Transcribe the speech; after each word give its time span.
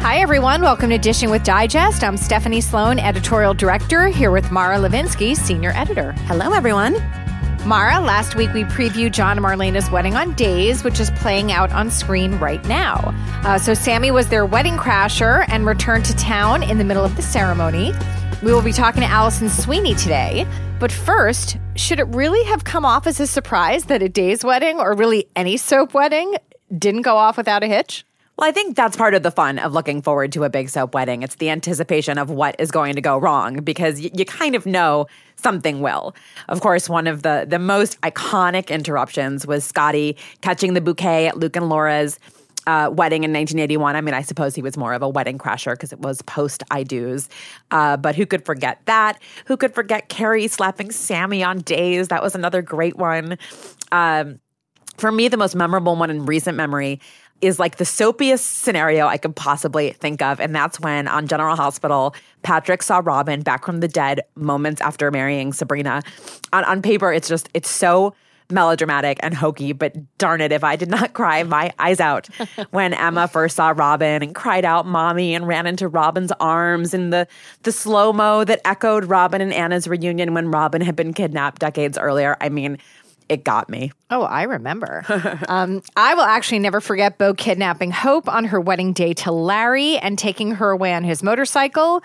Hi, 0.00 0.20
everyone. 0.20 0.62
Welcome 0.62 0.90
to 0.90 0.96
Dishing 0.96 1.28
with 1.28 1.42
Digest. 1.42 2.04
I'm 2.04 2.16
Stephanie 2.16 2.60
Sloan, 2.60 3.00
editorial 3.00 3.52
director, 3.52 4.06
here 4.06 4.30
with 4.30 4.50
Mara 4.50 4.76
Levinsky, 4.76 5.36
senior 5.36 5.72
editor. 5.74 6.12
Hello, 6.26 6.52
everyone. 6.52 6.94
Mara, 7.66 8.00
last 8.00 8.36
week 8.36 8.52
we 8.54 8.62
previewed 8.64 9.10
John 9.10 9.36
and 9.36 9.44
Marlena's 9.44 9.90
wedding 9.90 10.14
on 10.14 10.34
Days, 10.34 10.84
which 10.84 11.00
is 11.00 11.10
playing 11.10 11.50
out 11.50 11.72
on 11.72 11.90
screen 11.90 12.38
right 12.38 12.64
now. 12.66 13.12
Uh, 13.44 13.58
so, 13.58 13.74
Sammy 13.74 14.10
was 14.12 14.28
their 14.28 14.46
wedding 14.46 14.76
crasher 14.76 15.44
and 15.48 15.66
returned 15.66 16.04
to 16.06 16.16
town 16.16 16.62
in 16.62 16.78
the 16.78 16.84
middle 16.84 17.04
of 17.04 17.16
the 17.16 17.22
ceremony. 17.22 17.92
We 18.42 18.52
will 18.52 18.62
be 18.62 18.72
talking 18.72 19.02
to 19.02 19.08
Allison 19.08 19.50
Sweeney 19.50 19.94
today. 19.94 20.46
But 20.78 20.92
first, 20.92 21.58
should 21.74 21.98
it 21.98 22.06
really 22.14 22.44
have 22.44 22.62
come 22.62 22.84
off 22.84 23.08
as 23.08 23.18
a 23.18 23.26
surprise 23.26 23.86
that 23.86 24.00
a 24.00 24.08
Days 24.08 24.44
wedding, 24.44 24.78
or 24.78 24.94
really 24.94 25.28
any 25.34 25.56
soap 25.56 25.92
wedding, 25.92 26.36
didn't 26.76 27.02
go 27.02 27.16
off 27.16 27.36
without 27.36 27.64
a 27.64 27.66
hitch? 27.66 28.04
Well, 28.38 28.48
I 28.48 28.52
think 28.52 28.76
that's 28.76 28.96
part 28.96 29.14
of 29.14 29.24
the 29.24 29.32
fun 29.32 29.58
of 29.58 29.72
looking 29.72 30.00
forward 30.00 30.30
to 30.32 30.44
a 30.44 30.48
big 30.48 30.68
soap 30.68 30.94
wedding. 30.94 31.24
It's 31.24 31.34
the 31.34 31.50
anticipation 31.50 32.18
of 32.18 32.30
what 32.30 32.54
is 32.60 32.70
going 32.70 32.94
to 32.94 33.00
go 33.00 33.18
wrong 33.18 33.56
because 33.56 34.00
y- 34.00 34.10
you 34.14 34.24
kind 34.24 34.54
of 34.54 34.64
know 34.64 35.08
something 35.34 35.80
will. 35.80 36.14
Of 36.48 36.60
course, 36.60 36.88
one 36.88 37.08
of 37.08 37.22
the 37.22 37.46
the 37.48 37.58
most 37.58 38.00
iconic 38.02 38.68
interruptions 38.68 39.44
was 39.44 39.64
Scotty 39.64 40.16
catching 40.40 40.74
the 40.74 40.80
bouquet 40.80 41.26
at 41.26 41.36
Luke 41.36 41.56
and 41.56 41.68
Laura's 41.68 42.20
uh, 42.68 42.90
wedding 42.92 43.24
in 43.24 43.32
1981. 43.32 43.96
I 43.96 44.00
mean, 44.02 44.14
I 44.14 44.22
suppose 44.22 44.54
he 44.54 44.62
was 44.62 44.76
more 44.76 44.92
of 44.92 45.02
a 45.02 45.08
wedding 45.08 45.36
crasher 45.36 45.72
because 45.72 45.92
it 45.92 45.98
was 45.98 46.22
post 46.22 46.62
I 46.70 46.84
do's. 46.84 47.28
Uh, 47.72 47.96
but 47.96 48.14
who 48.14 48.24
could 48.24 48.44
forget 48.44 48.78
that? 48.84 49.20
Who 49.46 49.56
could 49.56 49.74
forget 49.74 50.10
Carrie 50.10 50.46
slapping 50.46 50.92
Sammy 50.92 51.42
on 51.42 51.58
days? 51.58 52.06
That 52.06 52.22
was 52.22 52.36
another 52.36 52.62
great 52.62 52.96
one. 52.96 53.36
Um, 53.90 54.38
for 54.98 55.12
me, 55.12 55.28
the 55.28 55.36
most 55.36 55.54
memorable 55.54 55.96
one 55.96 56.10
in 56.10 56.26
recent 56.26 56.56
memory 56.56 57.00
is 57.40 57.58
like 57.58 57.76
the 57.76 57.84
soapiest 57.84 58.40
scenario 58.40 59.06
I 59.06 59.16
could 59.16 59.36
possibly 59.36 59.92
think 59.92 60.22
of. 60.22 60.40
And 60.40 60.54
that's 60.54 60.80
when 60.80 61.06
on 61.08 61.26
General 61.26 61.56
Hospital, 61.56 62.14
Patrick 62.42 62.82
saw 62.82 63.00
Robin 63.04 63.42
back 63.42 63.64
from 63.64 63.80
the 63.80 63.88
dead 63.88 64.22
moments 64.34 64.80
after 64.80 65.10
marrying 65.10 65.52
Sabrina. 65.52 66.02
On, 66.52 66.64
on 66.64 66.82
paper, 66.82 67.12
it's 67.12 67.28
just, 67.28 67.48
it's 67.54 67.70
so 67.70 68.14
melodramatic 68.50 69.18
and 69.22 69.34
hokey, 69.34 69.72
but 69.72 69.94
darn 70.16 70.40
it, 70.40 70.52
if 70.52 70.64
I 70.64 70.76
did 70.76 70.88
not 70.88 71.12
cry 71.14 71.42
my 71.42 71.72
eyes 71.78 72.00
out 72.00 72.28
when 72.70 72.94
Emma 72.94 73.28
first 73.28 73.56
saw 73.56 73.72
Robin 73.76 74.22
and 74.22 74.34
cried 74.34 74.64
out 74.64 74.86
mommy 74.86 75.34
and 75.34 75.46
ran 75.46 75.66
into 75.66 75.88
Robin's 75.88 76.32
arms 76.40 76.94
in 76.94 77.10
the, 77.10 77.26
the 77.62 77.72
slow 77.72 78.12
mo 78.12 78.44
that 78.44 78.60
echoed 78.64 79.04
Robin 79.04 79.40
and 79.40 79.52
Anna's 79.52 79.86
reunion 79.86 80.34
when 80.34 80.50
Robin 80.50 80.80
had 80.80 80.96
been 80.96 81.12
kidnapped 81.12 81.60
decades 81.60 81.98
earlier. 81.98 82.36
I 82.40 82.48
mean, 82.48 82.78
it 83.28 83.44
got 83.44 83.68
me. 83.68 83.92
Oh, 84.10 84.22
I 84.22 84.44
remember. 84.44 85.04
um, 85.48 85.82
I 85.96 86.14
will 86.14 86.22
actually 86.22 86.60
never 86.60 86.80
forget 86.80 87.18
Bo 87.18 87.34
kidnapping 87.34 87.90
Hope 87.90 88.28
on 88.28 88.46
her 88.46 88.60
wedding 88.60 88.92
day 88.92 89.12
to 89.14 89.32
Larry 89.32 89.98
and 89.98 90.18
taking 90.18 90.52
her 90.52 90.70
away 90.70 90.94
on 90.94 91.04
his 91.04 91.22
motorcycle. 91.22 92.02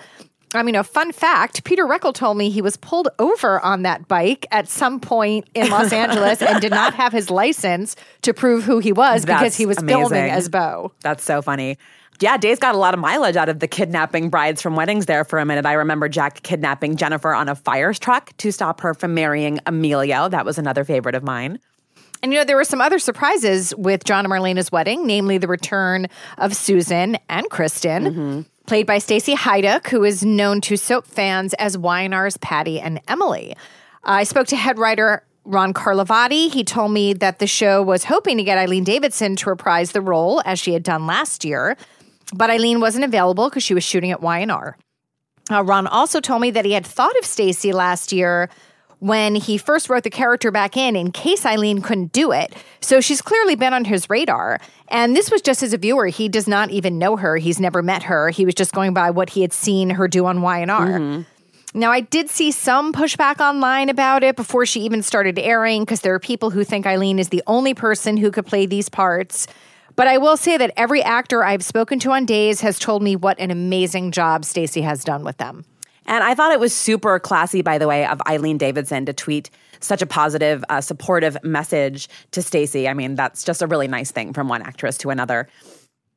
I 0.56 0.64
mean, 0.64 0.76
a 0.76 0.84
fun 0.84 1.12
fact 1.12 1.64
Peter 1.64 1.86
Reckell 1.86 2.14
told 2.14 2.38
me 2.38 2.50
he 2.50 2.62
was 2.62 2.78
pulled 2.78 3.10
over 3.20 3.60
on 3.62 3.84
that 3.84 4.08
bike 4.08 4.46
at 4.52 4.68
some 4.68 5.00
point 5.00 5.48
in 5.54 5.70
Los 5.70 5.92
Angeles 5.94 6.42
and 6.42 6.62
did 6.62 6.72
not 6.72 6.94
have 6.94 7.12
his 7.14 7.30
license 7.30 7.96
to 8.24 8.34
prove 8.34 8.64
who 8.64 8.80
he 8.80 8.92
was 8.92 9.24
That's 9.26 9.40
because 9.40 9.56
he 9.58 9.66
was 9.66 9.78
amazing. 9.78 10.00
filming 10.02 10.30
as 10.32 10.50
Bo. 10.50 10.92
That's 11.02 11.24
so 11.24 11.42
funny. 11.42 11.78
Yeah, 12.20 12.38
Days 12.38 12.60
got 12.60 12.76
a 12.76 12.78
lot 12.78 12.94
of 12.94 13.00
mileage 13.00 13.36
out 13.36 13.50
of 13.50 13.60
the 13.60 13.68
kidnapping 13.68 14.30
brides 14.30 14.62
from 14.62 14.76
weddings 14.76 15.08
there 15.08 15.26
for 15.26 15.40
a 15.40 15.46
minute. 15.46 15.66
I 15.66 15.74
remember 15.74 16.08
Jack 16.08 16.44
kidnapping 16.44 16.96
Jennifer 16.96 17.34
on 17.34 17.50
a 17.50 17.56
fire 17.56 17.92
truck 17.94 18.38
to 18.38 18.52
stop 18.52 18.82
her 18.82 18.94
from 18.94 19.14
marrying 19.16 19.60
Emilio. 19.66 20.30
That 20.30 20.46
was 20.46 20.58
another 20.58 20.84
favorite 20.84 21.16
of 21.16 21.24
mine. 21.24 21.60
And 22.22 22.32
you 22.32 22.40
know, 22.40 22.46
there 22.46 22.56
were 22.56 22.64
some 22.64 22.80
other 22.80 23.00
surprises 23.00 23.74
with 23.78 24.06
John 24.06 24.24
and 24.24 24.32
Marlena's 24.32 24.72
wedding, 24.72 25.06
namely 25.06 25.38
the 25.38 25.48
return 25.48 26.08
of 26.38 26.56
Susan 26.56 27.18
and 27.28 27.50
Kristen, 27.50 28.04
Mm-hmm. 28.06 28.42
Played 28.66 28.88
by 28.88 28.98
Stacy 28.98 29.36
Haiduk, 29.36 29.88
who 29.90 30.06
is 30.06 30.24
known 30.24 30.62
to 30.62 30.78
soap 30.78 31.06
fans 31.06 31.54
as 31.56 31.78
Y&R's 31.78 32.38
Patty 32.38 32.80
and 32.80 33.02
Emily. 33.10 33.56
I 34.06 34.24
spoke 34.24 34.48
to 34.48 34.56
head 34.56 34.80
writer 34.80 35.24
Ron 35.44 35.74
Carlivati. 35.74 36.50
He 36.50 36.64
told 36.64 36.92
me 36.92 37.12
that 37.14 37.40
the 37.40 37.48
show 37.48 37.84
was 37.84 38.06
hoping 38.06 38.38
to 38.38 38.44
get 38.44 38.58
Eileen 38.58 38.86
Davidson 38.86 39.36
to 39.38 39.50
reprise 39.50 39.92
the 39.92 40.00
role 40.00 40.42
as 40.46 40.60
she 40.60 40.72
had 40.72 40.84
done 40.84 41.06
last 41.06 41.44
year, 41.44 41.76
but 42.34 42.50
Eileen 42.50 42.80
wasn't 42.80 43.04
available 43.04 43.50
because 43.50 43.64
she 43.64 43.74
was 43.74 43.84
shooting 43.84 44.12
at 44.12 44.22
Y&R. 44.22 44.78
Uh, 45.52 45.64
Ron 45.64 45.86
also 45.86 46.22
told 46.22 46.42
me 46.42 46.52
that 46.52 46.64
he 46.64 46.72
had 46.72 46.86
thought 46.86 47.18
of 47.18 47.26
Stacy 47.26 47.74
last 47.74 48.14
year 48.14 48.50
when 49.04 49.36
he 49.36 49.58
first 49.58 49.90
wrote 49.90 50.04
the 50.04 50.10
character 50.10 50.50
back 50.50 50.78
in 50.78 50.96
in 50.96 51.12
case 51.12 51.46
Eileen 51.46 51.82
couldn't 51.82 52.14
do 52.14 52.32
it. 52.32 52.54
So 52.80 53.02
she's 53.02 53.22
clearly 53.22 53.56
been 53.56 53.74
on 53.74 53.84
his 53.84 54.10
radar. 54.10 54.62
And 54.88 55.14
this 55.14 55.30
was 55.30 55.42
just 55.42 55.62
as 55.62 55.74
a 55.74 55.78
viewer. 55.78 56.08
He 56.08 56.30
does 56.30 56.48
not 56.48 56.72
even 56.72 56.98
know 56.98 57.18
her. 57.18 57.36
He's 57.36 57.60
never 57.60 57.82
met 57.82 58.04
her. 58.04 58.30
He 58.30 58.46
was 58.46 58.56
just 58.56 58.72
going 58.72 58.94
by 58.94 59.12
what 59.12 59.32
he 59.32 59.42
had 59.42 59.52
seen 59.52 59.90
her 59.90 60.08
do 60.08 60.26
on 60.26 60.42
Y&R. 60.42 60.66
Mm-hmm. 60.68 61.22
Now, 61.78 61.92
I 61.92 62.00
did 62.00 62.30
see 62.30 62.52
some 62.52 62.94
pushback 62.94 63.42
online 63.42 63.90
about 63.90 64.24
it 64.24 64.38
before 64.38 64.66
she 64.66 64.80
even 64.82 65.04
started 65.04 65.38
airing 65.38 65.82
because 65.82 66.00
there 66.00 66.14
are 66.14 66.20
people 66.20 66.52
who 66.52 66.64
think 66.64 66.86
Eileen 66.86 67.20
is 67.20 67.28
the 67.28 67.44
only 67.46 67.74
person 67.74 68.16
who 68.16 68.32
could 68.32 68.46
play 68.46 68.66
these 68.66 68.88
parts. 68.88 69.48
But 69.98 70.08
I 70.08 70.18
will 70.18 70.38
say 70.38 70.56
that 70.56 70.72
every 70.78 71.04
actor 71.04 71.44
I've 71.44 71.64
spoken 71.64 72.00
to 72.00 72.12
on 72.12 72.26
Days 72.26 72.62
has 72.62 72.80
told 72.80 73.04
me 73.04 73.18
what 73.18 73.38
an 73.38 73.52
amazing 73.52 74.12
job 74.12 74.46
Stacey 74.46 74.82
has 74.82 75.04
done 75.04 75.26
with 75.26 75.38
them. 75.38 75.66
And 76.06 76.24
I 76.24 76.36
thought 76.36 76.52
it 76.52 76.60
was 76.60 76.74
super 76.74 77.20
classy, 77.20 77.62
by 77.62 77.78
the 77.78 77.88
way, 77.88 78.06
of 78.06 78.22
Eileen 78.28 78.58
Davidson 78.58 79.06
to 79.06 79.14
tweet 79.14 79.50
such 79.80 80.02
a 80.02 80.06
positive, 80.06 80.64
uh, 80.70 80.82
supportive 80.82 81.38
message 81.44 82.10
to 82.32 82.42
Stacey. 82.42 82.88
I 82.88 82.94
mean, 82.94 83.16
that's 83.16 83.44
just 83.44 83.62
a 83.62 83.68
really 83.68 83.88
nice 83.88 84.12
thing 84.12 84.34
from 84.34 84.48
one 84.48 84.62
actress 84.62 84.98
to 85.00 85.10
another. 85.10 85.48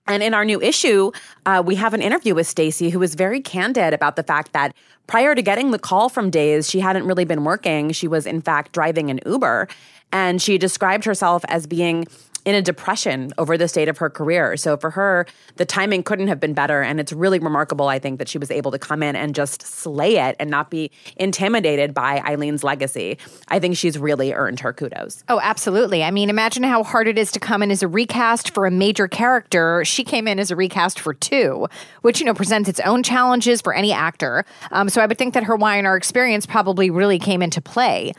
And 0.09 0.23
in 0.23 0.35
our 0.35 0.45
new 0.45 0.61
issue, 0.61 1.11
uh, 1.47 1.63
we 1.67 1.75
have 1.75 1.93
an 1.93 2.01
interview 2.01 2.35
with 2.35 2.47
Stacey, 2.47 2.91
who 2.91 2.99
was 3.01 3.15
very 3.17 3.41
candid 3.41 3.93
about 3.93 4.15
the 4.15 4.23
fact 4.23 4.53
that 4.53 4.73
prior 5.09 5.35
to 5.35 5.43
getting 5.43 5.73
the 5.73 5.79
call 5.79 6.09
from 6.09 6.31
Days, 6.31 6.71
she 6.71 6.79
hadn't 6.79 7.07
really 7.07 7.25
been 7.25 7.43
working. 7.43 7.91
She 7.91 8.07
was, 8.07 8.25
in 8.25 8.41
fact, 8.41 8.73
driving 8.73 9.11
an 9.11 9.19
Uber. 9.27 9.67
And 10.13 10.41
she 10.41 10.59
described 10.59 11.05
herself 11.05 11.45
as 11.49 11.67
being 11.67 12.07
in 12.47 12.55
a 12.55 12.63
depression 12.63 13.33
over 13.39 13.59
the 13.59 13.67
state 13.67 13.89
of 13.89 13.99
her 13.99 14.09
career. 14.09 14.57
So 14.57 14.77
for 14.77 14.91
her, 14.91 15.27
the 15.57 15.67
timing 15.67 16.05
couldn't 16.05 16.29
have 16.29 16.39
been 16.39 16.55
better. 16.55 16.81
And 16.81 17.01
it's 17.01 17.13
really 17.13 17.41
remarkable, 17.41 17.89
I 17.89 17.99
think, 17.99 18.21
that 18.21 18.29
she 18.29 18.39
was 18.39 18.53
able 18.53 18.71
to 18.71 18.79
come 18.79 19.03
in 19.03 19.17
and 19.17 19.35
just 19.35 19.63
slay 19.63 20.19
it 20.19 20.37
and 20.39 20.49
not 20.49 20.71
be 20.71 20.93
intimidated 21.17 21.93
by 21.93 22.23
Eileen's 22.25 22.63
legacy. 22.63 23.19
I 23.49 23.59
think 23.59 23.77
she's 23.77 23.99
really 23.99 24.33
earned 24.33 24.61
her 24.61 24.73
kudos. 24.73 25.25
Oh, 25.29 25.41
absolutely. 25.43 26.05
I 26.05 26.13
mean, 26.13 26.31
imagine 26.31 26.63
how 26.63 26.85
hard 26.85 27.09
it 27.09 27.19
is 27.19 27.33
to 27.33 27.41
come 27.41 27.65
in 27.65 27.73
as 27.73 27.83
a 27.83 27.89
recast 27.89 28.55
for 28.55 28.65
a 28.65 28.71
major 28.71 29.09
character. 29.09 29.85
She 29.85 30.05
came 30.05 30.29
in 30.29 30.39
as 30.39 30.53
a 30.53 30.57
recast 30.57 31.01
for 31.01 31.15
two, 31.15 31.67
which, 32.03 32.21
you 32.21 32.27
know, 32.27 32.35
presents 32.35 32.69
its 32.69 32.79
own 32.81 33.03
challenges 33.03 33.61
for 33.61 33.75
any 33.75 33.93
actor. 33.93 34.45
Um, 34.71 34.89
so 34.89 35.03
I 35.03 35.07
would 35.07 35.19
think 35.19 35.35
that 35.35 35.43
her 35.43 35.57
Y&R 35.57 35.97
experience 35.97 36.47
probably 36.47 36.91
really 36.91 37.19
came 37.19 37.43
into 37.43 37.61
play. 37.61 38.13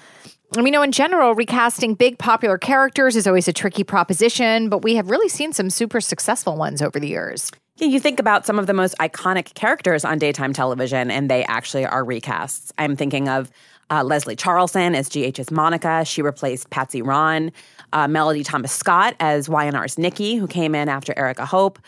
I 0.56 0.62
mean, 0.62 0.74
know, 0.74 0.82
in 0.82 0.94
general, 0.94 1.36
recasting 1.36 1.94
big 1.94 2.18
popular 2.18 2.58
characters 2.58 3.16
is 3.18 3.28
always 3.28 3.50
a 3.50 3.54
tricky 3.54 3.84
proposition, 3.84 4.70
but 4.70 4.82
we 4.82 4.96
have 4.96 5.10
really 5.10 5.28
seen 5.28 5.52
some 5.52 5.70
super 5.70 6.00
successful 6.00 6.56
ones 6.56 6.82
over 6.82 7.00
the 7.00 7.08
years. 7.08 7.52
Yeah, 7.76 7.88
you 7.88 8.00
think 8.00 8.20
about 8.20 8.46
some 8.46 8.58
of 8.58 8.66
the 8.66 8.74
most 8.74 8.96
iconic 9.00 9.54
characters 9.56 10.06
on 10.06 10.20
daytime 10.20 10.54
television, 10.54 11.12
and 11.12 11.30
they 11.30 11.44
actually 11.44 11.86
are 11.86 12.04
recasts. 12.04 12.72
I'm 12.78 12.96
thinking 12.96 13.28
of 13.28 13.52
uh, 13.90 14.04
Leslie 14.04 14.38
Charleson 14.38 14.96
as 14.96 15.10
GH's 15.10 15.52
Monica. 15.52 16.06
She 16.06 16.22
replaced 16.22 16.70
Patsy 16.70 17.02
Rahn. 17.02 17.52
Uh, 17.94 18.08
Melody 18.08 18.44
Thomas 18.44 18.72
Scott 18.72 19.16
as 19.20 19.48
YNR's 19.48 19.98
Nikki, 19.98 20.36
who 20.36 20.48
came 20.48 20.76
in 20.76 20.90
after 20.90 21.14
Erica 21.18 21.46
Hope. 21.46 21.80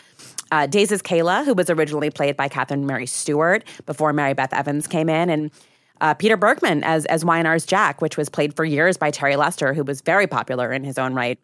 Uh, 0.50 0.66
Days' 0.66 0.90
Kayla, 1.02 1.44
who 1.44 1.54
was 1.54 1.68
originally 1.70 2.10
played 2.10 2.36
by 2.36 2.48
Catherine 2.48 2.86
Mary 2.86 3.06
Stewart 3.06 3.64
before 3.86 4.12
Mary 4.12 4.32
Beth 4.32 4.52
Evans 4.52 4.86
came 4.86 5.08
in. 5.08 5.28
And 5.28 5.50
uh, 6.00 6.14
Peter 6.14 6.36
Bergman 6.36 6.82
as, 6.84 7.06
as 7.06 7.24
YNR's 7.24 7.66
Jack, 7.66 8.00
which 8.00 8.16
was 8.16 8.28
played 8.28 8.54
for 8.54 8.64
years 8.64 8.96
by 8.96 9.10
Terry 9.10 9.36
Lester, 9.36 9.74
who 9.74 9.84
was 9.84 10.00
very 10.00 10.26
popular 10.26 10.72
in 10.72 10.84
his 10.84 10.98
own 10.98 11.14
right. 11.14 11.38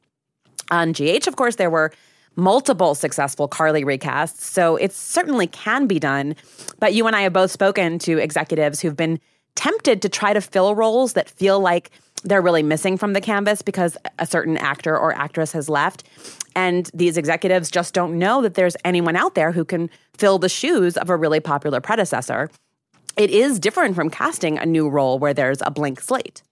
On 0.71 0.93
GH, 0.93 1.27
of 1.27 1.37
course, 1.37 1.57
there 1.57 1.71
were 1.71 1.93
multiple 2.37 2.95
successful 2.95 3.49
Carly 3.49 3.85
recasts, 3.85 4.41
so 4.41 4.77
it 4.77 4.93
certainly 4.93 5.47
can 5.47 5.87
be 5.87 5.99
done. 5.99 6.37
But 6.79 6.93
you 6.95 7.07
and 7.07 7.17
I 7.17 7.23
have 7.23 7.33
both 7.33 7.51
spoken 7.51 7.99
to 8.01 8.19
executives 8.19 8.81
who've 8.81 8.97
been 8.97 9.21
tempted 9.55 10.03
to 10.03 10.09
try 10.09 10.33
to 10.33 10.41
fill 10.41 10.75
roles 10.75 11.15
that 11.15 11.31
feel 11.31 11.61
like 11.61 11.91
they're 12.25 12.43
really 12.43 12.63
missing 12.63 12.97
from 12.97 13.13
the 13.13 13.21
canvas 13.21 13.63
because 13.63 13.97
a 14.19 14.27
certain 14.27 14.57
actor 14.57 14.97
or 14.97 15.15
actress 15.15 15.53
has 15.53 15.69
left. 15.69 16.05
And 16.55 16.91
these 16.93 17.17
executives 17.17 17.71
just 17.71 17.95
don't 17.95 18.19
know 18.19 18.43
that 18.43 18.55
there's 18.55 18.77
anyone 18.85 19.17
out 19.17 19.35
there 19.35 19.53
who 19.53 19.65
can 19.65 19.89
fill 20.17 20.39
the 20.39 20.49
shoes 20.49 20.97
of 20.97 21.09
a 21.09 21.17
really 21.17 21.41
popular 21.41 21.81
predecessor. 21.81 22.51
It 23.17 23.31
is 23.31 23.59
different 23.59 23.95
from 23.95 24.11
casting 24.11 24.59
a 24.59 24.67
new 24.67 24.89
role 24.89 25.19
where 25.19 25.35
there's 25.35 25.63
a 25.63 25.71
blank 25.71 26.01
slate. 26.01 26.43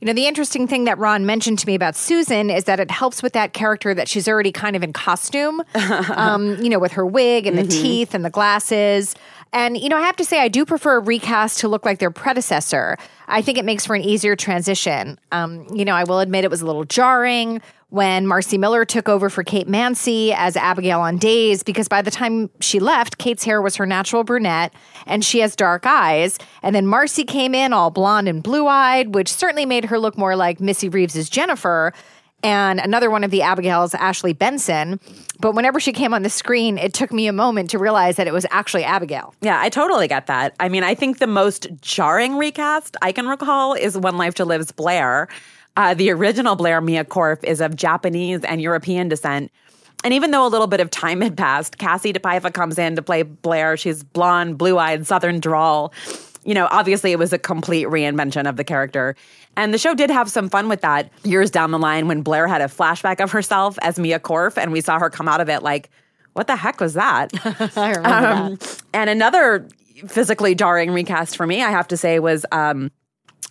You 0.00 0.06
know, 0.06 0.14
the 0.14 0.26
interesting 0.26 0.66
thing 0.66 0.84
that 0.84 0.98
Ron 0.98 1.26
mentioned 1.26 1.58
to 1.58 1.66
me 1.66 1.74
about 1.74 1.94
Susan 1.94 2.48
is 2.48 2.64
that 2.64 2.80
it 2.80 2.90
helps 2.90 3.22
with 3.22 3.34
that 3.34 3.52
character 3.52 3.92
that 3.92 4.08
she's 4.08 4.28
already 4.28 4.50
kind 4.50 4.74
of 4.74 4.82
in 4.82 4.94
costume, 4.94 5.62
um, 5.74 6.56
you 6.62 6.70
know, 6.70 6.78
with 6.78 6.92
her 6.92 7.04
wig 7.04 7.46
and 7.46 7.58
the 7.58 7.62
mm-hmm. 7.62 7.82
teeth 7.82 8.14
and 8.14 8.24
the 8.24 8.30
glasses. 8.30 9.14
And, 9.52 9.76
you 9.76 9.90
know, 9.90 9.98
I 9.98 10.02
have 10.02 10.16
to 10.16 10.24
say, 10.24 10.40
I 10.40 10.48
do 10.48 10.64
prefer 10.64 10.96
a 10.96 11.00
recast 11.00 11.58
to 11.60 11.68
look 11.68 11.84
like 11.84 11.98
their 11.98 12.10
predecessor. 12.10 12.96
I 13.28 13.42
think 13.42 13.58
it 13.58 13.64
makes 13.64 13.84
for 13.84 13.94
an 13.94 14.02
easier 14.02 14.36
transition. 14.36 15.18
Um, 15.32 15.66
you 15.74 15.84
know, 15.84 15.94
I 15.94 16.04
will 16.04 16.20
admit 16.20 16.44
it 16.44 16.50
was 16.50 16.62
a 16.62 16.66
little 16.66 16.84
jarring 16.84 17.60
when 17.90 18.26
Marci 18.26 18.58
Miller 18.58 18.84
took 18.84 19.08
over 19.08 19.28
for 19.28 19.44
Kate 19.44 19.68
Mansi 19.68 20.32
as 20.34 20.56
Abigail 20.56 21.00
on 21.00 21.18
Days 21.18 21.62
because 21.62 21.88
by 21.88 22.02
the 22.02 22.10
time 22.10 22.48
she 22.60 22.80
left, 22.80 23.18
Kate's 23.18 23.44
hair 23.44 23.60
was 23.60 23.76
her 23.76 23.86
natural 23.86 24.24
brunette 24.24 24.72
and 25.06 25.24
she 25.24 25.40
has 25.40 25.54
dark 25.54 25.84
eyes. 25.86 26.38
And 26.62 26.74
then 26.74 26.86
Marci 26.86 27.26
came 27.26 27.54
in 27.54 27.72
all 27.72 27.90
blonde 27.90 28.28
and 28.28 28.42
blue 28.42 28.66
eyed, 28.66 29.14
which 29.14 29.28
certainly 29.28 29.66
made 29.66 29.86
her 29.86 29.98
look 29.98 30.16
more 30.16 30.36
like 30.36 30.60
Missy 30.60 30.88
Reeves's 30.88 31.28
Jennifer 31.28 31.92
and 32.42 32.80
another 32.80 33.10
one 33.10 33.24
of 33.24 33.30
the 33.30 33.42
Abigails, 33.42 33.94
Ashley 33.94 34.32
Benson. 34.32 34.98
But 35.40 35.54
whenever 35.54 35.80
she 35.80 35.92
came 35.92 36.14
on 36.14 36.22
the 36.22 36.30
screen, 36.30 36.78
it 36.78 36.94
took 36.94 37.12
me 37.12 37.26
a 37.26 37.32
moment 37.32 37.70
to 37.70 37.78
realize 37.78 38.16
that 38.16 38.26
it 38.26 38.32
was 38.32 38.46
actually 38.50 38.84
Abigail. 38.84 39.34
Yeah, 39.40 39.60
I 39.60 39.68
totally 39.68 40.08
get 40.08 40.26
that. 40.26 40.54
I 40.60 40.68
mean, 40.68 40.84
I 40.84 40.94
think 40.94 41.18
the 41.18 41.26
most 41.26 41.68
jarring 41.80 42.36
recast 42.36 42.96
I 43.02 43.12
can 43.12 43.26
recall 43.26 43.74
is 43.74 43.96
One 43.96 44.16
Life 44.16 44.34
to 44.36 44.44
Live's 44.44 44.72
Blair. 44.72 45.28
Uh, 45.76 45.94
the 45.94 46.10
original 46.10 46.56
Blair 46.56 46.80
Mia 46.80 47.04
Korf 47.04 47.42
is 47.44 47.60
of 47.60 47.76
Japanese 47.76 48.44
and 48.44 48.60
European 48.60 49.08
descent. 49.08 49.50
And 50.02 50.14
even 50.14 50.30
though 50.30 50.46
a 50.46 50.48
little 50.48 50.66
bit 50.66 50.80
of 50.80 50.90
time 50.90 51.20
had 51.20 51.36
passed, 51.36 51.78
Kassie 51.78 52.16
DePaiva 52.16 52.52
comes 52.52 52.78
in 52.78 52.96
to 52.96 53.02
play 53.02 53.22
Blair. 53.22 53.76
She's 53.76 54.02
blonde, 54.02 54.58
blue 54.58 54.78
eyed, 54.78 55.06
southern 55.06 55.40
drawl. 55.40 55.92
You 56.44 56.54
know, 56.54 56.68
obviously 56.70 57.12
it 57.12 57.18
was 57.18 57.32
a 57.32 57.38
complete 57.38 57.86
reinvention 57.86 58.48
of 58.48 58.56
the 58.56 58.64
character. 58.64 59.14
And 59.56 59.74
the 59.74 59.78
show 59.78 59.94
did 59.94 60.10
have 60.10 60.30
some 60.30 60.48
fun 60.48 60.68
with 60.68 60.80
that 60.80 61.10
years 61.22 61.50
down 61.50 61.70
the 61.70 61.78
line 61.78 62.08
when 62.08 62.22
Blair 62.22 62.46
had 62.46 62.62
a 62.62 62.66
flashback 62.66 63.22
of 63.22 63.30
herself 63.30 63.78
as 63.82 63.98
Mia 63.98 64.18
Korf 64.18 64.56
and 64.56 64.72
we 64.72 64.80
saw 64.80 64.98
her 64.98 65.10
come 65.10 65.28
out 65.28 65.40
of 65.40 65.48
it 65.50 65.62
like, 65.62 65.90
what 66.32 66.46
the 66.46 66.56
heck 66.56 66.80
was 66.80 66.94
that? 66.94 67.30
I 67.76 67.90
remember 67.90 68.08
um, 68.08 68.54
that. 68.54 68.82
And 68.94 69.10
another 69.10 69.68
physically 70.06 70.54
jarring 70.54 70.92
recast 70.92 71.36
for 71.36 71.46
me, 71.46 71.62
I 71.62 71.70
have 71.70 71.88
to 71.88 71.96
say, 71.96 72.20
was 72.20 72.46
um, 72.52 72.90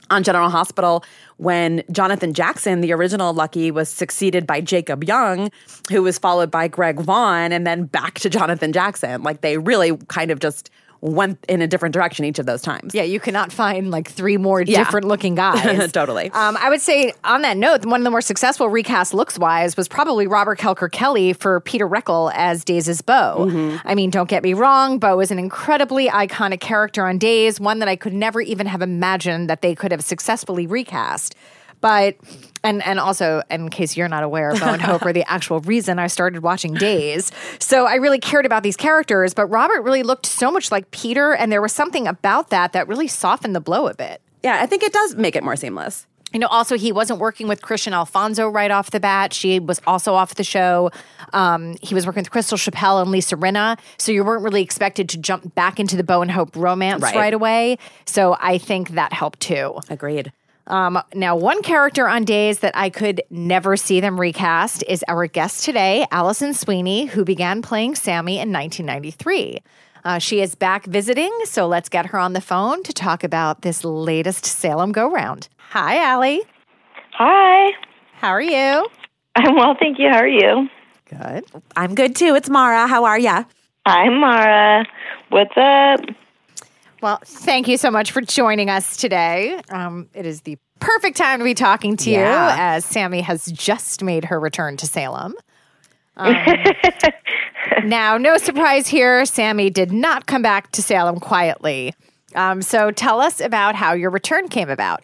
on 0.09 0.23
General 0.23 0.49
Hospital 0.49 1.03
when 1.37 1.83
Jonathan 1.91 2.33
Jackson, 2.33 2.81
the 2.81 2.91
original 2.91 3.33
Lucky, 3.33 3.71
was 3.71 3.89
succeeded 3.89 4.45
by 4.45 4.61
Jacob 4.61 5.03
Young, 5.03 5.51
who 5.89 6.03
was 6.03 6.17
followed 6.17 6.51
by 6.51 6.67
Greg 6.67 6.99
Vaughn, 6.99 7.51
and 7.51 7.65
then 7.65 7.85
back 7.85 8.15
to 8.19 8.29
Jonathan 8.29 8.73
Jackson. 8.73 9.23
Like 9.23 9.41
they 9.41 9.57
really 9.57 9.97
kind 10.07 10.31
of 10.31 10.39
just 10.39 10.69
went 11.01 11.43
in 11.47 11.61
a 11.61 11.67
different 11.67 11.93
direction 11.93 12.25
each 12.25 12.39
of 12.39 12.45
those 12.45 12.61
times. 12.61 12.93
Yeah, 12.93 13.03
you 13.03 13.19
cannot 13.19 13.51
find 13.51 13.91
like 13.91 14.09
three 14.09 14.37
more 14.37 14.61
yeah. 14.61 14.77
different 14.77 15.07
looking 15.07 15.35
guys. 15.39 15.91
totally. 15.91 16.29
Um, 16.31 16.57
I 16.57 16.69
would 16.69 16.81
say 16.81 17.13
on 17.23 17.41
that 17.43 17.57
note, 17.57 17.85
one 17.85 18.01
of 18.01 18.03
the 18.03 18.11
more 18.11 18.21
successful 18.21 18.69
recast 18.69 19.13
looks 19.13 19.37
wise 19.37 19.77
was 19.77 19.87
probably 19.87 20.27
Robert 20.27 20.59
Kelker 20.59 20.91
Kelly 20.91 21.33
for 21.33 21.61
Peter 21.61 21.87
Reckell 21.87 22.31
as 22.33 22.63
Days' 22.63 23.01
Bo. 23.01 23.47
Mm-hmm. 23.47 23.87
I 23.87 23.95
mean, 23.95 24.09
don't 24.09 24.29
get 24.29 24.43
me 24.43 24.53
wrong, 24.53 24.99
Bo 24.99 25.19
is 25.19 25.31
an 25.31 25.39
incredibly 25.39 26.07
iconic 26.07 26.59
character 26.59 27.05
on 27.05 27.17
Days, 27.17 27.59
one 27.59 27.79
that 27.79 27.87
I 27.87 27.95
could 27.95 28.13
never 28.13 28.41
even 28.41 28.67
have 28.67 28.81
imagined 28.81 29.49
that 29.49 29.61
they 29.61 29.75
could 29.75 29.91
have 29.91 30.03
successfully 30.03 30.67
recast. 30.67 31.35
But 31.81 32.17
and 32.63 32.83
and 32.85 32.99
also, 32.99 33.41
in 33.49 33.69
case 33.69 33.95
you're 33.95 34.07
not 34.07 34.23
aware, 34.23 34.53
Bo 34.53 34.67
and 34.67 34.81
Hope 34.81 35.05
are 35.05 35.13
the 35.13 35.29
actual 35.29 35.59
reason 35.61 35.99
I 35.99 36.07
started 36.07 36.43
watching 36.43 36.73
Days. 36.73 37.31
So 37.59 37.85
I 37.85 37.95
really 37.95 38.19
cared 38.19 38.45
about 38.45 38.63
these 38.63 38.77
characters, 38.77 39.33
but 39.33 39.45
Robert 39.47 39.81
really 39.81 40.03
looked 40.03 40.25
so 40.25 40.51
much 40.51 40.71
like 40.71 40.91
Peter, 40.91 41.33
and 41.33 41.51
there 41.51 41.61
was 41.61 41.71
something 41.71 42.07
about 42.07 42.49
that 42.49 42.73
that 42.73 42.87
really 42.87 43.07
softened 43.07 43.55
the 43.55 43.61
blow 43.61 43.87
a 43.87 43.93
bit. 43.93 44.21
Yeah, 44.43 44.61
I 44.61 44.65
think 44.65 44.83
it 44.83 44.93
does 44.93 45.15
make 45.15 45.35
it 45.35 45.43
more 45.43 45.55
seamless. 45.55 46.05
You 46.31 46.39
know, 46.39 46.47
also 46.47 46.77
he 46.77 46.91
wasn't 46.91 47.19
working 47.19 47.47
with 47.47 47.61
Kristian 47.61 47.91
Alfonso 47.91 48.47
right 48.47 48.69
off 48.69 48.91
the 48.91 48.99
bat. 48.99 49.33
She 49.33 49.59
was 49.59 49.81
also 49.87 50.13
off 50.13 50.35
the 50.35 50.43
show. 50.43 50.91
Um, 51.33 51.75
he 51.81 51.95
was 51.95 52.05
working 52.05 52.21
with 52.21 52.29
Crystal 52.29 52.57
Chappell 52.57 52.99
and 52.99 53.09
Lisa 53.09 53.35
Rinna, 53.35 53.79
so 53.97 54.11
you 54.11 54.23
weren't 54.23 54.43
really 54.43 54.61
expected 54.61 55.09
to 55.09 55.17
jump 55.17 55.55
back 55.55 55.79
into 55.79 55.97
the 55.97 56.03
Bo 56.03 56.21
and 56.21 56.29
Hope 56.29 56.55
romance 56.55 57.01
right, 57.01 57.15
right 57.15 57.33
away. 57.33 57.77
So 58.05 58.37
I 58.39 58.59
think 58.59 58.89
that 58.89 59.11
helped 59.11 59.39
too. 59.39 59.79
Agreed. 59.89 60.31
Um, 60.69 61.01
now, 61.15 61.35
one 61.35 61.63
character 61.63 62.07
on 62.07 62.25
days 62.25 62.59
that 62.59 62.77
I 62.77 62.89
could 62.89 63.21
never 63.31 63.75
see 63.75 63.99
them 63.99 64.19
recast 64.19 64.83
is 64.87 65.03
our 65.07 65.25
guest 65.25 65.65
today, 65.65 66.05
Allison 66.11 66.53
Sweeney, 66.53 67.07
who 67.07 67.25
began 67.25 67.61
playing 67.61 67.95
Sammy 67.95 68.33
in 68.33 68.53
1993. 68.53 69.59
Uh, 70.05 70.19
she 70.19 70.41
is 70.41 70.55
back 70.55 70.85
visiting, 70.85 71.31
so 71.43 71.67
let's 71.67 71.89
get 71.89 72.07
her 72.07 72.19
on 72.19 72.33
the 72.33 72.41
phone 72.41 72.83
to 72.83 72.93
talk 72.93 73.23
about 73.23 73.63
this 73.63 73.83
latest 73.83 74.45
Salem 74.45 74.91
go 74.91 75.09
round. 75.11 75.49
Hi, 75.71 75.97
Allie. 75.97 76.41
Hi. 77.13 77.71
How 78.13 78.29
are 78.29 78.41
you? 78.41 78.87
I'm 79.35 79.55
well, 79.55 79.75
thank 79.79 79.97
you. 79.99 80.09
How 80.09 80.19
are 80.19 80.27
you? 80.27 80.69
Good. 81.05 81.45
I'm 81.75 81.95
good 81.95 82.15
too. 82.15 82.35
It's 82.35 82.49
Mara. 82.49 82.87
How 82.87 83.05
are 83.05 83.19
ya? 83.19 83.43
I'm 83.85 84.19
Mara. 84.19 84.85
What's 85.29 85.57
up? 85.57 86.01
Well, 87.01 87.19
thank 87.23 87.67
you 87.67 87.77
so 87.77 87.91
much 87.91 88.11
for 88.11 88.21
joining 88.21 88.69
us 88.69 88.97
today. 88.97 89.59
Um, 89.69 90.09
it 90.13 90.25
is 90.25 90.41
the 90.41 90.57
perfect 90.79 91.17
time 91.17 91.39
to 91.39 91.45
be 91.45 91.53
talking 91.53 91.95
to 91.97 92.09
yeah. 92.09 92.19
you 92.19 92.59
as 92.59 92.85
Sammy 92.85 93.21
has 93.21 93.45
just 93.45 94.03
made 94.03 94.25
her 94.25 94.39
return 94.39 94.77
to 94.77 94.85
Salem. 94.85 95.35
Um, 96.17 96.35
now, 97.85 98.17
no 98.17 98.35
surprise 98.35 98.89
here, 98.89 99.25
Sammy 99.25 99.69
did 99.69 99.89
not 99.89 100.25
come 100.25 100.41
back 100.41 100.69
to 100.71 100.81
Salem 100.81 101.17
quietly. 101.17 101.93
Um, 102.35 102.61
so 102.61 102.91
tell 102.91 103.21
us 103.21 103.39
about 103.39 103.75
how 103.75 103.93
your 103.93 104.09
return 104.09 104.49
came 104.49 104.69
about. 104.69 105.01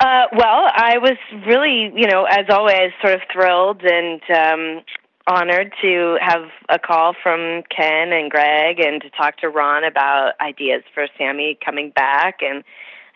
Uh, 0.00 0.24
well, 0.32 0.70
I 0.74 0.98
was 0.98 1.16
really, 1.46 1.92
you 1.94 2.08
know, 2.08 2.24
as 2.24 2.46
always, 2.50 2.90
sort 3.00 3.14
of 3.14 3.20
thrilled 3.32 3.82
and 3.84 4.20
um, 4.30 4.82
honored 5.28 5.72
to 5.82 6.16
have 6.20 6.48
a 6.68 6.78
call 6.78 7.14
from 7.22 7.62
Ken 7.74 8.12
and 8.12 8.30
Greg 8.30 8.80
and 8.80 9.02
to 9.02 9.10
talk 9.10 9.36
to 9.38 9.48
Ron 9.48 9.84
about 9.84 10.32
ideas 10.40 10.82
for 10.94 11.06
Sammy 11.18 11.58
coming 11.64 11.90
back. 11.90 12.38
And 12.40 12.64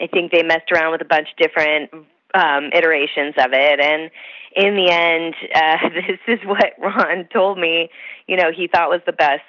I 0.00 0.06
think 0.06 0.30
they 0.30 0.42
messed 0.42 0.70
around 0.70 0.92
with 0.92 1.00
a 1.00 1.06
bunch 1.06 1.28
of 1.30 1.36
different 1.36 1.90
um, 2.34 2.70
iterations 2.72 3.34
of 3.38 3.52
it. 3.52 3.80
And 3.80 4.10
in 4.54 4.76
the 4.76 4.90
end, 4.90 5.34
uh, 5.54 5.88
this 5.88 6.20
is 6.28 6.46
what 6.46 6.74
Ron 6.78 7.28
told 7.32 7.58
me, 7.58 7.88
you 8.26 8.36
know, 8.36 8.52
he 8.54 8.68
thought 8.68 8.90
was 8.90 9.02
the 9.06 9.12
best 9.12 9.42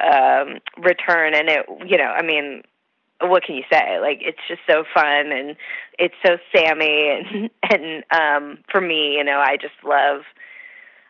um, 0.00 0.58
return. 0.78 1.34
And 1.34 1.48
it, 1.48 1.66
you 1.86 1.98
know, 1.98 2.12
I 2.16 2.22
mean, 2.22 2.62
what 3.20 3.42
can 3.42 3.56
you 3.56 3.64
say? 3.70 3.98
Like 4.00 4.18
it's 4.20 4.38
just 4.46 4.60
so 4.68 4.84
fun 4.94 5.32
and 5.32 5.56
it's 5.98 6.14
so 6.24 6.36
Sammy 6.54 7.10
and 7.10 7.50
and 7.62 8.04
um 8.10 8.58
for 8.70 8.80
me, 8.80 9.14
you 9.16 9.24
know, 9.24 9.38
I 9.38 9.56
just 9.56 9.74
love 9.84 10.22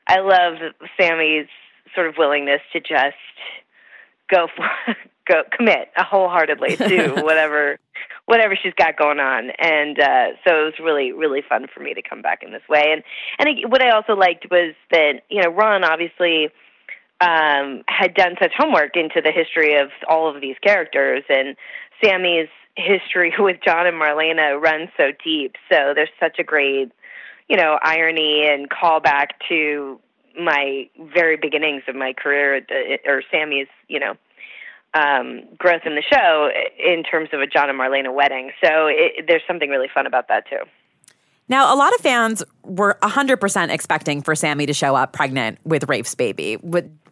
I 0.07 0.21
love 0.21 0.73
Sammy's 0.99 1.49
sort 1.95 2.09
of 2.09 2.15
willingness 2.19 2.61
to 2.73 2.81
just 2.81 3.17
go 4.31 4.49
for, 4.55 4.69
go 5.29 5.43
commit 5.57 5.89
a 5.97 6.05
wholeheartedly 6.05 6.77
to 6.77 7.13
whatever 7.23 7.79
whatever 8.27 8.59
she's 8.61 8.75
got 8.75 8.97
going 8.97 9.21
on. 9.21 9.51
And 9.59 9.99
uh 9.99 10.27
so 10.47 10.63
it 10.63 10.65
was 10.65 10.75
really 10.83 11.13
really 11.13 11.43
fun 11.49 11.67
for 11.73 11.81
me 11.81 11.95
to 11.95 12.03
come 12.03 12.23
back 12.23 12.43
in 12.43 12.53
this 12.53 12.69
way. 12.69 12.93
And 12.93 13.03
and 13.39 13.49
I, 13.49 13.69
what 13.69 13.83
I 13.83 13.91
also 13.91 14.15
liked 14.15 14.47
was 14.51 14.75
that 14.91 15.23
you 15.31 15.43
know 15.43 15.51
Ron 15.51 15.85
obviously 15.85 16.51
um 17.21 17.83
had 17.89 18.15
done 18.15 18.37
such 18.41 18.53
homework 18.57 18.97
into 18.97 19.21
the 19.23 19.33
history 19.33 19.77
of 19.81 19.89
all 20.09 20.35
of 20.35 20.41
these 20.41 20.57
characters. 20.63 21.25
And 21.29 21.57
Sammy's 22.03 22.49
history 22.77 23.33
with 23.39 23.59
John 23.65 23.87
and 23.87 24.01
Marlena 24.01 24.61
runs 24.61 24.91
so 24.97 25.11
deep. 25.25 25.57
So 25.71 25.93
there's 25.95 26.11
such 26.21 26.39
a 26.39 26.45
great, 26.45 26.93
you 27.49 27.57
know, 27.57 27.79
irony 27.83 28.47
and 28.49 28.69
callback 28.71 29.29
to 29.49 30.01
my 30.39 30.89
very 31.15 31.37
beginnings 31.37 31.83
of 31.89 31.95
my 31.95 32.13
career, 32.13 32.61
or 33.07 33.23
Sammy's, 33.31 33.69
you 33.89 34.01
know, 34.01 34.15
um, 34.95 35.43
growth 35.59 35.83
in 35.85 35.95
the 35.95 36.03
show 36.03 36.51
in 36.79 37.03
terms 37.03 37.31
of 37.33 37.41
a 37.41 37.47
John 37.47 37.69
and 37.69 37.79
Marlena 37.79 38.15
wedding. 38.15 38.51
So 38.63 38.87
it, 38.87 39.27
there's 39.27 39.43
something 39.47 39.71
really 39.71 39.89
fun 39.93 40.07
about 40.07 40.29
that 40.29 40.49
too. 40.49 40.65
Now, 41.49 41.73
a 41.73 41.77
lot 41.77 41.95
of 41.95 42.01
fans 42.01 42.43
were 42.65 42.99
100% 43.03 43.71
expecting 43.71 44.21
for 44.21 44.35
Sammy 44.35 44.67
to 44.67 44.75
show 44.75 44.97
up 44.97 45.13
pregnant 45.13 45.59
with 45.65 45.89
Rafe's 45.89 46.15
baby. 46.15 46.57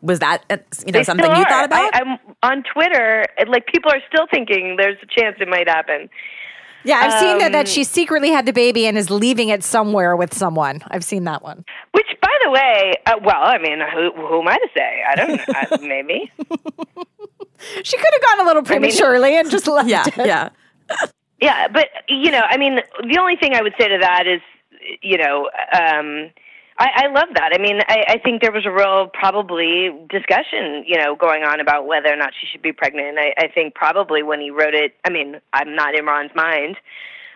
Was 0.02 0.18
that 0.18 0.42
uh, 0.50 0.56
you 0.84 0.92
know 0.92 0.98
they 0.98 1.04
something 1.04 1.24
you 1.24 1.44
thought 1.44 1.64
about? 1.66 1.94
I, 1.94 2.00
am 2.00 2.18
on 2.42 2.64
Twitter. 2.64 3.26
Like 3.46 3.66
people 3.66 3.92
are 3.92 4.02
still 4.08 4.26
thinking 4.30 4.76
there's 4.76 4.98
a 5.02 5.06
chance 5.06 5.36
it 5.40 5.48
might 5.48 5.68
happen. 5.68 6.10
Yeah, 6.84 6.96
I've 6.98 7.12
um, 7.12 7.18
seen 7.18 7.38
that 7.38 7.52
that 7.52 7.66
um, 7.66 7.66
she 7.66 7.84
secretly 7.84 8.30
had 8.30 8.46
the 8.46 8.52
baby 8.52 8.86
and 8.86 8.96
is 8.98 9.10
leaving 9.10 9.48
it 9.48 9.64
somewhere 9.64 10.16
with 10.16 10.34
someone. 10.34 10.82
I've 10.88 11.04
seen 11.04 11.24
that 11.24 11.42
one. 11.42 11.64
Which, 11.92 12.06
by 12.20 12.36
the 12.44 12.50
way, 12.50 12.94
uh, 13.06 13.14
well, 13.22 13.42
I 13.42 13.58
mean, 13.58 13.80
who, 13.80 14.12
who 14.12 14.40
am 14.42 14.48
I 14.48 14.56
to 14.56 14.68
say? 14.76 15.02
I 15.08 15.14
don't 15.16 15.80
know. 15.80 15.86
Maybe 15.88 16.30
she 17.82 17.96
could 17.96 18.10
have 18.12 18.22
gone 18.22 18.40
a 18.40 18.46
little 18.46 18.62
prematurely 18.62 19.28
I 19.28 19.30
mean, 19.32 19.40
and 19.40 19.50
just 19.50 19.66
left. 19.68 19.88
Yeah, 19.88 20.04
it. 20.06 20.16
yeah. 20.16 20.48
Yeah, 21.40 21.68
but 21.68 21.88
you 22.08 22.30
know, 22.30 22.42
I 22.48 22.56
mean, 22.56 22.80
the 23.00 23.18
only 23.18 23.36
thing 23.36 23.54
I 23.54 23.62
would 23.62 23.74
say 23.78 23.88
to 23.88 23.98
that 24.00 24.26
is, 24.26 24.40
you 25.02 25.18
know, 25.18 25.50
um, 25.72 26.30
I, 26.78 27.04
I 27.04 27.06
love 27.06 27.28
that. 27.34 27.52
I 27.54 27.58
mean, 27.58 27.80
I, 27.88 28.04
I 28.08 28.18
think 28.18 28.42
there 28.42 28.50
was 28.50 28.66
a 28.66 28.70
real 28.70 29.08
probably 29.12 29.90
discussion, 30.10 30.84
you 30.86 30.98
know, 30.98 31.14
going 31.14 31.44
on 31.44 31.60
about 31.60 31.86
whether 31.86 32.12
or 32.12 32.16
not 32.16 32.32
she 32.38 32.46
should 32.50 32.62
be 32.62 32.72
pregnant. 32.72 33.16
I, 33.18 33.34
I 33.38 33.48
think 33.48 33.74
probably 33.74 34.22
when 34.22 34.40
he 34.40 34.50
wrote 34.50 34.74
it, 34.74 34.94
I 35.04 35.10
mean, 35.10 35.40
I'm 35.52 35.76
not 35.76 35.94
in 35.94 36.04
Ron's 36.04 36.34
mind. 36.34 36.76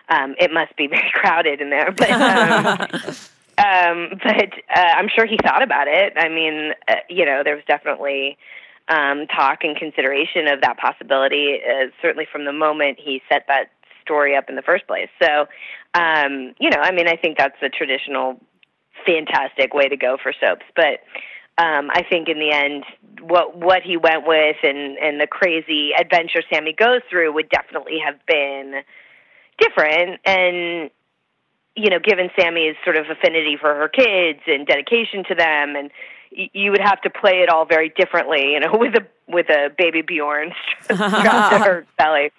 Um, 0.09 0.35
it 0.39 0.51
must 0.51 0.75
be 0.75 0.87
very 0.95 1.11
crowded 1.13 1.61
in 1.61 1.69
there, 1.69 1.91
but. 1.91 2.11
Um, 2.11 2.65
um, 3.57 4.19
but 4.23 4.53
uh, 4.75 4.93
I'm 4.97 5.07
sure 5.13 5.25
he 5.25 5.37
thought 5.41 5.63
about 5.63 5.87
it. 5.87 6.13
I 6.17 6.27
mean, 6.27 6.73
uh, 6.87 6.95
you 7.09 7.25
know, 7.25 7.41
there 7.43 7.55
was 7.55 7.63
definitely 7.65 8.37
um, 8.89 9.27
talk 9.27 9.59
and 9.63 9.75
consideration 9.77 10.47
of 10.47 10.61
that 10.61 10.77
possibility. 10.77 11.59
Uh, 11.63 11.87
certainly 12.01 12.27
from 12.29 12.45
the 12.45 12.53
moment 12.53 12.99
he 12.99 13.21
set 13.29 13.45
that 13.47 13.69
story 14.09 14.35
up 14.35 14.49
in 14.49 14.55
the 14.55 14.61
first 14.61 14.87
place. 14.87 15.09
So, 15.21 15.47
um, 15.93 16.53
you 16.59 16.69
know, 16.69 16.79
I 16.81 16.91
mean, 16.91 17.07
I 17.07 17.15
think 17.15 17.37
that's 17.37 17.61
a 17.61 17.69
traditional, 17.69 18.39
fantastic 19.05 19.73
way 19.73 19.87
to 19.87 19.97
go 19.97 20.17
for 20.21 20.33
soaps. 20.39 20.65
But 20.75 21.01
um, 21.57 21.89
I 21.91 22.03
think 22.09 22.29
in 22.29 22.39
the 22.39 22.51
end, 22.51 22.85
what 23.21 23.57
what 23.57 23.81
he 23.83 23.97
went 23.97 24.25
with 24.25 24.57
and 24.63 24.97
and 24.97 25.19
the 25.19 25.27
crazy 25.27 25.91
adventure 25.97 26.41
Sammy 26.51 26.73
goes 26.73 27.01
through 27.09 27.33
would 27.33 27.49
definitely 27.49 27.99
have 28.05 28.15
been 28.25 28.81
different. 29.59 30.21
And 30.25 30.89
you 31.75 31.89
know, 31.89 31.99
given 31.99 32.29
Sammy's 32.39 32.75
sort 32.83 32.97
of 32.97 33.05
affinity 33.09 33.57
for 33.59 33.73
her 33.75 33.89
kids 33.89 34.39
and 34.47 34.65
dedication 34.65 35.23
to 35.27 35.35
them, 35.35 35.75
and 35.75 35.91
you 36.31 36.71
would 36.71 36.81
have 36.81 37.01
to 37.01 37.09
play 37.09 37.41
it 37.41 37.49
all 37.49 37.65
very 37.65 37.89
differently, 37.89 38.53
you 38.53 38.59
know, 38.59 38.71
with 38.73 38.95
a 38.95 39.05
with 39.27 39.49
a 39.49 39.69
baby 39.77 40.01
Bjorn 40.01 40.51
strapped 40.83 41.53
to 41.53 41.59
her 41.59 41.85
belly 41.97 42.31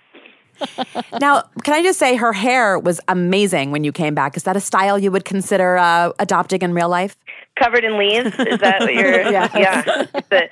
now, 1.21 1.43
can 1.63 1.75
I 1.75 1.83
just 1.83 1.99
say 1.99 2.17
her 2.17 2.33
hair 2.33 2.79
was 2.79 3.01
amazing 3.09 3.71
when 3.71 3.85
you 3.85 3.93
came 3.93 4.15
back? 4.15 4.37
Is 4.37 4.45
that 4.45 4.57
a 4.57 4.61
style 4.61 4.99
you 4.99 5.11
would 5.11 5.25
consider 5.25 5.77
uh, 5.77 6.13
adopting 6.19 6.63
in 6.63 6.75
real 6.75 6.89
life? 6.89 7.17
Covered 7.59 7.85
in 7.85 7.99
leaves? 7.99 8.35
Is 8.39 8.59
that 8.59 8.81
what 8.81 8.95
you're? 8.95 9.21
yeah. 9.31 9.49
yeah. 9.57 10.07
It's 10.15 10.33
a, 10.33 10.51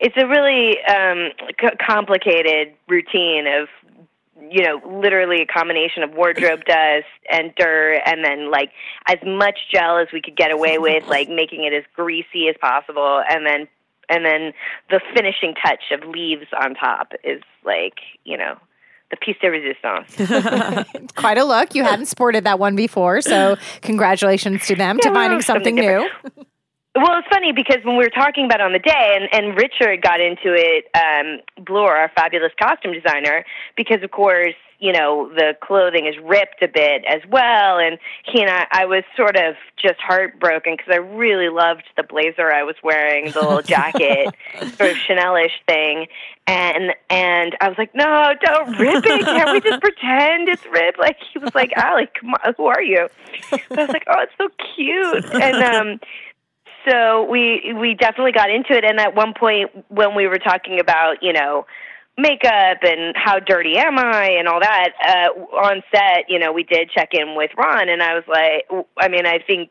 it's 0.00 0.16
a 0.16 0.26
really 0.26 0.82
um, 0.84 1.30
c- 1.60 1.76
complicated 1.86 2.74
routine 2.88 3.46
of 3.46 3.68
you 4.50 4.64
know, 4.64 4.80
literally 5.00 5.42
a 5.42 5.46
combination 5.46 6.02
of 6.02 6.12
wardrobe 6.14 6.64
dust 6.64 7.06
and 7.30 7.54
dirt, 7.56 8.00
and 8.06 8.24
then 8.24 8.50
like 8.50 8.72
as 9.06 9.18
much 9.24 9.58
gel 9.72 9.98
as 9.98 10.08
we 10.12 10.20
could 10.20 10.36
get 10.36 10.50
away 10.50 10.78
with, 10.78 11.06
like 11.06 11.28
making 11.28 11.64
it 11.64 11.72
as 11.72 11.84
greasy 11.94 12.48
as 12.48 12.56
possible, 12.60 13.22
and 13.28 13.46
then 13.46 13.68
and 14.08 14.24
then 14.24 14.52
the 14.90 15.00
finishing 15.14 15.54
touch 15.54 15.84
of 15.92 16.08
leaves 16.08 16.46
on 16.60 16.74
top 16.74 17.12
is 17.22 17.42
like 17.64 18.00
you 18.24 18.36
know 18.36 18.56
the 19.10 19.16
piece 19.16 19.36
de 19.40 19.50
resistance. 19.50 21.12
Quite 21.16 21.38
a 21.38 21.44
look. 21.44 21.74
You 21.74 21.84
hadn't 21.84 22.06
sported 22.06 22.44
that 22.44 22.58
one 22.58 22.76
before, 22.76 23.20
so 23.20 23.56
congratulations 23.82 24.66
to 24.66 24.76
them 24.76 24.98
yeah, 25.02 25.08
to 25.08 25.14
finding 25.14 25.40
something, 25.40 25.76
something 25.76 26.44
new. 26.44 26.44
Well, 26.94 27.18
it's 27.18 27.28
funny 27.28 27.52
because 27.52 27.78
when 27.84 27.96
we 27.96 28.04
were 28.04 28.10
talking 28.10 28.46
about 28.46 28.60
it 28.60 28.64
on 28.64 28.72
the 28.72 28.80
day, 28.80 29.16
and, 29.16 29.28
and 29.32 29.56
Richard 29.56 30.02
got 30.02 30.20
into 30.20 30.54
it, 30.54 30.86
um, 30.94 31.40
Bloore, 31.64 31.96
our 31.96 32.10
fabulous 32.16 32.52
costume 32.60 32.92
designer, 32.92 33.44
because 33.76 34.02
of 34.02 34.10
course, 34.10 34.54
you 34.80 34.92
know, 34.92 35.28
the 35.34 35.54
clothing 35.62 36.06
is 36.06 36.14
ripped 36.24 36.62
a 36.62 36.68
bit 36.68 37.04
as 37.06 37.20
well. 37.30 37.78
And 37.78 37.98
he 38.24 38.40
and 38.40 38.50
I, 38.50 38.66
I 38.70 38.84
was 38.86 39.04
sort 39.14 39.36
of 39.36 39.54
just 39.76 40.00
heartbroken 40.00 40.74
because 40.76 40.90
I 40.90 40.96
really 40.96 41.50
loved 41.50 41.84
the 41.96 42.02
blazer 42.02 42.50
I 42.50 42.62
was 42.62 42.76
wearing, 42.82 43.30
the 43.30 43.40
little 43.40 43.62
jacket, 43.62 44.34
sort 44.58 44.90
of 44.90 44.96
Chanelish 44.96 45.52
thing. 45.68 46.06
And 46.46 46.94
and 47.10 47.56
I 47.60 47.68
was 47.68 47.76
like, 47.76 47.94
no, 47.94 48.32
don't 48.42 48.78
rip 48.78 49.04
it. 49.04 49.24
Can't 49.24 49.52
we 49.52 49.60
just 49.60 49.82
pretend 49.82 50.48
it's 50.48 50.64
ripped? 50.66 50.98
Like 50.98 51.18
he 51.32 51.38
was 51.38 51.54
like, 51.54 51.72
Allie, 51.76 52.08
come 52.18 52.30
on, 52.30 52.54
who 52.56 52.64
are 52.66 52.82
you? 52.82 53.08
I 53.52 53.60
was 53.70 53.88
like, 53.90 54.04
oh, 54.08 54.22
it's 54.22 54.32
so 54.38 54.48
cute. 54.74 55.24
And 55.42 55.62
um 55.62 56.00
so 56.88 57.24
we 57.30 57.74
we 57.78 57.94
definitely 57.94 58.32
got 58.32 58.50
into 58.50 58.72
it 58.72 58.84
and 58.84 58.98
at 58.98 59.14
one 59.14 59.34
point 59.38 59.70
when 59.88 60.14
we 60.14 60.26
were 60.26 60.38
talking 60.38 60.80
about 60.80 61.22
you 61.22 61.30
know 61.30 61.66
makeup 62.18 62.78
and 62.82 63.14
how 63.16 63.38
dirty 63.38 63.78
am 63.78 63.98
i 63.98 64.30
and 64.38 64.46
all 64.46 64.60
that 64.60 64.90
uh 65.06 65.40
on 65.56 65.82
set 65.94 66.24
you 66.28 66.38
know 66.38 66.52
we 66.52 66.62
did 66.62 66.90
check 66.90 67.10
in 67.12 67.34
with 67.34 67.50
ron 67.56 67.88
and 67.88 68.02
i 68.02 68.14
was 68.14 68.24
like 68.28 68.86
i 68.98 69.08
mean 69.08 69.26
i 69.26 69.38
think 69.38 69.70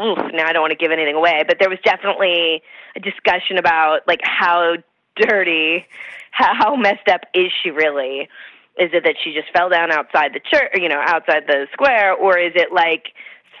oof, 0.00 0.18
now 0.32 0.46
i 0.46 0.52
don't 0.52 0.62
want 0.62 0.72
to 0.72 0.76
give 0.76 0.90
anything 0.90 1.14
away 1.14 1.44
but 1.46 1.58
there 1.60 1.70
was 1.70 1.78
definitely 1.84 2.62
a 2.96 3.00
discussion 3.00 3.58
about 3.58 4.00
like 4.08 4.20
how 4.22 4.74
dirty 5.16 5.86
how 6.34 6.74
messed 6.74 7.08
up 7.08 7.20
is 7.32 7.52
she 7.62 7.70
really? 7.70 8.28
Is 8.76 8.90
it 8.92 9.04
that 9.04 9.14
she 9.22 9.32
just 9.32 9.52
fell 9.56 9.68
down 9.68 9.92
outside 9.92 10.32
the 10.34 10.40
church 10.40 10.72
you 10.74 10.88
know 10.88 11.00
outside 11.00 11.44
the 11.46 11.66
square 11.72 12.12
or 12.12 12.38
is 12.38 12.52
it 12.56 12.72
like 12.72 13.12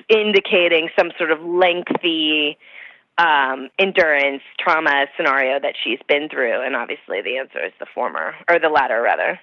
indicating 0.08 0.88
some 0.98 1.12
sort 1.16 1.30
of 1.30 1.40
lengthy 1.40 2.58
um, 3.18 3.70
endurance 3.78 4.42
trauma 4.58 5.06
scenario 5.16 5.60
that 5.60 5.74
she's 5.82 6.00
been 6.08 6.28
through? 6.28 6.62
And 6.64 6.76
obviously, 6.76 7.22
the 7.22 7.38
answer 7.38 7.64
is 7.64 7.72
the 7.78 7.86
former, 7.94 8.34
or 8.48 8.58
the 8.58 8.68
latter, 8.68 9.00
rather. 9.02 9.40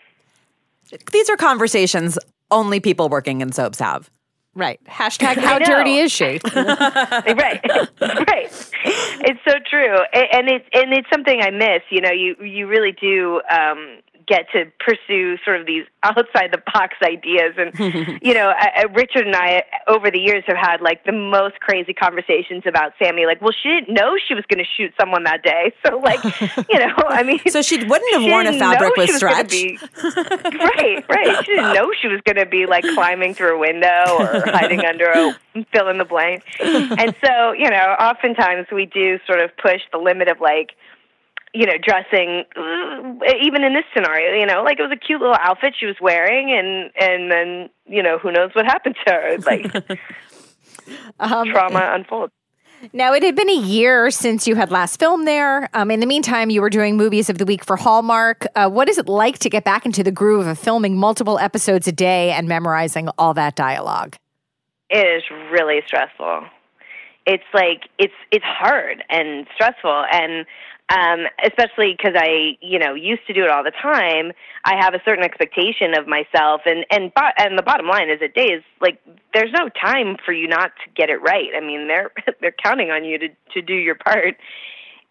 These 1.12 1.30
are 1.30 1.38
conversations 1.38 2.18
only 2.50 2.80
people 2.80 3.10
working 3.10 3.42
in 3.42 3.52
soaps 3.52 3.80
have. 3.80 4.10
Right. 4.54 4.84
Hashtag 4.86 5.36
how 5.38 5.60
dirty 5.60 5.98
is 5.98 6.12
she? 6.12 6.40
right. 6.56 7.62
right. 8.02 8.72
It's 8.84 9.40
so 9.48 9.56
true. 9.70 9.98
And 10.14 10.50
it's 10.50 10.66
and 10.74 10.94
it's 10.94 11.08
something 11.12 11.40
I 11.42 11.52
miss. 11.52 11.84
You 11.90 12.02
know, 12.02 12.12
you 12.12 12.36
you 12.44 12.68
really 12.68 12.92
do 12.92 13.42
um 13.50 14.00
get 14.32 14.50
to 14.54 14.72
pursue 14.80 15.36
sort 15.44 15.60
of 15.60 15.68
these 15.68 15.84
outside 16.04 16.52
the 16.52 16.62
box 16.74 16.96
ideas. 17.04 17.54
And, 17.58 18.20
you 18.22 18.34
know, 18.34 18.54
I, 18.56 18.86
Richard 18.94 19.28
and 19.28 19.36
I, 19.36 19.64
over 19.88 20.10
the 20.10 20.20
years, 20.20 20.44
have 20.48 20.58
had 20.58 20.82
like 20.82 21.04
the 21.04 21.12
most 21.12 21.60
crazy 21.60 21.94
conversations 21.94 22.64
about 22.66 22.94
Sammy. 22.98 23.26
Like, 23.26 23.42
well, 23.42 23.52
she 23.52 23.70
didn't 23.70 23.94
know 23.94 24.16
she 24.28 24.34
was 24.34 24.46
going 24.48 24.64
to 24.64 24.70
shoot 24.78 24.94
someone 25.00 25.24
that 25.26 25.44
day. 25.44 25.74
So, 25.84 25.98
like, 25.98 26.24
you 26.70 26.78
know, 26.78 26.94
I 27.10 27.24
mean. 27.24 27.40
so 27.48 27.64
she 27.64 27.78
wouldn't 27.78 28.14
have 28.14 28.22
she 28.22 28.30
worn 28.30 28.46
a 28.46 28.58
fabric 28.58 28.96
with 28.96 29.10
stretch. 29.10 29.50
Be, 29.50 29.80
right, 30.04 31.04
right. 31.10 31.44
She 31.44 31.56
didn't 31.56 31.74
know 31.74 31.92
she 32.00 32.08
was 32.08 32.22
going 32.24 32.36
to 32.36 32.46
be 32.46 32.68
like 32.68 32.84
climbing 32.94 33.34
through 33.34 33.56
a 33.56 33.60
window 33.60 34.18
or 34.20 34.44
hiding 34.46 34.86
under 34.86 35.06
a 35.06 35.40
fill 35.74 35.90
in 35.90 35.98
the 35.98 36.06
blank. 36.06 36.44
And 36.60 37.16
so, 37.26 37.54
you 37.54 37.70
know, 37.70 37.96
oftentimes 38.00 38.68
we 38.72 38.86
do 38.86 39.18
sort 39.26 39.40
of 39.42 39.50
push 39.58 39.82
the 39.92 39.98
limit 39.98 40.28
of 40.28 40.40
like, 40.40 40.74
you 41.54 41.66
know, 41.66 41.74
dressing 41.82 42.46
uh, 42.56 43.34
even 43.42 43.64
in 43.64 43.74
this 43.74 43.84
scenario, 43.94 44.40
you 44.40 44.46
know, 44.46 44.64
like 44.64 44.80
it 44.80 44.84
was 44.84 44.92
a 44.92 44.96
cute 44.96 45.20
little 45.20 45.38
outfit 45.40 45.76
she 45.78 45.86
was 45.86 45.96
wearing 46.00 46.52
and 46.52 46.92
and 47.00 47.32
then, 47.32 47.70
you 47.86 48.02
know, 48.02 48.18
who 48.18 48.32
knows 48.32 48.52
what 48.54 48.66
happened 48.66 48.96
to 49.06 49.12
her. 49.12 49.38
Like 49.40 49.76
um, 51.20 51.50
trauma 51.50 51.92
unfolds. 51.94 52.34
Now, 52.94 53.14
it 53.14 53.22
had 53.22 53.36
been 53.36 53.50
a 53.50 53.60
year 53.60 54.10
since 54.10 54.48
you 54.48 54.56
had 54.56 54.72
last 54.72 54.98
filmed 54.98 55.28
there. 55.28 55.70
Um, 55.74 55.92
in 55.92 56.00
the 56.00 56.08
meantime, 56.08 56.50
you 56.50 56.62
were 56.62 56.70
doing 56.70 56.98
movies 56.98 57.30
of 57.30 57.38
the 57.38 57.46
week 57.46 57.64
for 57.64 57.76
Hallmark. 57.76 58.48
Uh, 58.56 58.70
what 58.70 58.90
is 58.90 58.98
it 58.98 59.08
like 59.08 59.38
to 59.40 59.52
get 59.52 59.64
back 59.64 59.86
into 59.86 60.04
the 60.04 60.12
groove 60.12 60.48
of 60.48 60.58
filming 60.58 60.98
multiple 60.98 61.38
episodes 61.38 61.88
a 61.88 61.92
day 61.92 62.32
and 62.32 62.48
memorizing 62.48 63.08
all 63.20 63.36
that 63.36 63.56
dialogue? 63.56 64.16
It 64.90 65.06
is 65.06 65.24
really 65.52 65.82
stressful. 65.86 66.46
It's 67.28 67.44
like 67.54 67.84
it's 68.00 68.14
it's 68.32 68.44
hard 68.44 69.04
and 69.10 69.46
stressful, 69.54 70.06
and 70.12 70.48
um, 70.92 71.26
especially 71.44 71.96
because 71.96 72.16
I, 72.18 72.58
you 72.60 72.78
know, 72.78 72.94
used 72.94 73.26
to 73.28 73.34
do 73.34 73.44
it 73.44 73.50
all 73.50 73.64
the 73.64 73.72
time. 73.72 74.34
I 74.66 74.76
have 74.80 74.94
a 74.94 75.02
certain 75.06 75.24
expectation 75.24 75.98
of 75.98 76.08
myself, 76.08 76.62
and 76.66 76.86
and 76.92 77.12
and 77.38 77.58
the 77.58 77.64
bottom 77.64 77.88
line 77.88 78.10
is, 78.10 78.20
at 78.22 78.34
days 78.34 78.62
like 78.82 79.00
there's 79.34 79.52
no 79.58 79.70
time 79.70 80.18
for 80.26 80.34
you 80.34 80.48
not 80.48 80.72
to 80.84 80.92
get 80.94 81.10
it 81.10 81.22
right. 81.22 81.50
I 81.56 81.62
mean, 81.62 81.88
they're 81.88 82.12
they're 82.42 82.56
counting 82.64 82.92
on 82.92 83.06
you 83.06 83.18
to 83.20 83.28
to 83.54 83.62
do 83.62 83.74
your 83.74 83.96
part, 83.96 84.36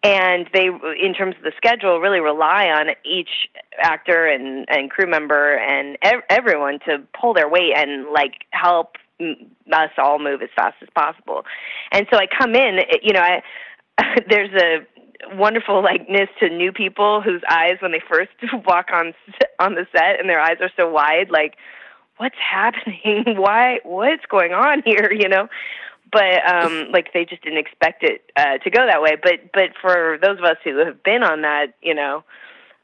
and 0.03 0.47
they 0.53 0.67
in 0.67 1.13
terms 1.15 1.35
of 1.37 1.43
the 1.43 1.53
schedule 1.57 1.99
really 1.99 2.19
rely 2.19 2.65
on 2.67 2.89
each 3.03 3.49
actor 3.81 4.27
and 4.27 4.67
and 4.69 4.91
crew 4.91 5.09
member 5.09 5.55
and 5.55 5.97
ev- 6.03 6.23
everyone 6.29 6.79
to 6.85 6.99
pull 7.19 7.33
their 7.33 7.49
weight 7.49 7.73
and 7.75 8.07
like 8.11 8.45
help 8.51 8.97
us 9.71 9.91
all 9.97 10.17
move 10.17 10.41
as 10.41 10.49
fast 10.55 10.75
as 10.81 10.89
possible 10.95 11.45
and 11.91 12.07
so 12.11 12.17
i 12.17 12.25
come 12.25 12.55
in 12.55 12.79
you 13.03 13.13
know 13.13 13.19
i 13.19 13.43
there's 14.29 14.51
a 14.53 14.79
wonderful 15.33 15.83
likeness 15.83 16.29
to 16.39 16.49
new 16.49 16.71
people 16.71 17.21
whose 17.21 17.41
eyes 17.49 17.77
when 17.81 17.91
they 17.91 18.01
first 18.07 18.31
walk 18.65 18.87
on 18.93 19.13
on 19.59 19.75
the 19.75 19.85
set 19.91 20.19
and 20.19 20.29
their 20.29 20.39
eyes 20.39 20.57
are 20.61 20.71
so 20.77 20.89
wide 20.89 21.29
like 21.29 21.55
what's 22.17 22.35
happening? 22.37 23.23
Why 23.37 23.79
what's 23.83 24.25
going 24.27 24.53
on 24.53 24.83
here? 24.85 25.11
You 25.11 25.27
know? 25.27 25.47
But 26.11 26.47
um 26.47 26.91
like 26.91 27.13
they 27.13 27.25
just 27.25 27.41
didn't 27.41 27.59
expect 27.59 28.03
it 28.03 28.21
uh 28.35 28.57
to 28.59 28.69
go 28.69 28.85
that 28.85 29.01
way. 29.01 29.15
But 29.21 29.51
but 29.53 29.71
for 29.81 30.17
those 30.21 30.37
of 30.37 30.43
us 30.43 30.57
who 30.63 30.77
have 30.85 31.03
been 31.03 31.23
on 31.23 31.41
that 31.41 31.73
you 31.81 31.95
know 31.95 32.23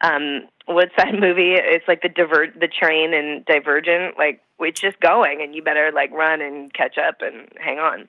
um 0.01 0.47
that 0.67 1.13
movie 1.19 1.53
it's 1.53 1.87
like 1.87 2.01
the 2.01 2.09
divert 2.09 2.59
the 2.59 2.67
train 2.67 3.13
and 3.13 3.45
divergent 3.45 4.17
like 4.17 4.41
it's 4.59 4.81
just 4.81 4.99
going 4.99 5.41
and 5.41 5.53
you 5.53 5.61
better 5.61 5.91
like 5.93 6.11
run 6.11 6.41
and 6.41 6.73
catch 6.73 6.97
up 6.97 7.17
and 7.21 7.47
hang 7.59 7.79
on. 7.79 8.07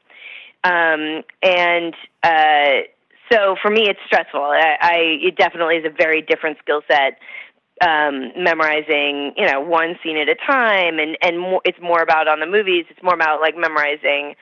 Um 0.64 1.23
and 1.42 1.94
uh 2.23 2.88
so 3.30 3.56
for 3.61 3.70
me 3.70 3.88
it's 3.88 4.00
stressful 4.06 4.40
i, 4.40 4.76
I 4.80 4.97
it 5.23 5.37
definitely 5.37 5.76
is 5.76 5.85
a 5.85 5.94
very 5.97 6.23
different 6.23 6.58
skill 6.58 6.82
set 6.90 7.18
um 7.80 8.32
memorizing 8.37 9.32
you 9.37 9.47
know 9.47 9.61
one 9.61 9.99
scene 10.02 10.16
at 10.16 10.28
a 10.28 10.35
time 10.35 10.99
and 10.99 11.16
and 11.23 11.38
more, 11.38 11.61
it's 11.64 11.80
more 11.80 12.02
about 12.02 12.28
on 12.28 12.40
the 12.40 12.47
movies 12.47 12.87
it's 12.90 13.02
more 13.02 13.14
about 13.14 13.40
like 13.40 13.56
memorizing 13.56 14.35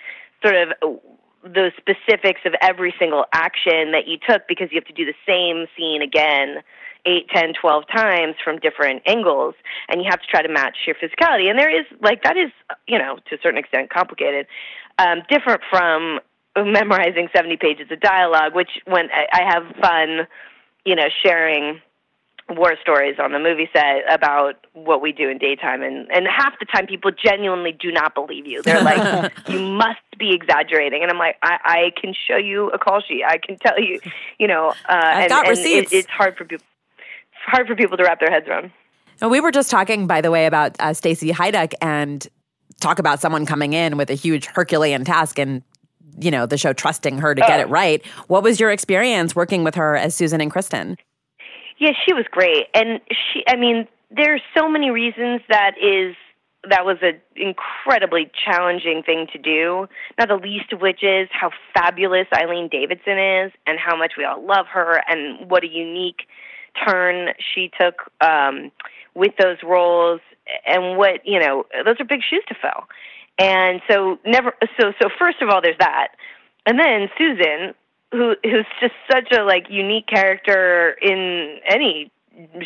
sort 0.42 0.54
of 0.54 1.00
the 1.42 1.70
specifics 1.78 2.40
of 2.44 2.54
every 2.60 2.92
single 2.98 3.24
action 3.32 3.92
that 3.92 4.06
you 4.06 4.18
took 4.28 4.42
because 4.48 4.68
you 4.72 4.80
have 4.80 4.86
to 4.86 4.92
do 4.92 5.04
the 5.04 5.14
same 5.26 5.66
scene 5.76 6.02
again 6.02 6.62
eight, 7.06 7.28
ten, 7.32 7.52
twelve 7.58 7.84
times 7.94 8.34
from 8.42 8.58
different 8.58 9.02
angles, 9.06 9.54
and 9.88 10.02
you 10.02 10.08
have 10.10 10.20
to 10.20 10.26
try 10.26 10.42
to 10.42 10.48
match 10.48 10.76
your 10.86 10.96
physicality. 10.96 11.48
And 11.48 11.58
there 11.58 11.70
is 11.70 11.86
like 12.02 12.22
that 12.24 12.36
is 12.36 12.50
you 12.86 12.98
know 12.98 13.16
to 13.28 13.36
a 13.36 13.38
certain 13.42 13.58
extent 13.58 13.90
complicated, 13.90 14.46
um, 14.98 15.22
different 15.30 15.62
from 15.70 16.20
memorizing 16.64 17.28
seventy 17.34 17.56
pages 17.56 17.90
of 17.90 18.00
dialogue, 18.00 18.54
which 18.54 18.70
when 18.86 19.08
I, 19.12 19.26
I 19.32 19.54
have 19.54 19.76
fun, 19.80 20.26
you 20.84 20.94
know, 20.94 21.08
sharing 21.22 21.80
war 22.48 22.74
stories 22.80 23.16
on 23.18 23.32
the 23.32 23.40
movie 23.40 23.68
set 23.72 24.02
about 24.08 24.54
what 24.72 25.02
we 25.02 25.10
do 25.10 25.28
in 25.28 25.38
daytime 25.38 25.82
and 25.82 26.08
and 26.12 26.26
half 26.28 26.52
the 26.60 26.66
time 26.66 26.86
people 26.86 27.10
genuinely 27.10 27.72
do 27.72 27.90
not 27.90 28.14
believe 28.14 28.46
you. 28.46 28.62
They're 28.62 28.82
like 28.82 29.32
you 29.48 29.58
must 29.58 29.98
be 30.16 30.32
exaggerating 30.32 31.02
and 31.02 31.10
i'm 31.10 31.18
like 31.18 31.36
i 31.42 31.58
i 31.64 32.00
can 32.00 32.14
show 32.14 32.36
you 32.36 32.70
a 32.70 32.78
call 32.78 33.00
sheet. 33.00 33.24
I 33.26 33.38
can 33.38 33.58
tell 33.58 33.80
you 33.80 33.98
you 34.38 34.46
know 34.46 34.68
uh 34.68 34.72
I've 34.88 35.22
and, 35.22 35.28
got 35.28 35.48
and 35.48 35.58
receipts. 35.58 35.92
It, 35.92 35.96
it's 35.96 36.08
hard 36.08 36.36
for 36.36 36.44
people 36.44 36.64
it's 36.96 37.52
hard 37.52 37.66
for 37.66 37.74
people 37.74 37.96
to 37.96 38.04
wrap 38.04 38.20
their 38.20 38.30
heads 38.30 38.46
around. 38.46 38.70
And 39.20 39.30
we 39.30 39.40
were 39.40 39.50
just 39.50 39.70
talking, 39.70 40.06
by 40.06 40.20
the 40.20 40.30
way, 40.30 40.46
about 40.46 40.76
uh, 40.78 40.92
Stacy 40.92 41.30
Haiduk 41.30 41.72
and 41.80 42.26
talk 42.80 42.98
about 42.98 43.20
someone 43.20 43.46
coming 43.46 43.72
in 43.72 43.96
with 43.96 44.10
a 44.10 44.14
huge 44.14 44.46
Herculean 44.46 45.04
task 45.04 45.38
and 45.38 45.62
you 46.20 46.30
know 46.30 46.46
the 46.46 46.58
show 46.58 46.72
trusting 46.72 47.18
her 47.18 47.34
to 47.34 47.40
get 47.40 47.58
Oh. 47.60 47.62
it 47.62 47.68
right. 47.68 48.04
What 48.28 48.42
was 48.42 48.58
your 48.60 48.70
experience 48.70 49.34
working 49.36 49.64
with 49.64 49.74
her 49.74 49.96
as 49.96 50.14
Susan 50.14 50.40
and 50.40 50.50
Kristen? 50.50 50.96
Yeah, 51.78 51.92
she 52.06 52.12
was 52.12 52.24
great, 52.30 52.66
and 52.74 53.00
she. 53.10 53.44
I 53.48 53.56
mean, 53.56 53.86
there's 54.10 54.40
so 54.56 54.68
many 54.68 54.90
reasons 54.90 55.42
that 55.48 55.72
is 55.82 56.14
that 56.68 56.84
was 56.84 56.96
an 57.02 57.20
incredibly 57.36 58.30
challenging 58.44 59.02
thing 59.04 59.26
to 59.32 59.38
do. 59.38 59.86
Not 60.18 60.28
the 60.28 60.36
least 60.36 60.72
of 60.72 60.80
which 60.80 61.04
is 61.04 61.28
how 61.30 61.50
fabulous 61.74 62.26
Eileen 62.34 62.68
Davidson 62.68 63.18
is, 63.18 63.52
and 63.66 63.78
how 63.78 63.96
much 63.96 64.14
we 64.16 64.24
all 64.24 64.44
love 64.44 64.66
her, 64.72 65.02
and 65.08 65.50
what 65.50 65.64
a 65.64 65.68
unique 65.68 66.22
turn 66.86 67.28
she 67.38 67.70
took 67.78 68.10
um, 68.20 68.70
with 69.14 69.32
those 69.38 69.58
roles, 69.62 70.20
and 70.66 70.96
what 70.96 71.20
you 71.26 71.38
know, 71.38 71.66
those 71.84 71.96
are 72.00 72.04
big 72.04 72.20
shoes 72.28 72.42
to 72.48 72.54
fill. 72.54 72.84
And 73.38 73.80
so, 73.88 74.18
never. 74.24 74.54
So, 74.80 74.92
so 75.00 75.08
first 75.18 75.42
of 75.42 75.50
all, 75.50 75.60
there's 75.60 75.78
that, 75.78 76.08
and 76.64 76.78
then 76.78 77.08
Susan, 77.18 77.74
who 78.12 78.34
who's 78.42 78.66
just 78.80 78.94
such 79.10 79.30
a 79.36 79.42
like 79.42 79.66
unique 79.68 80.06
character 80.06 80.96
in 81.02 81.58
any 81.68 82.10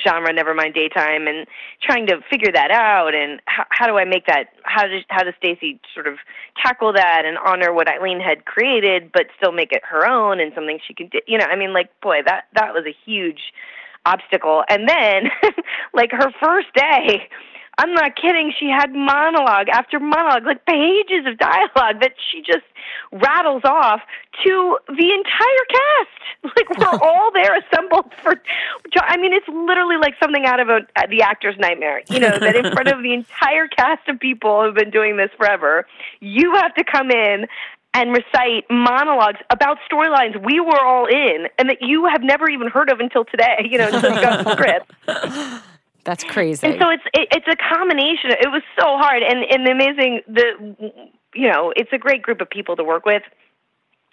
genre 0.05 0.33
never 0.33 0.55
mind 0.55 0.75
daytime 0.75 1.29
and 1.29 1.47
trying 1.83 2.07
to 2.07 2.21
figure 2.29 2.51
that 2.53 2.71
out 2.71 3.15
and 3.15 3.41
how, 3.47 3.65
how 3.71 3.87
do 3.87 3.99
I 3.99 4.05
make 4.05 4.27
that 4.27 4.49
how 4.65 4.87
does 4.87 5.03
how 5.09 5.23
does 5.23 5.35
Stacy 5.39 5.81
sort 5.95 6.07
of 6.09 6.15
tackle 6.61 6.93
that 6.93 7.23
and 7.25 7.39
honor 7.39 7.73
what 7.73 7.89
Eileen 7.89 8.21
had 8.21 8.45
created 8.45 9.13
but 9.13 9.27
still 9.37 9.53
make 9.53 9.73
it 9.73 9.83
her 9.89 10.07
own 10.07 10.41
and 10.41 10.53
something 10.55 10.79
she 10.87 10.95
could 10.95 11.11
do 11.11 11.21
you 11.27 11.39
know 11.39 11.45
I 11.45 11.57
mean 11.57 11.73
like 11.73 11.89
boy 12.01 12.21
that 12.27 12.47
that 12.55 12.75
was 12.75 12.85
a 12.87 12.95
huge 13.09 13.53
obstacle 14.05 14.65
and 14.69 14.89
then 14.89 15.31
like 15.95 16.11
her 16.11 16.33
first 16.43 16.69
day 16.75 17.29
I'm 17.81 17.95
not 17.95 18.15
kidding. 18.15 18.53
She 18.59 18.69
had 18.69 18.93
monologue 18.93 19.69
after 19.71 19.99
monologue, 19.99 20.45
like 20.45 20.67
pages 20.67 21.25
of 21.27 21.39
dialogue 21.39 22.01
that 22.03 22.13
she 22.31 22.43
just 22.43 22.67
rattles 23.11 23.63
off 23.65 24.03
to 24.45 24.79
the 24.87 25.13
entire 25.13 25.65
cast. 25.71 26.17
Like 26.57 26.71
we're 26.79 26.99
all 27.03 27.31
there 27.35 27.55
assembled 27.55 28.15
for. 28.23 28.41
I 28.97 29.19
mean, 29.19 29.35
it's 29.35 29.47
literally 29.47 29.99
like 29.99 30.15
something 30.23 30.47
out 30.47 30.59
of 30.59 30.71
a 30.71 30.81
the 31.11 31.21
actor's 31.21 31.55
nightmare. 31.59 32.01
You 32.09 32.19
know 32.19 32.39
that 32.39 32.57
in 32.57 32.73
front 32.73 32.89
of 32.89 33.03
the 33.03 33.13
entire 33.13 33.69
cast 33.69 34.09
of 34.09 34.19
people 34.19 34.63
who've 34.63 34.75
been 34.75 34.91
doing 34.91 35.19
this 35.19 35.29
forever, 35.37 35.87
you 36.21 36.55
have 36.55 36.75
to 36.77 36.85
come 36.85 37.11
in 37.11 37.47
and 37.93 38.11
recite 38.11 38.65
monologues 38.71 39.41
about 39.51 39.77
storylines 39.91 40.43
we 40.43 40.61
were 40.61 40.83
all 40.83 41.05
in 41.07 41.49
and 41.59 41.69
that 41.69 41.83
you 41.83 42.07
have 42.07 42.23
never 42.23 42.49
even 42.49 42.69
heard 42.69 42.91
of 42.91 43.01
until 43.01 43.27
today. 43.27 43.69
You 43.71 43.77
know, 43.77 43.89
until 43.89 44.15
you 44.15 44.21
got 44.23 44.45
the 44.45 44.53
script. 44.53 45.63
That's 46.05 46.25
crazy. 46.25 46.67
And 46.67 46.81
so 46.81 46.91
it's 46.91 47.03
it, 47.15 47.29
it's 47.33 47.47
a 47.49 47.57
combination. 47.57 48.31
It 48.31 48.51
was 48.51 48.63
so 48.79 48.97
hard, 48.97 49.23
and 49.23 49.45
and 49.45 49.67
the 49.67 49.71
amazing 49.73 50.21
the 50.27 50.93
you 51.35 51.51
know 51.51 51.73
it's 51.77 51.93
a 51.93 51.99
great 51.99 52.23
group 52.23 52.41
of 52.41 52.49
people 52.49 52.77
to 52.77 52.85
work 52.85 53.05
with. 53.05 53.23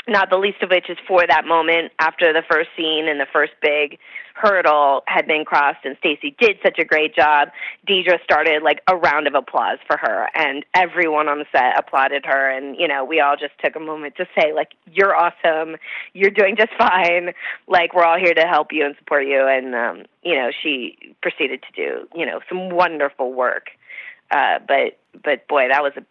Not 0.07 0.29
the 0.29 0.37
least 0.37 0.63
of 0.63 0.69
which 0.69 0.89
is 0.89 0.97
for 1.07 1.25
that 1.27 1.45
moment 1.45 1.91
after 1.99 2.31
the 2.31 2.43
first 2.49 2.69
scene 2.77 3.07
and 3.09 3.19
the 3.19 3.27
first 3.31 3.53
big 3.61 3.99
hurdle 4.37 5.03
had 5.07 5.27
been 5.27 5.43
crossed, 5.45 5.83
and 5.83 5.97
Stacy 5.99 6.35
did 6.39 6.57
such 6.63 6.77
a 6.79 6.85
great 6.85 7.15
job. 7.15 7.49
Deidre 7.87 8.23
started 8.23 8.63
like 8.63 8.81
a 8.87 8.95
round 8.95 9.27
of 9.27 9.33
applause 9.35 9.79
for 9.87 9.97
her, 9.97 10.27
and 10.35 10.63
everyone 10.73 11.27
on 11.27 11.39
the 11.39 11.45
set 11.51 11.77
applauded 11.77 12.25
her. 12.25 12.49
And 12.49 12.75
you 12.77 12.87
know, 12.87 13.03
we 13.03 13.19
all 13.19 13.35
just 13.35 13.53
took 13.63 13.75
a 13.75 13.79
moment 13.79 14.15
to 14.17 14.25
say 14.39 14.53
like, 14.53 14.69
"You're 14.91 15.15
awesome. 15.15 15.77
You're 16.13 16.31
doing 16.31 16.55
just 16.55 16.71
fine. 16.77 17.33
Like, 17.67 17.93
we're 17.93 18.05
all 18.05 18.19
here 18.19 18.33
to 18.33 18.47
help 18.47 18.71
you 18.71 18.85
and 18.85 18.95
support 18.97 19.25
you." 19.25 19.45
And 19.47 19.75
um, 19.75 20.05
you 20.23 20.35
know, 20.35 20.51
she 20.63 21.15
proceeded 21.21 21.63
to 21.63 21.71
do 21.75 22.07
you 22.15 22.25
know 22.25 22.39
some 22.47 22.69
wonderful 22.69 23.33
work. 23.33 23.67
Uh, 24.31 24.59
but 24.67 24.97
but 25.23 25.47
boy, 25.47 25.67
that 25.71 25.83
was 25.83 25.93
a 25.97 26.03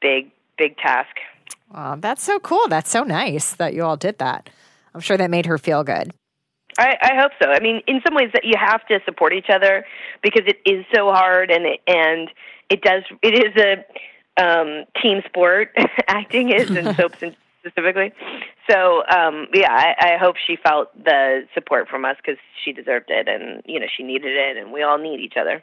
big 0.00 0.30
big 0.58 0.76
task. 0.76 1.16
Aw, 1.74 1.96
that's 1.96 2.22
so 2.22 2.38
cool. 2.38 2.66
That's 2.68 2.90
so 2.90 3.02
nice 3.02 3.54
that 3.56 3.74
you 3.74 3.84
all 3.84 3.96
did 3.96 4.18
that. 4.18 4.48
I'm 4.94 5.00
sure 5.00 5.16
that 5.16 5.30
made 5.30 5.46
her 5.46 5.58
feel 5.58 5.84
good. 5.84 6.12
I, 6.78 6.96
I 7.02 7.20
hope 7.20 7.32
so. 7.42 7.50
I 7.50 7.60
mean, 7.60 7.82
in 7.86 8.00
some 8.06 8.14
ways, 8.14 8.30
that 8.32 8.44
you 8.44 8.54
have 8.58 8.86
to 8.86 9.00
support 9.04 9.32
each 9.32 9.50
other 9.50 9.84
because 10.22 10.42
it 10.46 10.58
is 10.64 10.84
so 10.94 11.10
hard, 11.10 11.50
and 11.50 11.66
it, 11.66 11.80
and 11.86 12.30
it 12.70 12.82
does. 12.82 13.02
It 13.22 13.34
is 13.34 13.56
a 13.56 14.42
um, 14.42 14.84
team 15.02 15.22
sport. 15.26 15.76
Acting 16.08 16.50
is, 16.50 16.70
and 16.70 16.96
soaps 16.96 17.22
and 17.22 17.36
specifically. 17.66 18.12
So, 18.70 19.02
um, 19.06 19.48
yeah, 19.52 19.72
I, 19.72 20.14
I 20.14 20.16
hope 20.18 20.36
she 20.46 20.56
felt 20.56 20.92
the 21.04 21.46
support 21.54 21.88
from 21.88 22.04
us 22.04 22.16
because 22.16 22.38
she 22.64 22.72
deserved 22.72 23.06
it, 23.08 23.28
and 23.28 23.62
you 23.66 23.80
know, 23.80 23.86
she 23.94 24.04
needed 24.04 24.36
it, 24.36 24.56
and 24.56 24.72
we 24.72 24.82
all 24.82 24.98
need 24.98 25.20
each 25.20 25.36
other. 25.36 25.62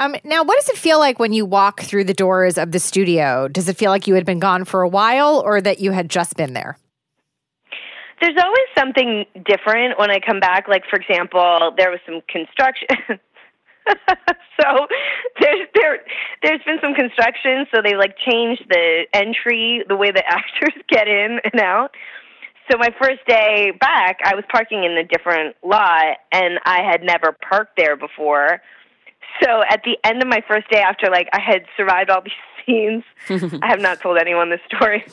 Um, 0.00 0.14
now, 0.24 0.44
what 0.44 0.56
does 0.60 0.68
it 0.68 0.78
feel 0.78 0.98
like 0.98 1.18
when 1.18 1.32
you 1.32 1.44
walk 1.44 1.80
through 1.80 2.04
the 2.04 2.14
doors 2.14 2.56
of 2.56 2.70
the 2.70 2.78
studio? 2.78 3.48
Does 3.48 3.68
it 3.68 3.76
feel 3.76 3.90
like 3.90 4.06
you 4.06 4.14
had 4.14 4.24
been 4.24 4.38
gone 4.38 4.64
for 4.64 4.82
a 4.82 4.88
while 4.88 5.42
or 5.44 5.60
that 5.60 5.80
you 5.80 5.90
had 5.90 6.08
just 6.08 6.36
been 6.36 6.52
there? 6.52 6.78
There's 8.20 8.36
always 8.40 8.66
something 8.76 9.24
different 9.44 9.98
when 9.98 10.10
I 10.10 10.18
come 10.20 10.40
back. 10.40 10.68
Like, 10.68 10.84
for 10.88 10.98
example, 10.98 11.72
there 11.76 11.90
was 11.90 12.00
some 12.06 12.20
construction. 12.28 12.88
so 14.60 14.86
there's 15.40 15.68
there 15.74 15.98
there's 16.42 16.60
been 16.64 16.78
some 16.80 16.94
construction, 16.94 17.66
so 17.74 17.80
they 17.82 17.96
like 17.96 18.16
changed 18.28 18.64
the 18.68 19.06
entry, 19.12 19.84
the 19.88 19.96
way 19.96 20.10
the 20.10 20.24
actors 20.26 20.74
get 20.88 21.08
in 21.08 21.38
and 21.44 21.60
out. 21.60 21.90
So 22.70 22.76
my 22.76 22.90
first 23.00 23.20
day 23.26 23.72
back, 23.80 24.18
I 24.24 24.34
was 24.34 24.44
parking 24.52 24.84
in 24.84 24.92
a 24.92 25.04
different 25.04 25.56
lot, 25.64 26.18
and 26.32 26.58
I 26.66 26.82
had 26.82 27.02
never 27.02 27.34
parked 27.48 27.76
there 27.78 27.96
before. 27.96 28.60
So 29.42 29.62
at 29.68 29.82
the 29.84 29.96
end 30.04 30.22
of 30.22 30.28
my 30.28 30.42
first 30.46 30.68
day, 30.70 30.80
after 30.80 31.10
like 31.10 31.28
I 31.32 31.40
had 31.40 31.64
survived 31.76 32.10
all 32.10 32.22
these 32.24 32.32
scenes, 32.66 33.04
I 33.62 33.68
have 33.68 33.80
not 33.80 34.00
told 34.00 34.18
anyone 34.18 34.50
this 34.50 34.60
story, 34.66 35.04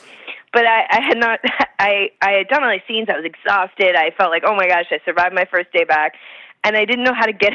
but 0.54 0.66
I, 0.66 0.86
I 0.90 1.02
had 1.02 1.18
not. 1.18 1.40
I 1.80 2.12
I 2.22 2.32
had 2.32 2.48
done 2.48 2.64
all 2.64 2.72
these 2.72 2.82
scenes. 2.88 3.08
I 3.10 3.18
was 3.18 3.26
exhausted. 3.26 3.96
I 3.96 4.12
felt 4.18 4.32
like, 4.32 4.44
oh 4.46 4.56
my 4.56 4.68
gosh, 4.68 4.86
I 4.92 5.00
survived 5.06 5.36
my 5.36 5.46
first 5.46 5.72
day 5.74 5.84
back, 5.84 6.14
and 6.64 6.76
I 6.76 6.86
didn't 6.86 7.04
know 7.04 7.14
how 7.14 7.26
to 7.26 7.34
get 7.34 7.54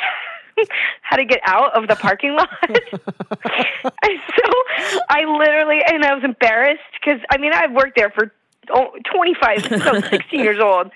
how 1.03 1.17
to 1.17 1.25
get 1.25 1.41
out 1.45 1.77
of 1.77 1.89
the 1.89 1.97
parking 1.97 2.37
lot. 2.37 2.49
so 2.63 4.45
I 5.09 5.25
literally, 5.25 5.81
and 5.87 6.05
I 6.05 6.15
was 6.15 6.25
embarrassed 6.25 6.81
because 7.01 7.21
I 7.31 7.39
mean 7.39 7.53
I've 7.53 7.73
worked 7.73 7.97
there 7.97 8.11
for 8.11 8.33
oh, 8.73 8.91
25, 9.13 9.83
so 9.83 10.01
16 10.01 10.41
years 10.41 10.61
old. 10.63 10.91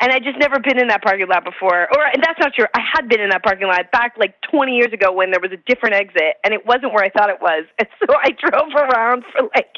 And 0.00 0.10
I 0.12 0.18
just 0.18 0.38
never 0.38 0.58
been 0.58 0.80
in 0.80 0.88
that 0.88 1.02
parking 1.02 1.28
lot 1.28 1.44
before. 1.44 1.86
Or 1.92 2.02
and 2.12 2.22
that's 2.22 2.40
not 2.40 2.54
true. 2.54 2.64
I 2.74 2.80
had 2.94 3.08
been 3.08 3.20
in 3.20 3.28
that 3.30 3.42
parking 3.42 3.68
lot 3.68 3.90
back 3.92 4.14
like 4.18 4.34
20 4.50 4.72
years 4.72 4.92
ago 4.92 5.12
when 5.12 5.30
there 5.30 5.40
was 5.40 5.52
a 5.52 5.60
different 5.68 5.94
exit, 5.94 6.40
and 6.42 6.54
it 6.54 6.64
wasn't 6.64 6.92
where 6.92 7.04
I 7.04 7.10
thought 7.10 7.30
it 7.30 7.40
was. 7.40 7.64
And 7.80 7.88
so 7.98 8.14
I 8.14 8.30
drove 8.30 8.74
around 8.76 9.24
for 9.32 9.48
like 9.54 9.76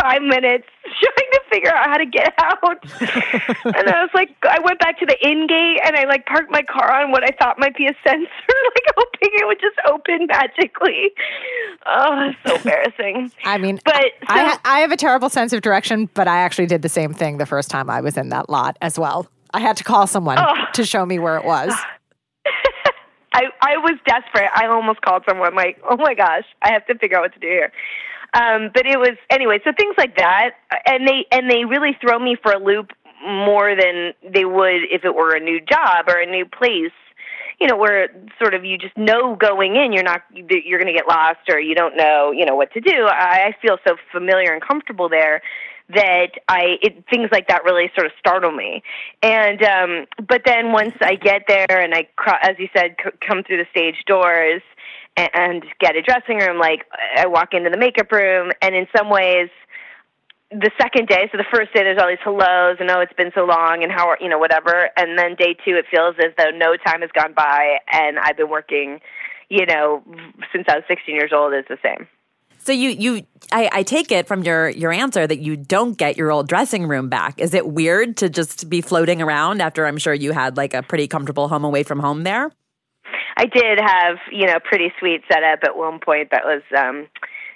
five 0.00 0.22
minutes 0.22 0.66
trying 0.82 1.30
to 1.32 1.40
figure 1.50 1.74
out 1.74 1.86
how 1.86 1.96
to 1.96 2.06
get 2.06 2.34
out. 2.38 2.82
and 3.64 3.88
I 3.88 4.02
was 4.02 4.10
like, 4.14 4.30
I 4.42 4.58
went 4.60 4.80
back 4.80 4.98
to 4.98 5.06
the 5.06 5.16
in 5.22 5.46
gate 5.46 5.80
and 5.84 5.96
I 5.96 6.04
like 6.04 6.26
parked 6.26 6.50
my 6.50 6.62
car 6.62 6.92
on 6.92 7.10
what 7.10 7.22
I 7.22 7.30
thought 7.38 7.58
might 7.58 7.76
be 7.76 7.86
a 7.86 7.94
sensor, 8.06 8.26
like 8.74 8.94
hoping 8.96 9.30
it 9.34 9.46
would 9.46 9.60
just 9.60 9.76
open 9.86 10.26
magically. 10.26 11.12
Oh, 11.86 12.32
so 12.46 12.56
embarrassing. 12.56 13.32
I 13.44 13.58
mean, 13.58 13.78
but 13.84 13.94
so, 13.94 14.26
I, 14.28 14.58
I 14.64 14.80
have 14.80 14.92
a 14.92 14.96
terrible 14.96 15.28
sense 15.28 15.52
of 15.52 15.62
direction, 15.62 16.08
but 16.14 16.28
I 16.28 16.38
actually 16.38 16.66
did 16.66 16.82
the 16.82 16.88
same 16.88 17.12
thing 17.14 17.38
the 17.38 17.46
first 17.46 17.70
time 17.70 17.90
I 17.90 18.00
was 18.00 18.16
in 18.16 18.30
that 18.30 18.50
lot 18.50 18.76
as 18.80 18.98
well. 18.98 19.28
I 19.52 19.60
had 19.60 19.76
to 19.78 19.84
call 19.84 20.06
someone 20.06 20.38
Oh. 20.38 20.54
to 20.74 20.84
show 20.84 21.04
me 21.06 21.18
where 21.18 21.36
it 21.38 21.44
was. 21.44 21.74
I 23.34 23.44
I 23.60 23.76
was 23.78 23.98
desperate. 24.06 24.50
I 24.54 24.66
almost 24.66 25.00
called 25.02 25.22
someone 25.28 25.54
like, 25.54 25.78
"Oh 25.88 25.96
my 25.96 26.14
gosh, 26.14 26.44
I 26.62 26.72
have 26.72 26.86
to 26.86 26.94
figure 26.98 27.18
out 27.18 27.22
what 27.22 27.34
to 27.34 27.40
do 27.40 27.46
here." 27.46 27.72
Um, 28.34 28.70
but 28.74 28.86
it 28.86 28.98
was 28.98 29.16
anyway. 29.30 29.58
So 29.64 29.70
things 29.78 29.94
like 29.98 30.16
that, 30.16 30.52
and 30.86 31.06
they 31.06 31.26
and 31.30 31.50
they 31.50 31.64
really 31.64 31.96
throw 32.00 32.18
me 32.18 32.36
for 32.42 32.52
a 32.52 32.58
loop 32.58 32.90
more 33.26 33.74
than 33.76 34.12
they 34.32 34.44
would 34.44 34.82
if 34.90 35.04
it 35.04 35.14
were 35.14 35.34
a 35.34 35.40
new 35.40 35.60
job 35.60 36.06
or 36.08 36.18
a 36.20 36.26
new 36.26 36.46
place. 36.46 36.92
You 37.60 37.66
know, 37.66 37.76
where 37.76 38.08
sort 38.40 38.54
of 38.54 38.64
you 38.64 38.78
just 38.78 38.96
know 38.96 39.34
going 39.34 39.76
in, 39.76 39.92
you're 39.92 40.04
not 40.04 40.22
you're 40.32 40.78
going 40.78 40.92
to 40.92 40.96
get 40.98 41.08
lost 41.08 41.40
or 41.50 41.58
you 41.60 41.74
don't 41.74 41.96
know, 41.96 42.30
you 42.32 42.46
know, 42.46 42.54
what 42.54 42.72
to 42.74 42.80
do. 42.80 43.06
I, 43.06 43.48
I 43.48 43.56
feel 43.60 43.78
so 43.86 43.96
familiar 44.12 44.52
and 44.52 44.62
comfortable 44.62 45.08
there 45.08 45.42
that 45.90 46.32
I 46.48 46.76
it, 46.82 47.04
things 47.10 47.28
like 47.32 47.48
that 47.48 47.64
really 47.64 47.90
sort 47.94 48.06
of 48.06 48.12
startle 48.18 48.52
me. 48.52 48.82
And 49.22 49.62
um, 49.62 50.06
but 50.26 50.42
then 50.44 50.72
once 50.72 50.94
I 51.00 51.14
get 51.14 51.42
there 51.48 51.80
and 51.80 51.94
I, 51.94 52.08
as 52.42 52.56
you 52.58 52.68
said, 52.76 52.96
c- 53.02 53.10
come 53.26 53.42
through 53.42 53.58
the 53.58 53.66
stage 53.70 53.96
doors 54.06 54.62
and, 55.16 55.30
and 55.34 55.64
get 55.80 55.96
a 55.96 56.02
dressing 56.02 56.38
room, 56.38 56.58
like 56.58 56.84
I 57.16 57.26
walk 57.26 57.54
into 57.54 57.70
the 57.70 57.78
makeup 57.78 58.12
room, 58.12 58.52
and 58.62 58.74
in 58.74 58.86
some 58.96 59.10
ways. 59.10 59.48
The 60.50 60.70
second 60.80 61.08
day, 61.08 61.28
so 61.30 61.36
the 61.36 61.44
first 61.52 61.74
day, 61.74 61.82
there's 61.82 61.98
all 62.00 62.08
these 62.08 62.24
hellos 62.24 62.78
and 62.80 62.90
oh, 62.90 63.00
it's 63.00 63.12
been 63.12 63.32
so 63.34 63.44
long 63.44 63.82
and 63.82 63.92
how 63.92 64.08
are 64.08 64.16
you 64.18 64.30
know 64.30 64.38
whatever, 64.38 64.88
and 64.96 65.18
then 65.18 65.34
day 65.34 65.52
two, 65.62 65.76
it 65.76 65.84
feels 65.90 66.14
as 66.18 66.32
though 66.38 66.48
no 66.56 66.74
time 66.74 67.02
has 67.02 67.10
gone 67.12 67.34
by 67.34 67.76
and 67.92 68.18
I've 68.18 68.38
been 68.38 68.48
working, 68.48 69.00
you 69.50 69.66
know, 69.66 70.02
since 70.50 70.64
I 70.66 70.76
was 70.76 70.84
16 70.88 71.14
years 71.14 71.32
old. 71.34 71.52
Is 71.52 71.66
the 71.68 71.76
same. 71.84 72.08
So 72.68 72.72
you 72.72 72.90
you 72.90 73.26
I, 73.50 73.70
I 73.72 73.82
take 73.82 74.12
it 74.12 74.28
from 74.28 74.42
your 74.42 74.68
your 74.68 74.92
answer 74.92 75.26
that 75.26 75.38
you 75.38 75.56
don't 75.56 75.96
get 75.96 76.18
your 76.18 76.30
old 76.30 76.48
dressing 76.48 76.86
room 76.86 77.08
back. 77.08 77.40
Is 77.40 77.54
it 77.54 77.66
weird 77.66 78.18
to 78.18 78.28
just 78.28 78.68
be 78.68 78.82
floating 78.82 79.22
around 79.22 79.62
after 79.62 79.86
I'm 79.86 79.96
sure 79.96 80.12
you 80.12 80.32
had 80.32 80.58
like 80.58 80.74
a 80.74 80.82
pretty 80.82 81.08
comfortable 81.08 81.48
home 81.48 81.64
away 81.64 81.82
from 81.82 81.98
home 81.98 82.24
there? 82.24 82.52
I 83.38 83.46
did 83.46 83.80
have, 83.80 84.18
you 84.30 84.46
know, 84.46 84.58
pretty 84.62 84.92
sweet 84.98 85.22
setup 85.32 85.60
at 85.62 85.78
one 85.78 85.98
point 85.98 86.28
that 86.30 86.42
was 86.44 86.60
um 86.76 87.08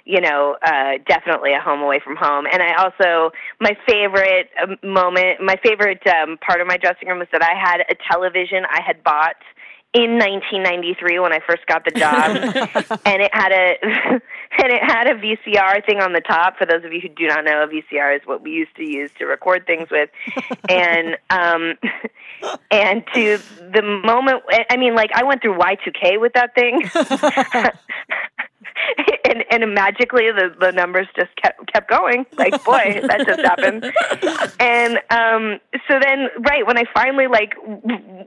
you 0.03 0.19
know, 0.19 0.57
uh 0.65 0.93
definitely 1.07 1.53
a 1.53 1.61
home 1.61 1.83
away 1.83 1.99
from 2.03 2.15
home. 2.15 2.47
And 2.51 2.63
I 2.63 2.73
also 2.81 3.29
my 3.61 3.77
favorite 3.87 4.49
um, 4.63 4.77
moment, 4.81 5.41
my 5.43 5.57
favorite 5.63 6.01
um 6.07 6.39
part 6.39 6.59
of 6.59 6.65
my 6.65 6.77
dressing 6.77 7.07
room 7.07 7.19
was 7.19 7.27
that 7.33 7.43
I 7.43 7.53
had 7.53 7.81
a 7.81 7.93
television 8.11 8.65
I 8.67 8.81
had 8.83 9.03
bought 9.03 9.35
in 9.93 10.17
1993 10.17 11.19
when 11.19 11.33
I 11.33 11.39
first 11.47 11.65
got 11.67 11.85
the 11.85 11.91
job, 11.91 12.35
and 13.05 13.21
it 13.21 13.29
had 13.33 13.51
a 13.51 13.77
and 14.57 14.71
it 14.71 14.83
had 14.83 15.07
a 15.07 15.15
VCR 15.15 15.85
thing 15.85 16.01
on 16.01 16.13
the 16.13 16.21
top. 16.21 16.57
For 16.57 16.65
those 16.65 16.83
of 16.83 16.91
you 16.91 16.99
who 16.99 17.09
do 17.09 17.27
not 17.27 17.45
know, 17.45 17.63
a 17.63 17.67
VCR 17.67 18.15
is 18.15 18.21
what 18.25 18.41
we 18.41 18.51
used 18.51 18.75
to 18.77 18.83
use 18.83 19.11
to 19.19 19.25
record 19.25 19.67
things 19.67 19.89
with, 19.91 20.09
and 20.69 21.17
um, 21.29 21.75
and 22.71 23.03
to 23.13 23.39
the 23.71 23.81
moment, 24.03 24.43
I 24.69 24.77
mean, 24.77 24.95
like 24.95 25.11
I 25.13 25.23
went 25.23 25.41
through 25.41 25.57
Y2K 25.57 26.19
with 26.19 26.33
that 26.33 26.55
thing. 26.55 26.89
and 29.25 29.43
and 29.49 29.73
magically 29.73 30.31
the 30.31 30.53
the 30.59 30.71
numbers 30.71 31.07
just 31.15 31.29
kept 31.35 31.71
kept 31.71 31.89
going 31.89 32.25
like 32.37 32.51
boy 32.63 33.01
that 33.07 33.25
just 33.25 33.41
happened 33.41 33.85
and 34.59 34.97
um 35.09 35.59
so 35.87 35.99
then 36.01 36.27
right 36.39 36.65
when 36.65 36.77
i 36.77 36.83
finally 36.93 37.27
like 37.27 37.53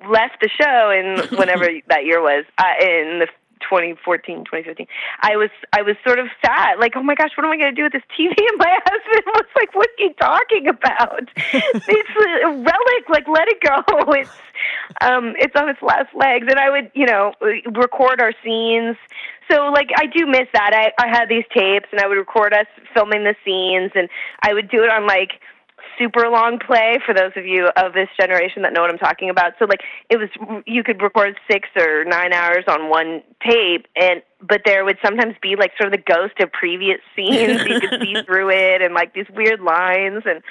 left 0.09 0.41
the 0.41 0.49
show 0.49 0.91
and 0.91 1.31
whenever 1.39 1.69
that 1.89 2.05
year 2.05 2.21
was 2.21 2.45
uh, 2.59 2.75
in 2.81 3.21
the 3.21 3.29
2014 3.61 4.45
2015 4.45 4.87
i 5.23 5.35
was 5.35 5.49
i 5.73 5.81
was 5.81 5.97
sort 6.07 6.19
of 6.19 6.27
sad 6.45 6.79
like 6.79 6.93
oh 6.95 7.03
my 7.03 7.15
gosh 7.15 7.31
what 7.37 7.45
am 7.45 7.51
i 7.51 7.57
going 7.57 7.73
to 7.73 7.75
do 7.75 7.85
with 7.85 7.93
this 7.93 8.05
tv 8.13 8.37
and 8.37 8.59
my 8.61 8.79
husband 8.85 9.25
was 9.33 9.49
like 9.57 9.75
what 9.75 9.89
are 9.89 10.05
you 10.05 10.15
talking 10.21 10.69
about? 10.69 11.29
It's 11.89 12.11
a 12.45 12.49
relic 12.49 13.05
like 13.09 13.29
let 13.29 13.49
it 13.49 13.61
go. 13.61 14.13
It's 14.13 14.31
um 15.01 15.35
it's 15.39 15.55
on 15.55 15.69
its 15.69 15.83
last 15.83 16.15
legs. 16.15 16.47
And 16.49 16.59
i 16.59 16.71
would 16.71 16.91
you 16.95 17.07
know 17.07 17.33
record 17.41 18.21
our 18.21 18.33
scenes. 18.45 18.97
So 19.51 19.71
like 19.73 19.91
I 19.97 20.07
do 20.07 20.27
miss 20.27 20.49
that. 20.53 20.73
I 20.73 20.93
I 21.03 21.09
had 21.09 21.29
these 21.29 21.45
tapes 21.55 21.89
and 21.93 22.01
I 22.01 22.07
would 22.07 22.19
record 22.19 22.53
us 22.53 22.67
filming 22.95 23.25
the 23.25 23.35
scenes 23.45 23.93
and 23.95 24.09
I 24.43 24.55
would 24.55 24.69
do 24.71 24.83
it 24.83 24.91
on 24.91 25.07
like 25.07 25.41
super 25.99 26.29
long 26.29 26.59
play 26.59 26.99
for 27.05 27.15
those 27.15 27.33
of 27.37 27.47
you 27.47 27.69
of 27.77 27.93
this 27.93 28.09
generation 28.19 28.63
that 28.63 28.73
know 28.73 28.83
what 28.83 28.91
I'm 28.91 28.99
talking 28.99 29.31
about. 29.31 29.53
So 29.59 29.65
like 29.65 29.81
it 30.11 30.19
was 30.19 30.29
you 30.67 30.83
could 30.83 31.03
record 31.03 31.39
6 31.51 31.69
or 31.79 32.05
9 32.05 32.33
hours 32.33 32.65
on 32.69 32.89
one 32.89 33.23
tape 33.47 33.87
and 33.97 34.23
but 34.41 34.63
there 34.65 34.85
would 34.85 34.99
sometimes 35.05 35.35
be 35.41 35.57
like 35.57 35.73
sort 35.81 35.93
of 35.93 35.99
the 35.99 36.05
ghost 36.05 36.39
of 36.41 36.53
previous 36.53 36.99
scenes 37.17 37.65
you 37.67 37.81
could 37.81 38.01
see 38.01 38.15
through 38.25 38.51
it 38.51 38.83
and 38.83 38.95
like 38.95 39.15
these 39.15 39.29
weird 39.35 39.61
lines 39.61 40.23
and 40.27 40.43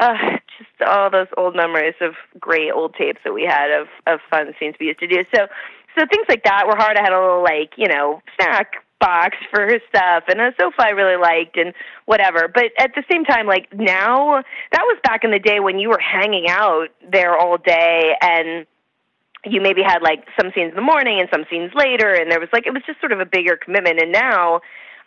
uh, 0.00 0.38
just 0.58 0.88
all 0.88 1.10
those 1.10 1.26
old 1.36 1.56
memories 1.56 1.94
of 2.00 2.14
great 2.38 2.70
old 2.70 2.94
tapes 2.94 3.20
that 3.24 3.32
we 3.32 3.44
had 3.44 3.70
of 3.70 3.88
of 4.06 4.20
fun 4.30 4.52
scenes 4.58 4.74
we 4.80 4.86
used 4.86 5.00
to 5.00 5.06
do. 5.06 5.24
So 5.34 5.46
so 5.98 6.04
things 6.10 6.26
like 6.28 6.44
that 6.44 6.66
were 6.66 6.76
hard. 6.76 6.96
I 6.96 7.02
had 7.02 7.12
a 7.12 7.20
little 7.20 7.42
like 7.42 7.72
you 7.76 7.88
know 7.88 8.22
snack 8.36 8.84
box 9.00 9.36
for 9.50 9.62
her 9.62 9.80
stuff 9.88 10.24
and 10.28 10.40
a 10.40 10.52
sofa 10.60 10.76
I 10.78 10.90
really 10.90 11.20
liked 11.20 11.56
and 11.56 11.72
whatever. 12.06 12.48
But 12.52 12.66
at 12.78 12.92
the 12.94 13.02
same 13.10 13.24
time, 13.24 13.46
like 13.46 13.68
now, 13.72 14.42
that 14.72 14.82
was 14.82 14.98
back 15.02 15.24
in 15.24 15.30
the 15.30 15.38
day 15.38 15.58
when 15.58 15.78
you 15.78 15.88
were 15.88 16.00
hanging 16.00 16.48
out 16.48 16.88
there 17.10 17.36
all 17.36 17.58
day 17.58 18.14
and 18.20 18.66
you 19.44 19.60
maybe 19.60 19.82
had 19.82 20.02
like 20.02 20.26
some 20.38 20.52
scenes 20.54 20.70
in 20.70 20.76
the 20.76 20.82
morning 20.82 21.18
and 21.18 21.28
some 21.32 21.44
scenes 21.50 21.72
later 21.74 22.12
and 22.12 22.30
there 22.30 22.38
was 22.38 22.50
like 22.52 22.66
it 22.66 22.74
was 22.74 22.82
just 22.86 23.00
sort 23.00 23.10
of 23.10 23.20
a 23.20 23.24
bigger 23.24 23.56
commitment 23.56 23.98
and 23.98 24.12
now 24.12 24.60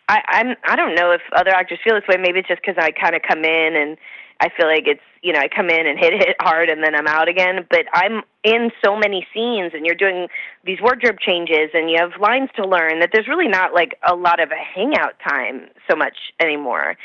I, 0.08 0.20
I'm 0.28 0.56
I 0.64 0.76
don't 0.76 0.94
know 0.94 1.12
if 1.12 1.22
other 1.34 1.50
actors 1.50 1.78
feel 1.84 1.94
this 1.94 2.04
way. 2.08 2.16
Maybe 2.20 2.40
it's 2.40 2.48
just 2.48 2.60
because 2.60 2.76
I 2.78 2.90
kind 2.90 3.14
of 3.14 3.22
come 3.22 3.44
in 3.44 3.76
and 3.76 3.96
I 4.44 4.50
feel 4.54 4.66
like 4.66 4.84
it's 4.86 5.00
you 5.22 5.32
know 5.32 5.40
I 5.40 5.48
come 5.48 5.70
in 5.70 5.86
and 5.86 5.98
hit 5.98 6.12
it 6.20 6.36
hard 6.40 6.68
and 6.68 6.82
then 6.82 6.94
I'm 6.94 7.06
out 7.06 7.28
again. 7.28 7.66
But 7.68 7.86
I'm 7.92 8.22
in 8.44 8.70
so 8.84 8.96
many 8.96 9.26
scenes 9.32 9.72
and 9.74 9.86
you're 9.86 9.94
doing 9.94 10.28
these 10.64 10.78
wardrobe 10.82 11.18
changes 11.18 11.70
and 11.72 11.90
you 11.90 11.96
have 11.98 12.20
lines 12.20 12.50
to 12.56 12.66
learn 12.66 13.00
that 13.00 13.10
there's 13.12 13.26
really 13.26 13.48
not 13.48 13.72
like 13.72 13.96
a 14.06 14.14
lot 14.14 14.40
of 14.40 14.50
a 14.50 14.78
hangout 14.78 15.14
time 15.26 15.68
so 15.90 15.96
much 15.96 16.16
anymore. 16.40 16.96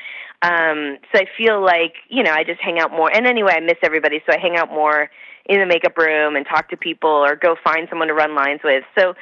Um, 0.41 0.97
so 1.11 1.21
I 1.21 1.25
feel 1.37 1.63
like 1.63 1.95
you 2.09 2.23
know 2.23 2.33
I 2.33 2.43
just 2.43 2.59
hang 2.59 2.79
out 2.79 2.91
more. 2.91 3.09
And 3.13 3.25
anyway, 3.25 3.53
I 3.55 3.61
miss 3.61 3.79
everybody, 3.83 4.21
so 4.25 4.35
I 4.35 4.39
hang 4.39 4.57
out 4.57 4.69
more 4.69 5.09
in 5.45 5.59
the 5.59 5.65
makeup 5.65 5.97
room 5.97 6.35
and 6.35 6.45
talk 6.45 6.69
to 6.69 6.77
people 6.77 7.09
or 7.09 7.35
go 7.35 7.55
find 7.63 7.87
someone 7.89 8.09
to 8.09 8.13
run 8.13 8.35
lines 8.35 8.59
with. 8.63 8.83
So 8.97 9.15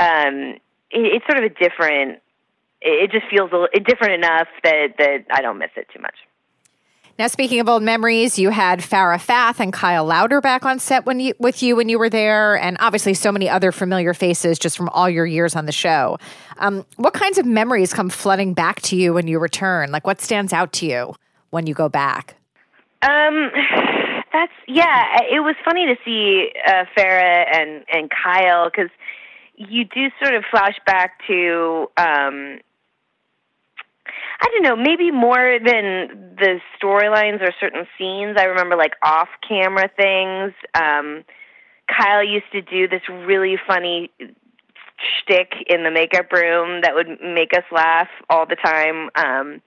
um, 0.00 0.56
it, 0.90 1.20
it's 1.20 1.26
sort 1.26 1.38
of 1.38 1.44
a 1.44 1.54
different 1.54 2.20
it 2.80 3.10
just 3.10 3.26
feels 3.28 3.50
a, 3.52 3.80
different 3.80 4.14
enough 4.14 4.48
that 4.64 4.94
that 4.98 5.24
I 5.30 5.42
don't 5.42 5.58
miss 5.58 5.70
it 5.76 5.88
too 5.92 6.00
much. 6.00 6.14
Now, 7.18 7.26
speaking 7.26 7.58
of 7.58 7.68
old 7.68 7.82
memories, 7.82 8.38
you 8.38 8.50
had 8.50 8.78
Farah 8.78 9.20
Fath 9.20 9.58
and 9.58 9.72
Kyle 9.72 10.04
Lowder 10.04 10.40
back 10.40 10.64
on 10.64 10.78
set 10.78 11.04
when 11.04 11.18
you, 11.18 11.34
with 11.40 11.64
you 11.64 11.74
when 11.74 11.88
you 11.88 11.98
were 11.98 12.08
there, 12.08 12.56
and 12.56 12.76
obviously 12.78 13.12
so 13.12 13.32
many 13.32 13.48
other 13.48 13.72
familiar 13.72 14.14
faces 14.14 14.56
just 14.56 14.76
from 14.76 14.88
all 14.90 15.10
your 15.10 15.26
years 15.26 15.56
on 15.56 15.66
the 15.66 15.72
show. 15.72 16.18
Um, 16.58 16.86
what 16.94 17.14
kinds 17.14 17.36
of 17.36 17.44
memories 17.44 17.92
come 17.92 18.08
flooding 18.08 18.54
back 18.54 18.80
to 18.82 18.96
you 18.96 19.14
when 19.14 19.26
you 19.26 19.40
return? 19.40 19.90
Like, 19.90 20.06
what 20.06 20.20
stands 20.20 20.52
out 20.52 20.72
to 20.74 20.86
you 20.86 21.16
when 21.50 21.66
you 21.66 21.74
go 21.74 21.88
back? 21.88 22.36
Um, 23.02 23.50
that's 24.32 24.52
yeah. 24.68 25.18
It 25.28 25.40
was 25.40 25.56
funny 25.64 25.86
to 25.86 25.96
see 26.04 26.52
uh, 26.68 26.84
Farrah 26.96 27.46
and 27.52 27.84
and 27.92 28.12
Kyle 28.12 28.70
because 28.70 28.90
you 29.56 29.84
do 29.86 30.06
sort 30.22 30.36
of 30.36 30.44
flash 30.52 30.76
back 30.86 31.18
to 31.26 31.90
um, 31.96 32.60
I 34.40 34.46
don't 34.52 34.62
know, 34.62 34.76
maybe 34.76 35.10
more 35.10 35.58
than 35.58 36.34
the 36.36 36.60
storylines 36.80 37.42
or 37.42 37.52
certain 37.60 37.86
scenes. 37.98 38.36
I 38.38 38.44
remember 38.44 38.76
like 38.76 38.92
off 39.02 39.28
camera 39.46 39.90
things. 39.96 40.54
Um, 40.74 41.24
Kyle 41.88 42.22
used 42.22 42.50
to 42.52 42.62
do 42.62 42.86
this 42.86 43.02
really 43.08 43.56
funny 43.66 44.10
shtick 45.20 45.52
in 45.66 45.84
the 45.84 45.90
makeup 45.90 46.30
room 46.32 46.82
that 46.82 46.94
would 46.94 47.18
make 47.22 47.52
us 47.52 47.64
laugh 47.72 48.08
all 48.30 48.46
the 48.46 48.56
time. 48.56 49.10
Um, 49.16 49.60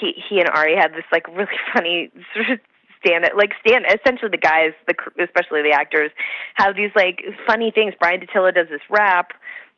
he 0.00 0.12
he 0.28 0.40
and 0.40 0.48
Ari 0.48 0.76
had 0.76 0.92
this 0.92 1.04
like 1.12 1.26
really 1.28 1.46
funny 1.74 2.10
sort 2.34 2.50
of 2.50 2.58
stand 3.04 3.24
like 3.36 3.52
stand 3.66 3.84
essentially 3.86 4.30
the 4.30 4.38
guys 4.38 4.72
the 4.86 4.94
especially 5.22 5.62
the 5.62 5.72
actors 5.72 6.10
have 6.54 6.76
these 6.76 6.90
like 6.96 7.22
funny 7.46 7.70
things 7.70 7.94
Bryan 7.98 8.20
Dattilo 8.20 8.54
does 8.54 8.68
this 8.70 8.80
rap 8.88 9.32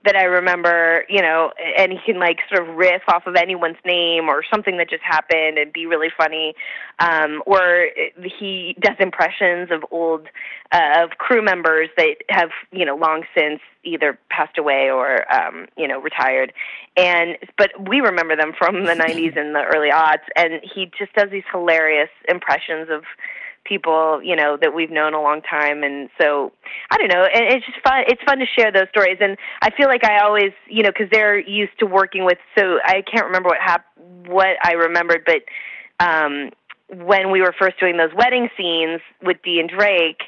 that 0.06 0.16
I 0.16 0.24
remember, 0.24 1.04
you 1.08 1.20
know, 1.20 1.52
and 1.78 1.92
he 1.92 1.98
can 2.06 2.18
like 2.18 2.38
sort 2.48 2.66
of 2.66 2.76
riff 2.76 3.02
off 3.08 3.26
of 3.26 3.34
anyone's 3.34 3.76
name 3.84 4.28
or 4.28 4.42
something 4.50 4.78
that 4.78 4.88
just 4.88 5.02
happened 5.02 5.58
and 5.58 5.72
be 5.72 5.86
really 5.86 6.08
funny. 6.16 6.54
Um, 6.98 7.42
or 7.44 7.88
he 8.38 8.76
does 8.80 8.96
impressions 8.98 9.70
of 9.70 9.84
old 9.90 10.28
uh, 10.72 11.02
of 11.04 11.10
crew 11.18 11.42
members 11.42 11.90
that 11.96 12.16
have, 12.30 12.50
you 12.72 12.84
know, 12.84 12.96
long 12.96 13.24
since 13.36 13.60
either 13.84 14.18
passed 14.30 14.58
away 14.58 14.90
or 14.90 15.30
um, 15.32 15.66
you 15.76 15.86
know, 15.86 16.00
retired. 16.00 16.52
And 16.96 17.36
but 17.58 17.70
we 17.88 18.00
remember 18.00 18.36
them 18.36 18.52
from 18.56 18.84
the 18.84 18.92
90s 18.94 19.36
and 19.38 19.54
the 19.54 19.64
early 19.74 19.90
aughts 19.90 20.26
and 20.36 20.60
he 20.62 20.90
just 20.98 21.12
does 21.14 21.30
these 21.30 21.44
hilarious 21.52 22.10
impressions 22.28 22.88
of 22.90 23.02
people 23.68 24.22
you 24.22 24.36
know 24.36 24.56
that 24.60 24.74
we've 24.74 24.90
known 24.90 25.14
a 25.14 25.20
long 25.20 25.42
time. 25.42 25.82
And 25.82 26.08
so 26.20 26.52
i 26.90 26.96
don't 26.96 27.08
know. 27.08 27.24
And 27.24 27.44
it's 27.54 27.66
just 27.66 27.78
fun 27.82 28.04
it's 28.06 28.22
fun 28.24 28.38
to 28.38 28.46
share 28.46 28.72
those 28.72 28.88
stories. 28.90 29.18
And 29.20 29.36
i 29.62 29.70
feel 29.70 29.88
like 29.88 30.04
i 30.04 30.18
always 30.24 30.52
you 30.68 30.82
know 30.82 30.90
because 30.90 31.08
they're 31.10 31.38
used 31.38 31.78
to 31.80 31.86
working 31.86 32.24
with 32.24 32.38
so 32.58 32.78
i 32.84 33.02
can't 33.02 33.26
remember 33.26 33.48
what 33.48 33.58
hap- 33.60 33.86
what 34.26 34.56
i 34.62 34.72
remembered 34.72 35.26
but 35.26 35.42
um 36.04 36.50
when 36.88 37.30
we 37.32 37.40
were 37.40 37.54
first 37.58 37.78
doing 37.80 37.96
those 37.96 38.14
wedding 38.14 38.48
scenes 38.56 39.00
with 39.22 39.36
dee 39.44 39.58
and 39.60 39.68
drake 39.68 40.22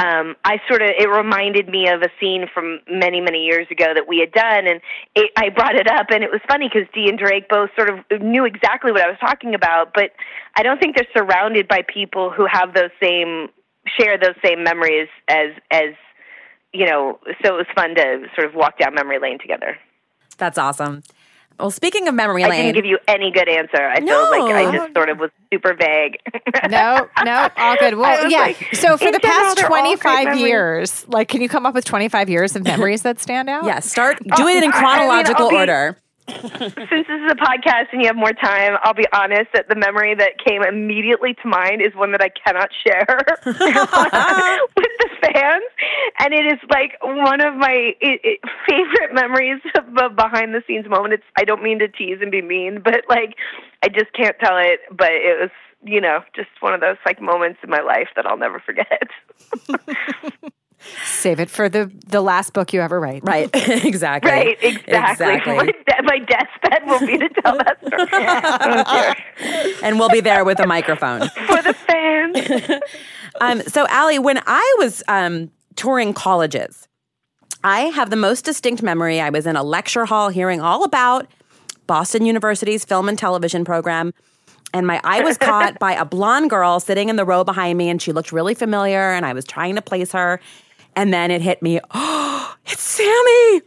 um, 0.00 0.34
I 0.44 0.56
sort 0.66 0.80
of 0.80 0.88
it 0.98 1.08
reminded 1.10 1.68
me 1.68 1.88
of 1.88 2.00
a 2.00 2.08
scene 2.18 2.46
from 2.52 2.80
many 2.88 3.20
many 3.20 3.44
years 3.44 3.66
ago 3.70 3.92
that 3.94 4.08
we 4.08 4.18
had 4.18 4.32
done, 4.32 4.66
and 4.66 4.80
it, 5.14 5.30
I 5.36 5.50
brought 5.50 5.76
it 5.76 5.86
up, 5.88 6.06
and 6.10 6.24
it 6.24 6.30
was 6.30 6.40
funny 6.48 6.70
because 6.72 6.88
Dee 6.94 7.08
and 7.08 7.18
Drake 7.18 7.48
both 7.50 7.68
sort 7.76 7.90
of 7.90 8.22
knew 8.22 8.46
exactly 8.46 8.92
what 8.92 9.02
I 9.02 9.08
was 9.08 9.18
talking 9.20 9.54
about, 9.54 9.92
but 9.94 10.12
I 10.56 10.62
don't 10.62 10.80
think 10.80 10.96
they're 10.96 11.06
surrounded 11.14 11.68
by 11.68 11.82
people 11.82 12.30
who 12.30 12.46
have 12.50 12.72
those 12.72 12.90
same 13.02 13.48
share 13.98 14.16
those 14.16 14.36
same 14.42 14.64
memories 14.64 15.08
as 15.28 15.50
as 15.70 15.92
you 16.72 16.86
know. 16.86 17.18
So 17.44 17.54
it 17.54 17.58
was 17.58 17.66
fun 17.74 17.94
to 17.96 18.26
sort 18.34 18.48
of 18.48 18.54
walk 18.54 18.78
down 18.78 18.94
memory 18.94 19.18
lane 19.18 19.38
together. 19.38 19.76
That's 20.38 20.56
awesome. 20.56 21.02
Well, 21.58 21.70
speaking 21.70 22.08
of 22.08 22.14
memory 22.14 22.42
lane, 22.44 22.52
I 22.52 22.56
didn't 22.62 22.74
give 22.74 22.84
you 22.86 22.98
any 23.06 23.30
good 23.30 23.48
answer. 23.48 23.82
I 23.82 23.98
no. 24.00 24.30
feel 24.32 24.44
like 24.44 24.54
I 24.54 24.76
just 24.76 24.94
sort 24.94 25.10
of 25.10 25.18
was 25.18 25.30
super 25.52 25.74
vague. 25.74 26.18
no, 26.70 27.08
no, 27.22 27.48
all 27.56 27.76
good. 27.76 27.94
Well, 27.96 28.30
yeah. 28.30 28.40
Like, 28.40 28.74
so 28.74 28.96
for 28.96 29.12
the 29.12 29.18
general, 29.18 29.54
past 29.54 29.58
twenty 29.58 29.96
five 29.96 30.38
years, 30.38 31.06
like, 31.08 31.28
can 31.28 31.42
you 31.42 31.48
come 31.48 31.66
up 31.66 31.74
with 31.74 31.84
twenty 31.84 32.08
five 32.08 32.30
years 32.30 32.56
of 32.56 32.64
memories 32.64 33.02
that 33.02 33.20
stand 33.20 33.50
out? 33.50 33.64
yeah, 33.64 33.80
start 33.80 34.18
do 34.22 34.30
oh, 34.32 34.48
it 34.48 34.62
in 34.62 34.64
I- 34.64 34.66
I 34.66 34.70
mean, 34.70 34.72
chronological 34.72 35.50
be- 35.50 35.56
order. 35.56 35.96
Since 36.30 37.06
this 37.06 37.20
is 37.20 37.32
a 37.32 37.36
podcast 37.36 37.92
and 37.92 38.02
you 38.02 38.06
have 38.06 38.16
more 38.16 38.32
time, 38.32 38.76
I'll 38.82 38.94
be 38.94 39.06
honest 39.12 39.48
that 39.54 39.68
the 39.68 39.74
memory 39.74 40.14
that 40.14 40.38
came 40.44 40.62
immediately 40.62 41.34
to 41.42 41.48
mind 41.48 41.82
is 41.82 41.94
one 41.94 42.12
that 42.12 42.22
I 42.22 42.28
cannot 42.28 42.70
share 42.84 43.18
with 43.46 44.92
the 44.98 45.08
fans, 45.20 45.64
and 46.20 46.34
it 46.34 46.46
is 46.46 46.58
like 46.70 46.96
one 47.02 47.40
of 47.40 47.54
my 47.56 47.92
it, 48.00 48.20
it, 48.24 48.40
favorite 48.68 49.14
memories 49.14 49.60
of 49.74 49.84
a 49.96 50.10
behind 50.10 50.54
the 50.54 50.62
scenes 50.66 50.88
moment. 50.88 51.14
It's 51.14 51.24
I 51.36 51.44
don't 51.44 51.62
mean 51.62 51.78
to 51.80 51.88
tease 51.88 52.18
and 52.20 52.30
be 52.30 52.42
mean, 52.42 52.80
but 52.82 53.02
like 53.08 53.34
I 53.82 53.88
just 53.88 54.12
can't 54.12 54.36
tell 54.38 54.58
it. 54.58 54.80
But 54.90 55.12
it 55.12 55.40
was 55.40 55.50
you 55.82 56.00
know 56.00 56.20
just 56.34 56.50
one 56.60 56.74
of 56.74 56.80
those 56.80 56.96
like 57.06 57.20
moments 57.20 57.60
in 57.62 57.70
my 57.70 57.80
life 57.80 58.08
that 58.16 58.26
I'll 58.26 58.38
never 58.38 58.60
forget. 58.60 59.08
Save 61.04 61.40
it 61.40 61.50
for 61.50 61.68
the 61.68 61.90
the 62.06 62.20
last 62.20 62.52
book 62.52 62.72
you 62.72 62.80
ever 62.80 62.98
write. 62.98 63.22
Right, 63.24 63.50
exactly. 63.54 64.30
Right, 64.30 64.58
exactly. 64.62 65.34
Exactly. 65.34 65.56
My, 65.56 65.66
de- 65.66 66.02
my 66.02 66.18
deathbed 66.18 66.82
will 66.86 67.00
be 67.06 67.18
to 67.18 67.28
tell 67.42 67.56
that 67.58 69.14
story 69.36 69.74
and 69.82 69.98
we'll 69.98 70.08
be 70.08 70.20
there 70.20 70.44
with 70.44 70.60
a 70.60 70.66
microphone. 70.66 71.20
for 71.46 71.62
the 71.62 71.74
fans. 71.86 72.80
Um, 73.40 73.60
so, 73.62 73.86
Allie, 73.88 74.18
when 74.18 74.40
I 74.46 74.76
was 74.78 75.02
um, 75.08 75.50
touring 75.76 76.12
colleges, 76.14 76.88
I 77.62 77.82
have 77.82 78.10
the 78.10 78.16
most 78.16 78.44
distinct 78.44 78.82
memory. 78.82 79.20
I 79.20 79.30
was 79.30 79.46
in 79.46 79.56
a 79.56 79.62
lecture 79.62 80.04
hall 80.06 80.28
hearing 80.30 80.60
all 80.60 80.84
about 80.84 81.26
Boston 81.86 82.24
University's 82.24 82.84
film 82.84 83.08
and 83.08 83.18
television 83.18 83.64
program. 83.64 84.12
And 84.72 84.86
my 84.86 85.00
eye 85.02 85.20
was 85.22 85.36
caught 85.36 85.78
by 85.80 85.92
a 85.94 86.04
blonde 86.04 86.48
girl 86.50 86.78
sitting 86.78 87.08
in 87.08 87.16
the 87.16 87.24
row 87.24 87.42
behind 87.42 87.76
me, 87.76 87.88
and 87.88 88.00
she 88.00 88.12
looked 88.12 88.30
really 88.30 88.54
familiar. 88.54 89.00
And 89.12 89.26
I 89.26 89.32
was 89.32 89.44
trying 89.44 89.74
to 89.74 89.82
place 89.82 90.12
her. 90.12 90.40
And 91.00 91.14
then 91.14 91.30
it 91.30 91.40
hit 91.40 91.62
me 91.62 91.80
oh, 91.92 92.56
it's 92.66 92.82
Sammy. 92.82 93.62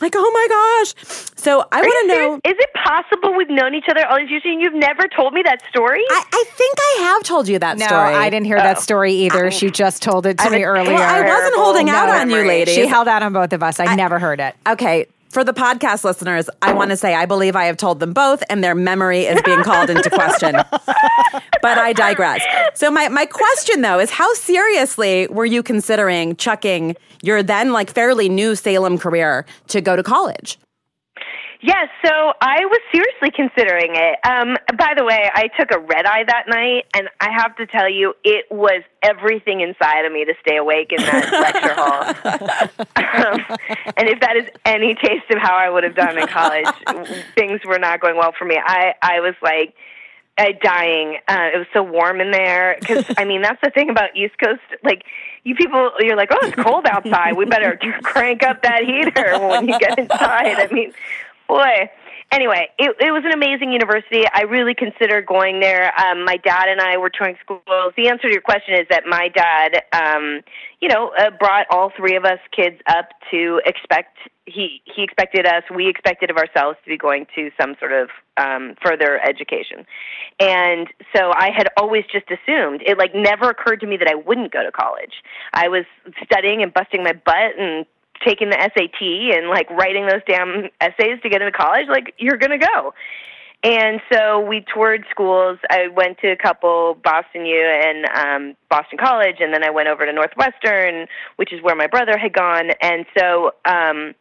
Like, 0.00 0.12
oh 0.14 0.30
my 0.30 0.46
gosh. 0.50 1.30
So 1.36 1.64
I 1.72 1.80
want 1.80 2.10
to 2.10 2.14
know. 2.14 2.34
Is 2.44 2.56
it 2.58 2.70
possible 2.84 3.34
we've 3.34 3.48
known 3.48 3.74
each 3.74 3.86
other 3.88 4.04
all 4.06 4.18
these 4.18 4.28
years 4.28 4.42
and 4.44 4.60
you've 4.60 4.74
never 4.74 5.08
told 5.08 5.32
me 5.32 5.42
that 5.44 5.62
story? 5.70 6.02
I, 6.10 6.24
I 6.32 6.44
think 6.50 6.76
I 6.78 7.02
have 7.04 7.22
told 7.22 7.48
you 7.48 7.58
that 7.60 7.78
No, 7.78 7.86
story. 7.86 8.14
I 8.14 8.28
didn't 8.28 8.46
hear 8.46 8.58
that 8.58 8.76
oh. 8.78 8.80
story 8.80 9.12
either. 9.12 9.50
she 9.50 9.70
just 9.70 10.02
told 10.02 10.26
it 10.26 10.38
to 10.38 10.50
me 10.50 10.64
earlier. 10.64 10.92
Well, 10.92 11.02
I 11.02 11.26
wasn't 11.26 11.54
holding 11.54 11.88
out 11.88 12.10
on 12.10 12.28
you, 12.28 12.36
memory. 12.36 12.48
ladies. 12.48 12.74
she 12.74 12.86
held 12.86 13.08
out 13.08 13.22
on 13.22 13.32
both 13.32 13.52
of 13.52 13.62
us. 13.62 13.80
I, 13.80 13.94
never 13.94 14.18
heard 14.18 14.40
it. 14.40 14.54
Okay, 14.66 15.06
for 15.30 15.44
the 15.44 15.52
podcast 15.52 16.04
listeners, 16.04 16.48
I 16.62 16.72
want 16.72 16.90
to 16.90 16.96
say 16.96 17.14
I 17.14 17.26
believe 17.26 17.56
I 17.56 17.64
have 17.64 17.76
told 17.76 18.00
them 18.00 18.12
both, 18.12 18.42
and 18.48 18.62
their 18.62 18.74
memory 18.74 19.24
is 19.24 19.40
being 19.42 19.62
called 19.62 19.90
into 19.90 20.10
question. 20.10 20.52
but 21.62 21.78
I 21.78 21.92
digress. 21.92 22.42
So 22.74 22.90
my 22.90 23.08
my 23.08 23.26
question 23.26 23.82
though 23.82 23.98
is, 23.98 24.10
how 24.10 24.32
seriously 24.34 25.26
were 25.28 25.46
you 25.46 25.62
considering 25.62 26.36
chucking 26.36 26.96
your 27.22 27.42
then 27.42 27.72
like 27.72 27.90
fairly 27.90 28.28
new 28.28 28.54
Salem 28.54 28.98
career 28.98 29.46
to 29.68 29.80
go 29.80 29.96
to 29.96 30.02
college? 30.02 30.58
Yes, 31.60 31.88
so 32.04 32.10
I 32.40 32.64
was 32.66 32.80
seriously 32.92 33.30
considering 33.34 33.92
it. 33.94 34.18
Um, 34.26 34.56
by 34.76 34.92
the 34.96 35.04
way, 35.04 35.30
I 35.32 35.48
took 35.58 35.70
a 35.70 35.78
red 35.78 36.04
eye 36.04 36.24
that 36.26 36.44
night, 36.48 36.84
and 36.94 37.08
I 37.20 37.30
have 37.32 37.56
to 37.56 37.66
tell 37.66 37.88
you, 37.88 38.14
it 38.24 38.46
was 38.50 38.82
everything 39.02 39.60
inside 39.60 40.04
of 40.04 40.12
me 40.12 40.24
to 40.24 40.34
stay 40.40 40.56
awake 40.56 40.92
in 40.92 41.02
that 41.02 41.32
lecture 41.32 41.74
hall. 41.74 42.02
um, 43.24 43.58
and 43.96 44.08
if 44.08 44.20
that 44.20 44.36
is 44.36 44.48
any 44.64 44.94
taste 44.94 45.30
of 45.30 45.38
how 45.38 45.56
I 45.56 45.70
would 45.70 45.84
have 45.84 45.94
done 45.94 46.18
in 46.18 46.26
college, 46.26 46.66
things 47.34 47.60
were 47.64 47.78
not 47.78 48.00
going 48.00 48.16
well 48.16 48.32
for 48.38 48.44
me. 48.44 48.58
I, 48.62 48.94
I 49.00 49.20
was 49.20 49.34
like, 49.42 49.74
uh, 50.38 50.52
dying. 50.62 51.16
Uh, 51.28 51.48
it 51.54 51.58
was 51.58 51.66
so 51.72 51.82
warm 51.82 52.20
in 52.20 52.30
there 52.30 52.76
because 52.78 53.06
I 53.16 53.24
mean 53.24 53.42
that's 53.42 53.60
the 53.62 53.70
thing 53.70 53.88
about 53.88 54.14
East 54.14 54.34
Coast. 54.38 54.60
Like 54.84 55.04
you 55.44 55.54
people, 55.54 55.92
you're 56.00 56.16
like, 56.16 56.30
oh, 56.30 56.38
it's 56.42 56.56
cold 56.56 56.86
outside. 56.86 57.36
We 57.36 57.46
better 57.46 57.78
crank 58.02 58.42
up 58.42 58.62
that 58.62 58.82
heater 58.84 59.38
when 59.38 59.68
you 59.68 59.78
get 59.78 59.98
inside. 59.98 60.56
I 60.58 60.68
mean, 60.70 60.92
boy. 61.48 61.90
Anyway, 62.32 62.68
it, 62.78 62.90
it 62.98 63.12
was 63.12 63.22
an 63.24 63.32
amazing 63.32 63.70
university. 63.70 64.24
I 64.34 64.42
really 64.42 64.74
considered 64.74 65.26
going 65.26 65.60
there. 65.60 65.92
Um, 65.98 66.24
my 66.24 66.36
dad 66.36 66.68
and 66.68 66.80
I 66.80 66.96
were 66.96 67.08
touring 67.08 67.36
schools. 67.40 67.92
The 67.96 68.08
answer 68.08 68.28
to 68.28 68.32
your 68.32 68.40
question 68.40 68.74
is 68.74 68.86
that 68.90 69.04
my 69.06 69.28
dad, 69.28 69.82
um, 69.92 70.40
you 70.80 70.88
know, 70.88 71.12
uh, 71.16 71.30
brought 71.38 71.66
all 71.70 71.92
three 71.96 72.16
of 72.16 72.24
us 72.24 72.40
kids 72.54 72.76
up 72.88 73.10
to 73.30 73.60
expect. 73.64 74.18
He 74.44 74.82
he 74.84 75.02
expected 75.04 75.46
us. 75.46 75.62
We 75.74 75.88
expected 75.88 76.30
of 76.30 76.36
ourselves 76.36 76.78
to 76.84 76.90
be 76.90 76.96
going 76.96 77.26
to 77.36 77.50
some 77.60 77.74
sort 77.78 77.92
of 77.92 78.08
um, 78.36 78.74
further 78.84 79.20
education, 79.20 79.86
and 80.40 80.88
so 81.14 81.32
I 81.32 81.50
had 81.56 81.68
always 81.76 82.04
just 82.12 82.26
assumed 82.26 82.82
it. 82.86 82.98
Like 82.98 83.14
never 83.14 83.50
occurred 83.50 83.80
to 83.80 83.86
me 83.86 83.96
that 83.96 84.08
I 84.08 84.14
wouldn't 84.14 84.52
go 84.52 84.62
to 84.64 84.70
college. 84.70 85.22
I 85.52 85.68
was 85.68 85.84
studying 86.24 86.62
and 86.62 86.72
busting 86.72 87.02
my 87.02 87.12
butt 87.12 87.58
and 87.58 87.86
taking 88.24 88.50
the 88.50 88.58
SAT 88.58 89.02
and 89.36 89.48
like 89.48 89.68
writing 89.70 90.06
those 90.06 90.22
damn 90.26 90.68
essays 90.80 91.20
to 91.22 91.28
get 91.28 91.42
into 91.42 91.52
college, 91.52 91.86
like 91.88 92.14
you're 92.18 92.36
gonna 92.36 92.58
go. 92.58 92.94
And 93.62 94.00
so 94.12 94.40
we 94.40 94.64
toured 94.72 95.04
schools. 95.10 95.58
I 95.70 95.88
went 95.88 96.18
to 96.18 96.28
a 96.28 96.36
couple, 96.36 96.98
Boston 97.02 97.46
U 97.46 97.58
and 97.58 98.06
um, 98.14 98.56
Boston 98.68 98.98
College, 98.98 99.36
and 99.40 99.52
then 99.52 99.64
I 99.64 99.70
went 99.70 99.88
over 99.88 100.06
to 100.06 100.12
Northwestern, 100.12 101.08
which 101.36 101.52
is 101.52 101.62
where 101.62 101.74
my 101.74 101.86
brother 101.86 102.16
had 102.16 102.32
gone. 102.32 102.70
And 102.80 103.06
so 103.18 103.52
um, 103.64 104.14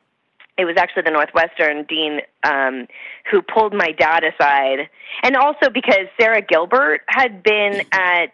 it 0.57 0.65
was 0.65 0.77
actually 0.77 1.03
the 1.03 1.11
Northwestern 1.11 1.83
dean 1.83 2.21
um, 2.43 2.87
who 3.29 3.41
pulled 3.41 3.73
my 3.73 3.91
dad 3.91 4.23
aside, 4.23 4.89
and 5.21 5.35
also 5.35 5.69
because 5.69 6.07
Sara 6.19 6.41
Gilbert 6.41 7.01
had 7.07 7.43
been 7.43 7.81
at 7.91 8.31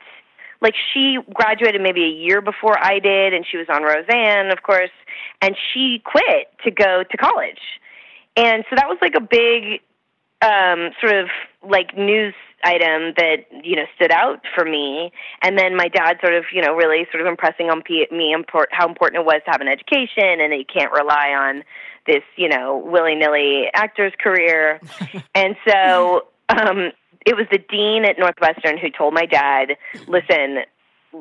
like 0.62 0.76
she 0.94 1.18
graduated 1.34 1.82
maybe 1.82 2.04
a 2.04 2.10
year 2.10 2.42
before 2.42 2.78
I 2.78 3.00
did, 3.00 3.34
and 3.34 3.46
she 3.50 3.58
was 3.58 3.68
on 3.70 3.84
Roseanne, 3.84 4.52
of 4.52 4.64
course, 4.64 4.92
and 5.42 5.56
she 5.74 6.02
quit 6.06 6.48
to 6.64 6.72
go 6.72 7.04
to 7.10 7.18
college, 7.18 7.62
and 8.38 8.64
so 8.70 8.76
that 8.76 8.88
was 8.88 8.98
like 9.02 9.16
a 9.16 9.22
big 9.22 9.82
um, 10.42 10.92
sort 11.00 11.16
of 11.16 11.30
like 11.68 11.96
news 11.98 12.34
item 12.64 13.14
that 13.18 13.46
you 13.64 13.76
know 13.76 13.86
stood 13.96 14.12
out 14.12 14.42
for 14.56 14.66
me. 14.66 15.12
And 15.42 15.58
then 15.58 15.76
my 15.76 15.88
dad 15.88 16.18
sort 16.22 16.34
of 16.34 16.46
you 16.54 16.62
know 16.62 16.74
really 16.74 17.08
sort 17.12 17.22
of 17.22 17.28
impressing 17.28 17.70
on 17.70 17.82
P- 17.82 18.08
me 18.12 18.34
import- 18.34 18.70
how 18.72 18.88
important 18.88 19.22
it 19.22 19.26
was 19.26 19.42
to 19.46 19.52
have 19.52 19.62
an 19.62 19.68
education, 19.68 20.42
and 20.42 20.52
that 20.52 20.58
you 20.58 20.66
can't 20.66 20.92
rely 20.92 21.34
on 21.38 21.64
this 22.08 22.24
you 22.36 22.50
know 22.50 22.78
willy 22.78 23.16
nilly 23.16 23.66
actor's 23.74 24.14
career. 24.20 24.80
and 25.36 25.56
so 25.68 26.28
um, 26.50 26.92
it 27.26 27.36
was 27.36 27.46
the 27.52 27.60
dean 27.60 28.06
at 28.06 28.18
Northwestern 28.18 28.78
who 28.78 28.90
told 28.90 29.14
my 29.14 29.26
dad, 29.26 29.78
"Listen, 30.08 30.60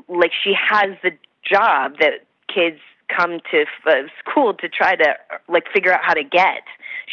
like 0.08 0.32
she 0.44 0.54
has 0.54 0.96
the 1.02 1.12
job 1.44 1.96
that 2.00 2.24
kids 2.52 2.78
come 3.14 3.40
to 3.50 3.64
uh, 3.86 3.92
school 4.18 4.54
to 4.54 4.68
try 4.68 4.94
to 4.96 5.14
like 5.48 5.64
figure 5.72 5.92
out 5.92 6.00
how 6.02 6.14
to 6.14 6.22
get. 6.22 6.62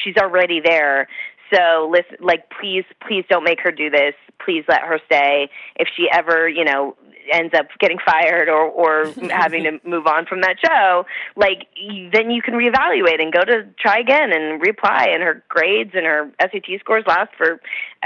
She's 0.03 0.15
already 0.17 0.61
there. 0.63 1.07
So 1.53 1.89
listen, 1.91 2.17
like 2.23 2.49
please, 2.59 2.83
please 3.05 3.25
don't 3.29 3.43
make 3.43 3.59
her 3.61 3.71
do 3.71 3.89
this. 3.89 4.13
Please 4.43 4.63
let 4.67 4.81
her 4.81 4.99
stay. 5.05 5.49
If 5.77 5.87
she 5.95 6.07
ever, 6.11 6.47
you 6.47 6.63
know, 6.63 6.95
ends 7.31 7.53
up 7.57 7.67
getting 7.79 7.97
fired 8.05 8.49
or 8.49 8.63
or 8.63 9.13
having 9.29 9.63
to 9.63 9.79
move 9.87 10.07
on 10.07 10.25
from 10.25 10.41
that 10.41 10.55
show, 10.63 11.05
like 11.35 11.67
then 12.11 12.31
you 12.31 12.41
can 12.41 12.53
reevaluate 12.53 13.21
and 13.21 13.31
go 13.31 13.43
to 13.43 13.67
try 13.79 13.99
again 13.99 14.31
and 14.31 14.61
reapply. 14.61 15.13
And 15.13 15.23
her 15.23 15.43
grades 15.49 15.91
and 15.93 16.05
her 16.05 16.31
SAT 16.41 16.79
scores 16.79 17.03
last 17.07 17.29
for 17.37 17.59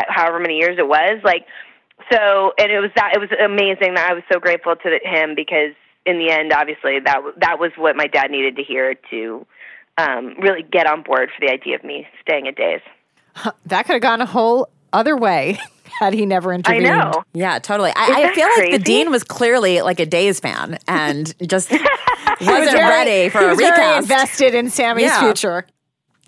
however 0.07 0.39
many 0.39 0.57
years 0.57 0.77
it 0.77 0.87
was. 0.87 1.21
Like 1.23 1.45
so, 2.11 2.53
and 2.57 2.71
it 2.71 2.79
was 2.79 2.91
that 2.95 3.11
it 3.15 3.19
was 3.19 3.29
amazing. 3.43 3.95
That 3.95 4.11
I 4.11 4.13
was 4.13 4.23
so 4.31 4.39
grateful 4.39 4.75
to 4.75 4.99
him 5.03 5.35
because 5.35 5.75
in 6.05 6.17
the 6.17 6.29
end, 6.31 6.51
obviously 6.51 6.99
that 6.99 7.21
that 7.37 7.59
was 7.59 7.71
what 7.77 7.95
my 7.95 8.07
dad 8.07 8.31
needed 8.31 8.55
to 8.55 8.63
hear 8.63 8.95
to 9.11 9.45
um, 9.97 10.35
really 10.39 10.63
get 10.63 10.87
on 10.87 11.03
board 11.03 11.29
for 11.29 11.45
the 11.45 11.51
idea 11.51 11.75
of 11.75 11.83
me 11.83 12.07
staying 12.21 12.47
at 12.47 12.55
Days. 12.55 12.81
That 13.65 13.85
could 13.85 13.93
have 13.93 14.01
gone 14.01 14.21
a 14.21 14.25
whole 14.25 14.69
other 14.91 15.15
way 15.15 15.57
had 15.99 16.13
he 16.13 16.25
never 16.25 16.53
intervened. 16.53 16.87
I 16.87 17.11
know. 17.11 17.23
Yeah, 17.33 17.59
totally. 17.59 17.91
I, 17.95 18.29
I 18.29 18.33
feel 18.35 18.47
crazy? 18.55 18.71
like 18.71 18.79
the 18.79 18.83
dean 18.85 19.11
was 19.11 19.23
clearly 19.23 19.81
like 19.81 19.99
a 19.99 20.05
Days 20.05 20.39
fan 20.39 20.77
and 20.87 21.33
just 21.47 21.69
He 21.71 21.77
was 21.77 21.87
wasn't 22.39 22.71
very- 22.71 22.89
ready 22.89 23.29
for 23.29 23.39
he 23.39 23.45
a 23.45 23.49
was 23.49 23.57
very 23.57 23.71
recast. 23.71 24.03
invested 24.03 24.55
in 24.55 24.69
Sammy's 24.69 25.05
Yeah. 25.05 25.19
future. 25.19 25.65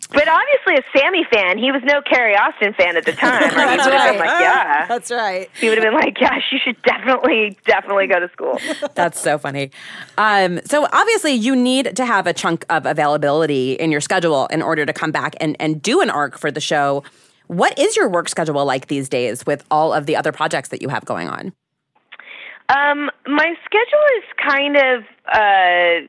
But 0.10 0.28
obviously, 0.28 0.76
a 0.76 0.84
Sammy 1.00 1.26
fan. 1.34 1.58
He 1.58 1.72
was 1.72 1.82
no 1.86 2.00
Carrie 2.04 2.36
Austin 2.36 2.74
fan 2.76 2.98
at 2.98 3.06
the 3.06 3.14
time. 3.14 3.46
Or 3.46 3.48
he 3.48 3.56
That's 3.56 3.86
would 3.86 3.94
have 3.94 4.02
right. 4.04 4.12
been 4.12 4.20
like, 4.20 4.40
yeah. 4.42 4.86
That's 4.88 5.10
right. 5.10 5.50
He 5.60 5.70
would 5.70 5.78
have 5.80 5.84
been 5.84 5.96
like, 6.00 6.20
yeah, 6.22 6.40
she 6.48 6.60
should 6.60 6.80
definitely, 6.84 7.58
definitely 7.66 8.06
go 8.06 8.20
to 8.20 8.30
school. 8.32 8.60
That's 8.96 9.20
so 9.20 9.40
funny. 9.40 9.72
Um, 10.20 10.60
so 10.66 10.88
obviously, 10.92 11.32
you 11.34 11.56
need 11.56 11.96
to 11.96 12.06
have 12.06 12.28
a 12.28 12.34
chunk 12.34 12.64
of 12.70 12.86
availability 12.86 13.74
in 13.74 13.92
your 13.92 14.02
schedule 14.02 14.46
in 14.48 14.62
order 14.62 14.86
to 14.86 14.94
come 14.94 15.12
back 15.12 15.36
and, 15.42 15.56
and 15.60 15.82
do 15.82 16.02
an 16.02 16.12
arc 16.12 16.38
for 16.38 16.52
the 16.52 16.62
show. 16.62 17.04
What 17.54 17.78
is 17.78 17.96
your 17.96 18.10
work 18.10 18.30
schedule 18.30 18.66
like 18.66 18.88
these 18.88 19.08
days 19.08 19.46
with 19.46 19.64
all 19.70 19.94
of 19.94 20.08
the 20.08 20.16
other 20.16 20.32
projects 20.32 20.70
that 20.70 20.82
you 20.82 20.90
have 20.90 21.06
going 21.06 21.28
on? 21.28 21.54
Um, 22.70 23.12
my 23.28 23.54
schedule 23.64 24.06
is 24.18 24.24
kind 24.42 24.76
of 24.76 25.04
uh, 25.32 26.08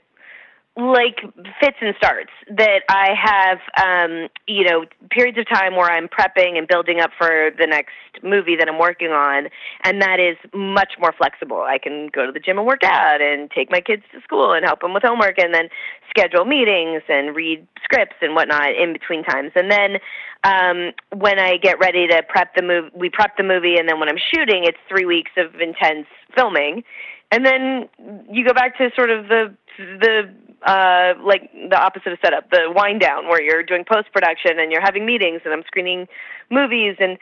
like 0.76 1.20
fits 1.60 1.76
and 1.80 1.94
starts. 1.96 2.30
That 2.48 2.82
I 2.88 3.14
have, 3.14 3.58
um, 3.78 4.28
you 4.48 4.64
know, 4.64 4.84
periods 5.10 5.38
of 5.38 5.48
time 5.48 5.76
where 5.76 5.90
I'm 5.90 6.08
prepping 6.08 6.58
and 6.58 6.66
building 6.66 7.00
up 7.00 7.10
for 7.16 7.50
the 7.56 7.66
next 7.66 7.92
movie 8.22 8.56
that 8.56 8.68
I'm 8.68 8.78
working 8.78 9.10
on, 9.10 9.48
and 9.84 10.02
that 10.02 10.18
is 10.18 10.36
much 10.52 10.94
more 10.98 11.12
flexible. 11.16 11.62
I 11.62 11.78
can 11.78 12.08
go 12.12 12.26
to 12.26 12.32
the 12.32 12.40
gym 12.40 12.58
and 12.58 12.66
work 12.66 12.82
out, 12.82 13.20
and 13.20 13.50
take 13.50 13.70
my 13.70 13.80
kids 13.80 14.02
to 14.12 14.20
school 14.22 14.52
and 14.52 14.64
help 14.64 14.80
them 14.80 14.94
with 14.94 15.04
homework, 15.04 15.38
and 15.38 15.54
then 15.54 15.68
schedule 16.10 16.44
meetings 16.44 17.02
and 17.08 17.36
read 17.36 17.66
scripts 17.82 18.16
and 18.20 18.34
whatnot 18.34 18.74
in 18.74 18.92
between 18.92 19.22
times. 19.22 19.52
And 19.54 19.70
then 19.70 19.98
um, 20.42 20.92
when 21.16 21.38
I 21.38 21.56
get 21.56 21.78
ready 21.78 22.08
to 22.08 22.22
prep 22.28 22.54
the 22.56 22.62
movie, 22.62 22.90
we 22.94 23.10
prep 23.10 23.36
the 23.36 23.44
movie, 23.44 23.76
and 23.76 23.88
then 23.88 24.00
when 24.00 24.08
I'm 24.08 24.18
shooting, 24.34 24.64
it's 24.64 24.78
three 24.88 25.04
weeks 25.04 25.30
of 25.36 25.60
intense 25.60 26.06
filming, 26.34 26.82
and 27.30 27.46
then 27.46 27.88
you 28.28 28.44
go 28.44 28.52
back 28.52 28.76
to 28.78 28.90
sort 28.96 29.10
of 29.10 29.28
the 29.28 29.54
the 29.76 30.32
uh, 30.64 31.14
like 31.22 31.50
the 31.52 31.76
opposite 31.76 32.12
of 32.12 32.18
setup, 32.24 32.50
the 32.50 32.72
wind 32.74 33.00
down, 33.00 33.28
where 33.28 33.42
you're 33.42 33.62
doing 33.62 33.84
post 33.84 34.12
production 34.12 34.58
and 34.58 34.72
you're 34.72 34.82
having 34.82 35.04
meetings, 35.04 35.42
and 35.44 35.52
I'm 35.52 35.62
screening 35.66 36.06
movies, 36.50 36.96
and 36.98 37.18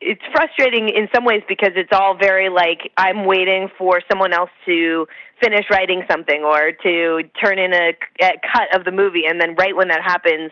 it's 0.00 0.22
frustrating 0.32 0.88
in 0.88 1.08
some 1.14 1.24
ways 1.24 1.42
because 1.48 1.72
it's 1.76 1.92
all 1.92 2.16
very 2.18 2.48
like 2.48 2.90
I'm 2.96 3.24
waiting 3.24 3.68
for 3.78 4.02
someone 4.10 4.32
else 4.32 4.50
to 4.66 5.06
finish 5.40 5.64
writing 5.70 6.02
something 6.10 6.42
or 6.42 6.72
to 6.82 7.22
turn 7.42 7.58
in 7.58 7.72
a, 7.72 7.92
a 8.20 8.32
cut 8.52 8.74
of 8.74 8.84
the 8.84 8.92
movie, 8.92 9.24
and 9.26 9.40
then 9.40 9.54
right 9.54 9.76
when 9.76 9.88
that 9.88 10.02
happens, 10.02 10.50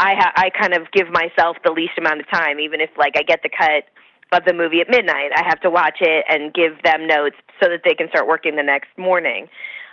I 0.00 0.14
ha- 0.14 0.32
I 0.36 0.50
kind 0.50 0.74
of 0.74 0.90
give 0.92 1.08
myself 1.10 1.56
the 1.64 1.72
least 1.72 1.98
amount 1.98 2.20
of 2.20 2.30
time, 2.30 2.60
even 2.60 2.80
if 2.80 2.90
like 2.96 3.14
I 3.16 3.22
get 3.22 3.42
the 3.42 3.50
cut 3.50 3.84
of 4.32 4.44
the 4.44 4.52
movie 4.52 4.80
at 4.80 4.88
midnight. 4.88 5.30
I 5.34 5.42
have 5.46 5.60
to 5.62 5.70
watch 5.70 5.98
it 6.00 6.24
and 6.28 6.52
give 6.52 6.82
them 6.84 7.06
notes 7.06 7.36
so 7.62 7.68
that 7.68 7.80
they 7.84 7.94
can 7.94 8.08
start 8.08 8.26
working 8.28 8.56
the 8.56 8.62
next 8.62 8.88
morning. 8.96 9.48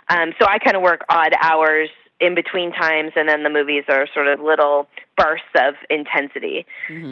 Um, 0.08 0.32
so 0.40 0.46
I 0.46 0.58
kind 0.58 0.76
of 0.76 0.82
work 0.82 1.04
odd 1.08 1.32
hours 1.40 1.88
in 2.18 2.34
between 2.34 2.72
times, 2.72 3.12
and 3.14 3.28
then 3.28 3.42
the 3.42 3.50
movies 3.50 3.84
are 3.88 4.06
sort 4.14 4.26
of 4.26 4.40
little 4.40 4.88
bursts 5.18 5.44
of 5.54 5.74
intensity. 5.90 6.64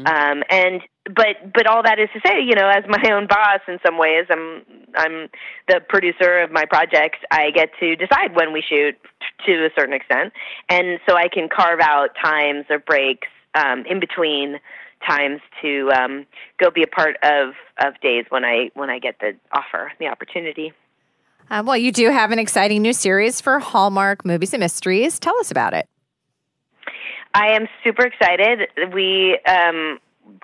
Um, 0.06 0.42
and 0.50 0.80
but 1.04 1.52
but 1.52 1.66
all 1.66 1.82
that 1.82 1.98
is 1.98 2.08
to 2.14 2.20
say, 2.26 2.40
you 2.40 2.54
know, 2.54 2.68
as 2.68 2.84
my 2.88 3.02
own 3.12 3.26
boss 3.26 3.60
in 3.68 3.78
some 3.84 3.98
ways, 3.98 4.26
I'm 4.30 4.62
I'm 4.94 5.28
the 5.68 5.80
producer 5.86 6.40
of 6.40 6.50
my 6.50 6.64
projects. 6.64 7.18
I 7.30 7.50
get 7.50 7.70
to 7.80 7.96
decide 7.96 8.34
when 8.34 8.52
we 8.52 8.62
shoot 8.66 8.96
to 9.46 9.52
a 9.66 9.70
certain 9.76 9.94
extent, 9.94 10.32
and 10.70 10.98
so 11.06 11.16
I 11.16 11.28
can 11.28 11.48
carve 11.54 11.80
out 11.80 12.10
times 12.22 12.64
or 12.70 12.78
breaks 12.78 13.28
um, 13.54 13.84
in 13.86 14.00
between 14.00 14.58
times 15.06 15.40
to 15.60 15.90
um, 15.92 16.26
go 16.58 16.70
be 16.70 16.82
a 16.82 16.86
part 16.86 17.16
of 17.22 17.52
of 17.78 18.00
days 18.00 18.24
when 18.30 18.44
I 18.44 18.70
when 18.74 18.88
I 18.88 18.98
get 18.98 19.18
the 19.20 19.36
offer, 19.52 19.92
the 19.98 20.06
opportunity. 20.06 20.72
Uh, 21.50 21.62
well, 21.64 21.76
you 21.76 21.92
do 21.92 22.10
have 22.10 22.32
an 22.32 22.38
exciting 22.38 22.82
new 22.82 22.92
series 22.92 23.40
for 23.40 23.58
Hallmark 23.58 24.24
Movies 24.24 24.54
and 24.54 24.60
Mysteries. 24.60 25.18
Tell 25.18 25.38
us 25.38 25.50
about 25.50 25.74
it. 25.74 25.88
I 27.34 27.48
am 27.48 27.66
super 27.82 28.06
excited. 28.06 28.68
We 28.92 29.38
um, 29.46 29.98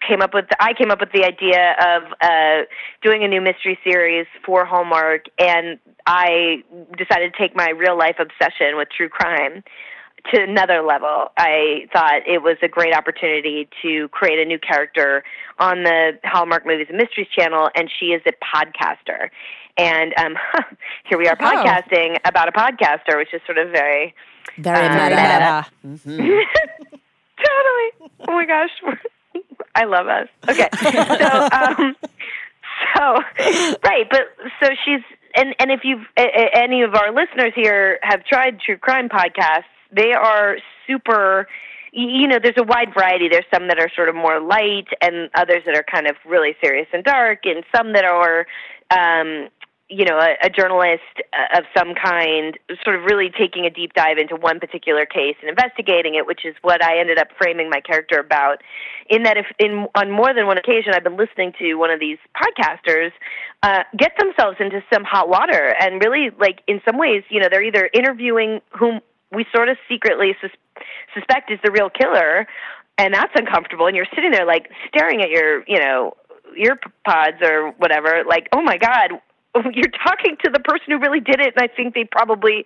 came 0.06 0.22
up 0.22 0.34
with 0.34 0.46
I 0.58 0.72
came 0.74 0.90
up 0.90 1.00
with 1.00 1.12
the 1.12 1.24
idea 1.24 1.76
of 1.80 2.02
uh, 2.20 2.66
doing 3.02 3.24
a 3.24 3.28
new 3.28 3.40
mystery 3.40 3.78
series 3.84 4.26
for 4.44 4.64
Hallmark, 4.64 5.26
and 5.38 5.78
I 6.06 6.62
decided 6.98 7.32
to 7.32 7.38
take 7.38 7.54
my 7.54 7.70
real 7.70 7.96
life 7.96 8.16
obsession 8.18 8.76
with 8.76 8.88
true 8.94 9.08
crime 9.08 9.62
to 10.34 10.42
another 10.42 10.82
level. 10.82 11.28
I 11.38 11.86
thought 11.92 12.26
it 12.26 12.42
was 12.42 12.56
a 12.62 12.68
great 12.68 12.94
opportunity 12.94 13.68
to 13.82 14.08
create 14.08 14.38
a 14.38 14.44
new 14.44 14.58
character 14.58 15.22
on 15.58 15.82
the 15.84 16.18
Hallmark 16.24 16.66
Movies 16.66 16.86
and 16.88 16.98
Mysteries 16.98 17.28
channel, 17.36 17.70
and 17.74 17.90
she 17.98 18.06
is 18.06 18.22
a 18.26 18.32
podcaster. 18.32 19.28
And 19.80 20.12
um, 20.18 20.34
here 21.08 21.18
we 21.18 21.26
are 21.28 21.36
Oh. 21.40 21.44
podcasting 21.44 22.18
about 22.24 22.48
a 22.48 22.52
podcaster, 22.52 23.16
which 23.16 23.32
is 23.32 23.40
sort 23.46 23.58
of 23.58 23.70
very 23.70 24.14
Very 24.58 24.86
Uh, 24.86 24.92
meta. 24.92 25.66
meta. 25.84 26.44
totally. 27.44 28.10
Oh 28.28 28.32
my 28.32 28.44
gosh, 28.46 28.70
I 29.74 29.84
love 29.84 30.06
us. 30.08 30.28
Okay, 30.48 30.68
so 30.82 31.48
um, 31.52 31.96
so 32.96 33.18
right, 33.84 34.06
but 34.10 34.22
so 34.62 34.70
she's 34.84 35.00
and 35.34 35.54
and 35.58 35.70
if 35.70 35.80
you've 35.84 36.04
a, 36.18 36.22
a- 36.22 36.58
any 36.58 36.82
of 36.82 36.94
our 36.94 37.12
listeners 37.12 37.52
here 37.54 37.98
have 38.02 38.24
tried 38.24 38.60
true 38.60 38.76
crime 38.76 39.08
podcasts, 39.08 39.64
they 39.92 40.12
are 40.12 40.58
super. 40.86 41.46
You 41.92 42.28
know, 42.28 42.38
there's 42.40 42.54
a 42.56 42.62
wide 42.62 42.94
variety. 42.94 43.28
There's 43.28 43.46
some 43.52 43.66
that 43.66 43.78
are 43.80 43.90
sort 43.96 44.08
of 44.08 44.14
more 44.14 44.38
light, 44.40 44.86
and 45.00 45.28
others 45.34 45.62
that 45.66 45.74
are 45.76 45.82
kind 45.82 46.06
of 46.06 46.14
really 46.24 46.54
serious 46.62 46.86
and 46.92 47.02
dark, 47.02 47.40
and 47.44 47.64
some 47.74 47.94
that 47.94 48.04
are 48.04 48.46
um, 48.92 49.48
you 49.90 50.04
know, 50.04 50.18
a, 50.18 50.46
a 50.46 50.48
journalist 50.48 51.02
uh, 51.34 51.58
of 51.58 51.64
some 51.76 51.94
kind, 51.94 52.56
sort 52.84 52.94
of 52.94 53.02
really 53.02 53.28
taking 53.36 53.66
a 53.66 53.70
deep 53.70 53.92
dive 53.94 54.18
into 54.18 54.36
one 54.36 54.60
particular 54.60 55.04
case 55.04 55.34
and 55.42 55.50
investigating 55.50 56.14
it, 56.14 56.26
which 56.26 56.44
is 56.44 56.54
what 56.62 56.82
I 56.82 57.00
ended 57.00 57.18
up 57.18 57.26
framing 57.36 57.68
my 57.68 57.80
character 57.80 58.20
about. 58.20 58.62
In 59.08 59.24
that, 59.24 59.36
if 59.36 59.46
in 59.58 59.88
on 59.96 60.12
more 60.12 60.32
than 60.32 60.46
one 60.46 60.58
occasion, 60.58 60.94
I've 60.94 61.02
been 61.02 61.16
listening 61.16 61.52
to 61.58 61.74
one 61.74 61.90
of 61.90 61.98
these 61.98 62.18
podcasters 62.38 63.10
uh, 63.64 63.82
get 63.98 64.12
themselves 64.16 64.58
into 64.60 64.80
some 64.94 65.02
hot 65.02 65.28
water, 65.28 65.74
and 65.80 66.00
really, 66.00 66.30
like 66.38 66.62
in 66.68 66.80
some 66.88 66.96
ways, 66.96 67.24
you 67.28 67.40
know, 67.40 67.48
they're 67.50 67.64
either 67.64 67.90
interviewing 67.92 68.60
whom 68.70 69.00
we 69.32 69.44
sort 69.54 69.68
of 69.68 69.76
secretly 69.88 70.36
sus- 70.40 70.84
suspect 71.14 71.50
is 71.50 71.58
the 71.64 71.72
real 71.72 71.90
killer, 71.90 72.46
and 72.96 73.12
that's 73.12 73.32
uncomfortable, 73.34 73.86
and 73.86 73.96
you're 73.96 74.06
sitting 74.14 74.30
there 74.30 74.46
like 74.46 74.70
staring 74.86 75.20
at 75.20 75.30
your, 75.30 75.64
you 75.66 75.80
know, 75.80 76.14
ear 76.56 76.78
pods 77.04 77.36
or 77.42 77.72
whatever, 77.78 78.22
like, 78.28 78.48
oh 78.52 78.62
my 78.62 78.76
god, 78.76 79.20
you're 79.72 79.90
talking 80.06 80.36
to 80.44 80.50
the 80.50 80.60
person 80.60 80.86
who 80.88 80.98
really 80.98 81.20
did 81.20 81.40
it, 81.40 81.54
and 81.56 81.58
I 81.58 81.66
think 81.66 81.94
they 81.94 82.04
probably 82.04 82.64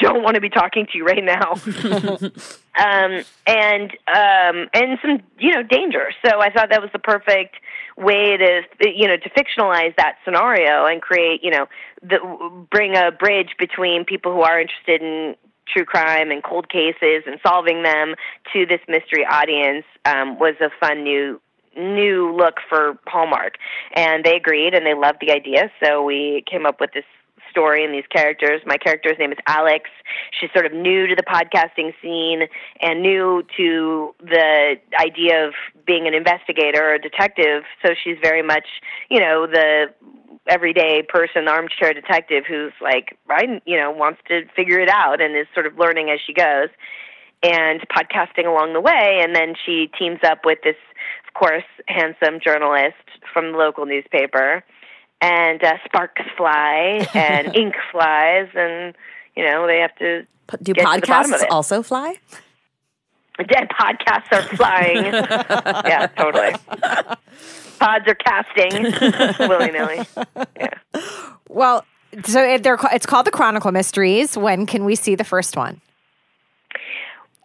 don't 0.00 0.22
want 0.22 0.34
to 0.34 0.40
be 0.40 0.50
talking 0.50 0.86
to 0.92 0.98
you 0.98 1.04
right 1.04 1.24
now. 1.24 1.52
um, 2.78 3.24
and 3.46 3.90
um, 4.06 4.68
and 4.74 4.98
some 5.00 5.22
you 5.38 5.52
know 5.52 5.62
danger. 5.62 6.10
So 6.24 6.40
I 6.40 6.50
thought 6.50 6.70
that 6.70 6.82
was 6.82 6.90
the 6.92 6.98
perfect 6.98 7.56
way 7.96 8.36
to 8.36 8.62
you 8.80 9.08
know 9.08 9.16
to 9.16 9.30
fictionalize 9.30 9.96
that 9.96 10.16
scenario 10.24 10.84
and 10.84 11.00
create 11.00 11.42
you 11.42 11.50
know 11.50 11.66
the 12.02 12.66
bring 12.70 12.96
a 12.96 13.10
bridge 13.10 13.54
between 13.58 14.04
people 14.04 14.32
who 14.32 14.42
are 14.42 14.60
interested 14.60 15.00
in 15.00 15.34
true 15.66 15.84
crime 15.84 16.30
and 16.30 16.44
cold 16.44 16.68
cases 16.68 17.24
and 17.26 17.40
solving 17.44 17.82
them 17.82 18.14
to 18.52 18.66
this 18.66 18.80
mystery 18.88 19.24
audience 19.28 19.84
um, 20.04 20.38
was 20.38 20.54
a 20.60 20.70
fun 20.80 21.02
new 21.02 21.40
new 21.76 22.34
look 22.34 22.56
for 22.68 22.98
Hallmark. 23.06 23.54
And 23.94 24.24
they 24.24 24.36
agreed 24.36 24.74
and 24.74 24.86
they 24.86 24.94
loved 24.94 25.18
the 25.20 25.32
idea, 25.32 25.70
so 25.82 26.02
we 26.02 26.44
came 26.50 26.66
up 26.66 26.80
with 26.80 26.92
this 26.92 27.04
story 27.50 27.84
and 27.84 27.94
these 27.94 28.06
characters. 28.10 28.60
My 28.66 28.76
character's 28.76 29.16
name 29.18 29.32
is 29.32 29.38
Alex. 29.46 29.88
She's 30.38 30.50
sort 30.52 30.66
of 30.66 30.72
new 30.72 31.06
to 31.06 31.14
the 31.14 31.22
podcasting 31.22 31.92
scene 32.02 32.48
and 32.82 33.00
new 33.00 33.42
to 33.56 34.14
the 34.20 34.76
idea 35.00 35.46
of 35.46 35.54
being 35.86 36.06
an 36.06 36.12
investigator 36.12 36.90
or 36.90 36.94
a 36.94 37.00
detective, 37.00 37.62
so 37.82 37.94
she's 38.02 38.16
very 38.22 38.42
much, 38.42 38.66
you 39.08 39.20
know, 39.20 39.46
the 39.46 39.86
everyday 40.48 41.02
person, 41.02 41.48
armchair 41.48 41.92
detective 41.92 42.44
who's 42.46 42.72
like, 42.80 43.16
right, 43.26 43.62
you 43.64 43.76
know, 43.76 43.90
wants 43.90 44.20
to 44.28 44.42
figure 44.54 44.78
it 44.78 44.88
out 44.88 45.20
and 45.20 45.36
is 45.36 45.46
sort 45.54 45.66
of 45.66 45.78
learning 45.78 46.10
as 46.10 46.20
she 46.24 46.32
goes 46.32 46.68
and 47.42 47.80
podcasting 47.88 48.46
along 48.46 48.72
the 48.72 48.80
way. 48.80 49.20
And 49.20 49.34
then 49.34 49.54
she 49.64 49.90
teams 49.98 50.20
up 50.24 50.40
with 50.44 50.58
this, 50.62 50.76
course, 51.38 51.64
handsome 51.88 52.40
journalist 52.42 52.94
from 53.32 53.52
the 53.52 53.58
local 53.58 53.86
newspaper. 53.86 54.64
and 55.20 55.62
uh, 55.62 55.74
sparks 55.84 56.22
fly 56.36 57.06
and 57.14 57.54
ink 57.56 57.74
flies, 57.90 58.48
and 58.54 58.94
you 59.36 59.44
know 59.44 59.66
they 59.66 59.78
have 59.80 59.94
to. 59.96 60.26
Do 60.62 60.74
get 60.74 60.82
to 60.82 61.00
the 61.00 61.02
of 61.02 61.02
podcasts 61.02 61.42
it. 61.42 61.50
also 61.50 61.82
fly? 61.82 62.16
Dead 63.38 63.68
podcasts 63.68 64.32
are 64.32 64.56
flying. 64.56 65.04
yeah, 65.86 66.06
totally. 66.16 66.54
Pods 67.78 68.04
are 68.06 68.14
casting 68.14 68.82
willy 69.48 69.72
nilly. 69.72 70.06
Yeah. 70.56 70.70
Well, 71.48 71.84
so 72.24 72.42
it, 72.42 72.62
they're, 72.62 72.78
it's 72.92 73.04
called 73.04 73.26
the 73.26 73.30
Chronicle 73.30 73.72
Mysteries. 73.72 74.38
When 74.38 74.64
can 74.64 74.86
we 74.86 74.94
see 74.94 75.16
the 75.16 75.24
first 75.24 75.54
one? 75.56 75.82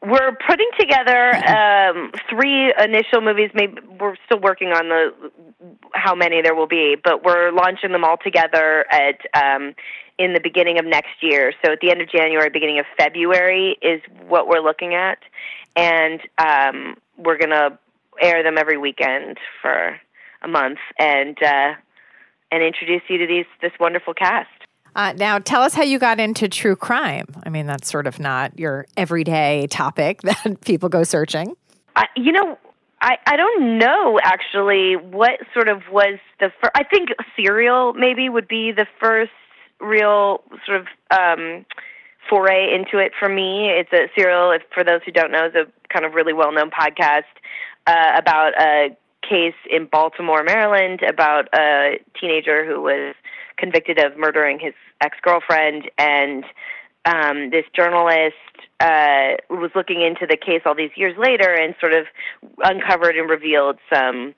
We're 0.04 0.36
putting 0.48 0.70
together 0.80 1.36
um, 1.48 2.12
three 2.28 2.74
initial 2.84 3.22
movies. 3.22 3.52
Maybe 3.54 3.78
we're 4.00 4.16
still 4.26 4.40
working 4.40 4.70
on 4.70 4.90
the 4.90 5.32
how 5.94 6.16
many 6.16 6.42
there 6.42 6.56
will 6.56 6.68
be, 6.68 6.96
but 7.02 7.24
we're 7.24 7.52
launching 7.52 7.92
them 7.92 8.04
all 8.04 8.18
together 8.18 8.86
at 8.92 9.20
um, 9.36 9.76
in 10.18 10.34
the 10.34 10.40
beginning 10.40 10.80
of 10.80 10.86
next 10.86 11.22
year. 11.22 11.54
So 11.64 11.72
at 11.72 11.80
the 11.82 11.92
end 11.92 12.02
of 12.02 12.10
January, 12.10 12.50
beginning 12.50 12.80
of 12.80 12.86
February 12.98 13.78
is 13.82 14.02
what 14.28 14.48
we're 14.48 14.62
looking 14.62 14.96
at, 14.96 15.20
and 15.76 16.20
um, 16.40 16.96
we're 17.18 17.38
gonna 17.38 17.78
air 18.20 18.42
them 18.44 18.58
every 18.58 18.78
weekend 18.78 19.38
for 19.62 20.00
a 20.42 20.48
month 20.48 20.80
and 20.98 21.38
uh, 21.44 21.74
and 22.52 22.64
introduce 22.64 23.02
you 23.08 23.20
to 23.20 23.28
these 23.28 23.46
this 23.62 23.72
wonderful 23.80 24.14
cast. 24.14 24.50
Uh, 24.96 25.14
now, 25.14 25.40
tell 25.40 25.62
us 25.62 25.74
how 25.74 25.84
you 25.84 26.00
got 26.00 26.20
into 26.20 26.50
true 26.50 26.76
crime. 26.76 27.26
I 27.46 27.50
mean, 27.50 27.66
that's 27.66 27.90
sort 27.90 28.08
of 28.08 28.20
not 28.20 28.60
your 28.60 28.86
everyday 28.98 29.68
topic 29.68 30.22
that 30.24 30.62
people 30.62 30.90
go 30.90 31.04
searching. 31.04 31.56
You 32.16 32.32
know, 32.32 32.58
I, 33.02 33.18
I 33.26 33.36
don't 33.36 33.78
know 33.78 34.20
actually 34.24 34.96
what 34.96 35.40
sort 35.54 35.70
of 35.70 35.82
was 35.92 36.20
the 36.40 36.52
first. 36.62 36.72
I 36.76 36.84
think 36.84 37.10
Serial 37.36 37.94
maybe 37.94 38.30
would 38.30 38.48
be 38.48 38.72
the 38.72 38.86
first 39.00 39.32
real 39.80 40.44
sort 40.66 40.82
of 40.82 40.88
um, 41.12 41.66
foray 42.30 42.74
into 42.74 42.98
it 42.98 43.12
for 43.20 43.28
me. 43.28 43.70
It's 43.70 43.92
a 43.92 44.08
Serial, 44.16 44.52
if, 44.52 44.62
for 44.74 44.84
those 44.84 45.02
who 45.06 45.12
don't 45.12 45.32
know, 45.32 45.48
is 45.48 45.56
a 45.56 45.66
kind 45.92 46.06
of 46.06 46.14
really 46.14 46.34
well 46.34 46.52
known 46.52 46.70
podcast 46.70 47.24
uh, 47.88 48.12
about 48.18 48.54
a 48.60 48.96
case 49.28 49.56
in 49.70 49.88
Baltimore, 49.92 50.44
Maryland, 50.44 51.02
about 51.08 51.48
a 51.56 52.00
teenager 52.20 52.66
who 52.66 52.82
was 52.82 53.16
convicted 53.62 54.04
of 54.04 54.18
murdering 54.18 54.60
his 54.60 54.74
ex 55.00 55.16
girlfriend 55.22 55.90
and 55.98 56.44
um, 57.06 57.50
this 57.50 57.66
journalist 57.76 58.36
uh, 58.80 59.34
was 59.50 59.72
looking 59.76 60.02
into 60.02 60.28
the 60.28 60.38
case 60.38 60.62
all 60.66 60.76
these 60.76 60.92
years 60.96 61.16
later 61.18 61.54
and 61.54 61.76
sort 61.80 61.94
of 61.94 62.06
uncovered 62.64 63.16
and 63.16 63.30
revealed 63.30 63.78
some, 63.92 64.36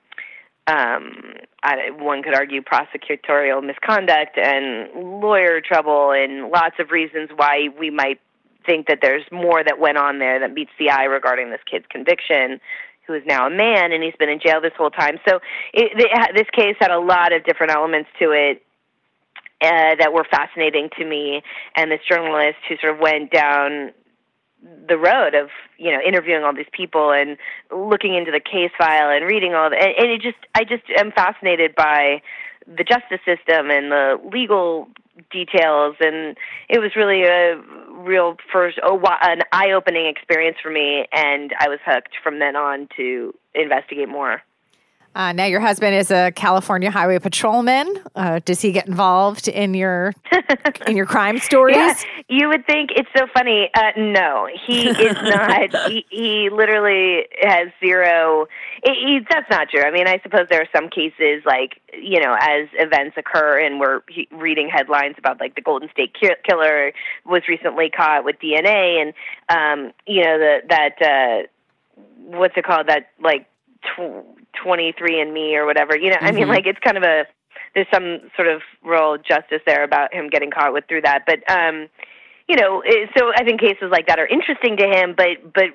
um, 0.66 1.34
I, 1.62 1.90
one 1.90 2.22
could 2.22 2.34
argue, 2.34 2.62
prosecutorial 2.62 3.64
misconduct 3.64 4.38
and 4.38 4.88
lawyer 5.20 5.60
trouble 5.60 6.12
and 6.12 6.50
lots 6.50 6.76
of 6.78 6.90
reasons 6.90 7.30
why 7.36 7.68
we 7.78 7.90
might 7.90 8.20
think 8.64 8.86
that 8.86 9.00
there's 9.02 9.24
more 9.30 9.62
that 9.62 9.78
went 9.78 9.98
on 9.98 10.18
there 10.18 10.40
that 10.40 10.54
meets 10.54 10.70
the 10.78 10.90
eye 10.90 11.04
regarding 11.04 11.50
this 11.50 11.60
kid's 11.70 11.86
conviction. 11.90 12.60
Who 13.06 13.12
is 13.12 13.22
now 13.26 13.46
a 13.46 13.50
man 13.50 13.92
and 13.92 14.02
he's 14.02 14.16
been 14.18 14.30
in 14.30 14.40
jail 14.40 14.62
this 14.62 14.72
whole 14.78 14.88
time. 14.88 15.18
So 15.28 15.40
it, 15.74 15.92
it, 15.94 16.34
this 16.34 16.48
case 16.56 16.74
had 16.80 16.90
a 16.90 16.98
lot 16.98 17.34
of 17.34 17.44
different 17.44 17.70
elements 17.70 18.08
to 18.18 18.30
it 18.30 18.62
uh, 19.64 19.96
that 19.98 20.12
were 20.12 20.24
fascinating 20.30 20.90
to 20.98 21.04
me, 21.04 21.42
and 21.76 21.90
this 21.90 22.00
journalist 22.08 22.58
who 22.68 22.76
sort 22.76 22.94
of 22.94 23.00
went 23.00 23.30
down 23.30 23.92
the 24.88 24.96
road 24.96 25.34
of 25.34 25.50
you 25.78 25.90
know 25.90 25.98
interviewing 26.06 26.42
all 26.42 26.54
these 26.54 26.70
people 26.72 27.12
and 27.12 27.36
looking 27.70 28.14
into 28.14 28.30
the 28.30 28.40
case 28.40 28.70
file 28.78 29.10
and 29.10 29.26
reading 29.26 29.54
all 29.54 29.68
the 29.70 29.76
and, 29.76 29.94
and 29.98 30.10
it 30.10 30.22
just 30.22 30.38
I 30.54 30.64
just 30.64 30.84
am 30.96 31.12
fascinated 31.12 31.74
by 31.74 32.22
the 32.66 32.84
justice 32.84 33.20
system 33.26 33.70
and 33.70 33.92
the 33.92 34.18
legal 34.32 34.88
details 35.30 35.96
and 36.00 36.36
it 36.68 36.78
was 36.78 36.96
really 36.96 37.24
a 37.24 37.60
real 37.92 38.36
first 38.52 38.78
oh, 38.82 39.00
an 39.22 39.42
eye-opening 39.52 40.06
experience 40.06 40.56
for 40.62 40.70
me 40.70 41.06
and 41.12 41.52
I 41.60 41.68
was 41.68 41.78
hooked 41.84 42.14
from 42.22 42.38
then 42.38 42.56
on 42.56 42.88
to 42.96 43.34
investigate 43.54 44.08
more. 44.08 44.42
Uh, 45.14 45.32
now, 45.32 45.44
your 45.44 45.60
husband 45.60 45.94
is 45.94 46.10
a 46.10 46.32
California 46.32 46.90
Highway 46.90 47.18
Patrolman. 47.20 48.02
Uh, 48.16 48.40
does 48.44 48.60
he 48.60 48.72
get 48.72 48.88
involved 48.88 49.46
in 49.46 49.72
your 49.74 50.12
in 50.86 50.96
your 50.96 51.06
crime 51.06 51.38
stories? 51.38 51.76
Yeah, 51.76 51.94
you 52.28 52.48
would 52.48 52.66
think 52.66 52.90
it's 52.96 53.08
so 53.16 53.26
funny. 53.32 53.70
Uh, 53.74 53.92
no, 53.96 54.48
he 54.66 54.88
is 54.88 55.14
not. 55.22 55.90
he, 55.90 56.04
he 56.10 56.50
literally 56.50 57.26
has 57.40 57.68
zero. 57.78 58.46
He, 58.84 58.92
he, 58.92 59.20
that's 59.30 59.48
not 59.50 59.68
true. 59.68 59.82
I 59.82 59.92
mean, 59.92 60.08
I 60.08 60.18
suppose 60.22 60.46
there 60.50 60.60
are 60.60 60.68
some 60.74 60.90
cases, 60.90 61.42
like 61.46 61.80
you 61.92 62.20
know, 62.20 62.36
as 62.40 62.68
events 62.74 63.16
occur, 63.16 63.60
and 63.60 63.78
we're 63.78 64.00
he, 64.08 64.28
reading 64.32 64.68
headlines 64.68 65.14
about 65.18 65.38
like 65.38 65.54
the 65.54 65.62
Golden 65.62 65.88
State 65.90 66.14
ki- 66.20 66.34
Killer 66.44 66.92
was 67.24 67.42
recently 67.48 67.90
caught 67.90 68.24
with 68.24 68.36
DNA, 68.40 69.00
and 69.00 69.14
um, 69.48 69.92
you 70.06 70.24
know 70.24 70.38
the 70.38 70.58
that 70.68 71.02
uh, 71.02 72.02
what's 72.36 72.54
it 72.56 72.64
called 72.64 72.88
that 72.88 73.10
like. 73.22 73.46
Tw- 73.84 74.24
23andMe 74.64 75.54
or 75.54 75.66
whatever 75.66 75.96
you 75.96 76.10
know 76.10 76.16
i 76.20 76.32
mean 76.32 76.48
like 76.48 76.66
it's 76.66 76.78
kind 76.78 76.96
of 76.96 77.02
a 77.02 77.24
there's 77.74 77.86
some 77.92 78.20
sort 78.36 78.48
of 78.48 78.62
real 78.82 79.16
justice 79.18 79.60
there 79.66 79.84
about 79.84 80.14
him 80.14 80.28
getting 80.28 80.50
caught 80.50 80.72
with 80.72 80.84
through 80.88 81.02
that 81.02 81.24
but 81.26 81.38
um 81.50 81.88
you 82.48 82.56
know 82.56 82.80
eh, 82.80 83.06
so 83.16 83.30
i 83.36 83.44
think 83.44 83.60
cases 83.60 83.90
like 83.90 84.06
that 84.06 84.18
are 84.18 84.26
interesting 84.26 84.76
to 84.76 84.86
him 84.86 85.14
but 85.16 85.52
but 85.52 85.70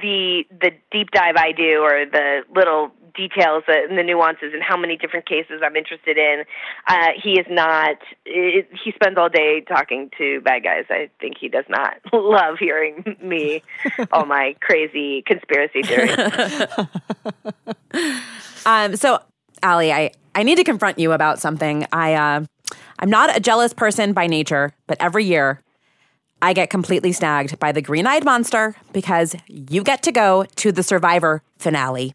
the 0.00 0.44
the 0.60 0.70
deep 0.92 1.10
dive 1.10 1.36
i 1.36 1.52
do 1.52 1.80
or 1.80 2.04
the 2.06 2.42
little 2.54 2.90
details 3.14 3.64
and 3.68 3.98
the 3.98 4.02
nuances 4.02 4.52
and 4.52 4.62
how 4.62 4.76
many 4.76 4.96
different 4.96 5.26
cases 5.26 5.60
i'm 5.64 5.76
interested 5.76 6.16
in 6.16 6.44
uh 6.88 7.08
he 7.22 7.38
is 7.38 7.46
not 7.48 7.96
it, 8.24 8.68
he 8.84 8.92
spends 8.92 9.16
all 9.18 9.28
day 9.28 9.60
talking 9.60 10.10
to 10.16 10.40
bad 10.42 10.62
guys 10.62 10.84
i 10.90 11.08
think 11.20 11.36
he 11.40 11.48
does 11.48 11.64
not 11.68 11.94
love 12.12 12.58
hearing 12.58 13.16
me 13.22 13.62
all 14.12 14.26
my 14.26 14.54
crazy 14.60 15.22
conspiracy 15.22 15.82
theories 15.82 16.16
Um, 18.66 18.96
so, 18.96 19.20
Ali, 19.62 19.92
I, 19.92 20.10
I 20.34 20.42
need 20.42 20.56
to 20.56 20.64
confront 20.64 20.98
you 20.98 21.12
about 21.12 21.38
something. 21.38 21.86
I 21.90 22.14
uh, 22.14 22.44
I'm 22.98 23.10
not 23.10 23.36
a 23.36 23.40
jealous 23.40 23.72
person 23.72 24.12
by 24.12 24.26
nature, 24.26 24.72
but 24.86 24.98
every 25.00 25.24
year 25.24 25.62
I 26.42 26.52
get 26.52 26.70
completely 26.70 27.12
snagged 27.12 27.58
by 27.58 27.72
the 27.72 27.82
green 27.82 28.06
eyed 28.06 28.24
monster 28.24 28.76
because 28.92 29.34
you 29.46 29.82
get 29.82 30.02
to 30.04 30.12
go 30.12 30.44
to 30.56 30.70
the 30.70 30.82
Survivor 30.82 31.42
finale. 31.58 32.14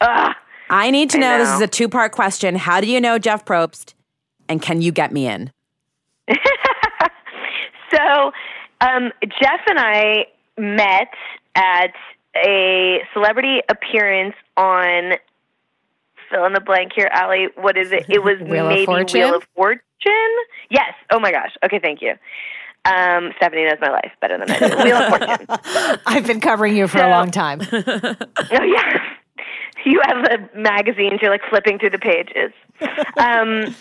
Ugh. 0.00 0.34
I 0.70 0.90
need 0.90 1.10
to 1.10 1.18
I 1.18 1.20
know, 1.20 1.38
this 1.38 1.50
is 1.50 1.60
a 1.60 1.66
two 1.66 1.88
part 1.88 2.12
question. 2.12 2.56
How 2.56 2.80
do 2.80 2.86
you 2.86 3.00
know 3.00 3.18
Jeff 3.18 3.44
Probst? 3.44 3.94
And 4.48 4.60
can 4.60 4.82
you 4.82 4.92
get 4.92 5.12
me 5.12 5.26
in? 5.26 5.50
So, 7.94 8.32
um, 8.80 9.12
Jeff 9.22 9.60
and 9.68 9.78
I 9.78 10.26
met 10.58 11.08
at 11.54 11.92
a 12.36 13.00
celebrity 13.12 13.60
appearance 13.68 14.34
on 14.56 15.12
fill 16.30 16.44
in 16.46 16.52
the 16.54 16.60
blank 16.60 16.92
here, 16.94 17.08
Allie. 17.12 17.48
What 17.56 17.76
is 17.76 17.92
it? 17.92 18.06
It 18.08 18.22
was 18.22 18.38
Wheel 18.40 18.64
of 18.66 18.70
maybe 18.72 18.86
Fortune? 18.86 19.20
Wheel 19.20 19.36
of 19.36 19.44
Fortune. 19.54 19.80
Yes. 20.70 20.92
Oh 21.10 21.20
my 21.20 21.30
gosh. 21.30 21.52
Okay, 21.64 21.78
thank 21.78 22.02
you. 22.02 22.14
Um, 22.84 23.32
Stephanie 23.36 23.64
knows 23.64 23.78
my 23.80 23.90
life 23.90 24.12
better 24.20 24.38
than 24.38 24.50
I 24.50 24.58
do. 24.58 24.76
Wheel 24.82 24.96
of 24.96 25.08
Fortune. 25.18 26.00
I've 26.06 26.26
been 26.26 26.40
covering 26.40 26.76
you 26.76 26.88
for 26.88 26.98
a 26.98 27.08
long 27.10 27.30
time. 27.30 27.60
Oh 27.72 28.16
yeah. 28.50 28.98
You 29.92 30.00
have 30.06 30.24
the 30.24 30.58
magazines. 30.58 31.20
You're 31.20 31.30
like 31.30 31.42
flipping 31.50 31.78
through 31.78 31.90
the 31.90 31.98
pages. 31.98 32.52
Um, 33.18 33.74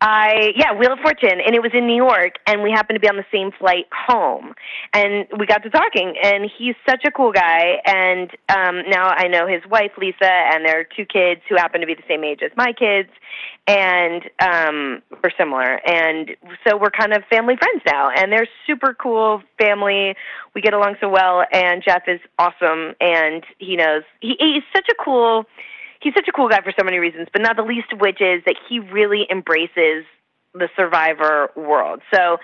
I 0.00 0.52
yeah, 0.56 0.72
Wheel 0.72 0.92
of 0.92 0.98
Fortune, 1.00 1.40
and 1.44 1.54
it 1.54 1.60
was 1.60 1.72
in 1.74 1.86
New 1.86 1.96
York, 1.96 2.38
and 2.46 2.62
we 2.62 2.70
happened 2.70 2.96
to 2.96 3.00
be 3.00 3.08
on 3.08 3.16
the 3.16 3.26
same 3.30 3.50
flight 3.52 3.84
home, 3.92 4.54
and 4.94 5.26
we 5.38 5.44
got 5.46 5.62
to 5.64 5.70
talking, 5.70 6.14
and 6.22 6.50
he's 6.56 6.74
such 6.88 7.04
a 7.04 7.10
cool 7.10 7.32
guy, 7.32 7.82
and 7.84 8.30
um, 8.48 8.88
now 8.88 9.08
I 9.08 9.28
know 9.28 9.46
his 9.46 9.60
wife 9.70 9.92
Lisa, 9.98 10.24
and 10.24 10.64
their 10.64 10.84
two 10.84 11.04
kids 11.04 11.42
who 11.48 11.56
happen 11.56 11.82
to 11.82 11.86
be 11.86 11.94
the 11.94 12.02
same 12.08 12.24
age 12.24 12.40
as 12.42 12.50
my 12.56 12.72
kids, 12.72 13.10
and 13.66 14.22
um, 14.40 15.02
we're 15.22 15.30
similar, 15.36 15.80
and 15.86 16.30
so 16.66 16.78
we're 16.78 16.90
kind 16.90 17.12
of 17.12 17.22
family 17.30 17.56
friends 17.56 17.82
now, 17.86 18.08
and 18.10 18.32
they're 18.32 18.48
super 18.66 18.94
cool 18.94 19.42
family. 19.58 20.14
We 20.54 20.62
get 20.62 20.72
along 20.72 20.96
so 21.00 21.10
well, 21.10 21.44
and 21.52 21.82
Jeff 21.86 22.04
is 22.08 22.20
awesome, 22.38 22.94
and 23.00 23.44
he 23.58 23.76
knows 23.76 24.04
he, 24.20 24.36
he's 24.38 24.62
such 24.74 24.88
a 24.90 24.94
cool 25.04 25.44
he's 26.00 26.14
such 26.14 26.28
a 26.28 26.32
cool 26.32 26.48
guy 26.48 26.60
for 26.62 26.72
so 26.78 26.84
many 26.84 26.98
reasons, 26.98 27.28
but 27.32 27.42
not 27.42 27.56
the 27.56 27.62
least 27.62 27.92
of 27.92 28.00
which 28.00 28.20
is 28.20 28.42
that 28.46 28.56
he 28.68 28.78
really 28.78 29.26
embraces 29.30 30.04
the 30.54 30.68
survivor 30.76 31.50
world. 31.54 32.00
So, 32.12 32.38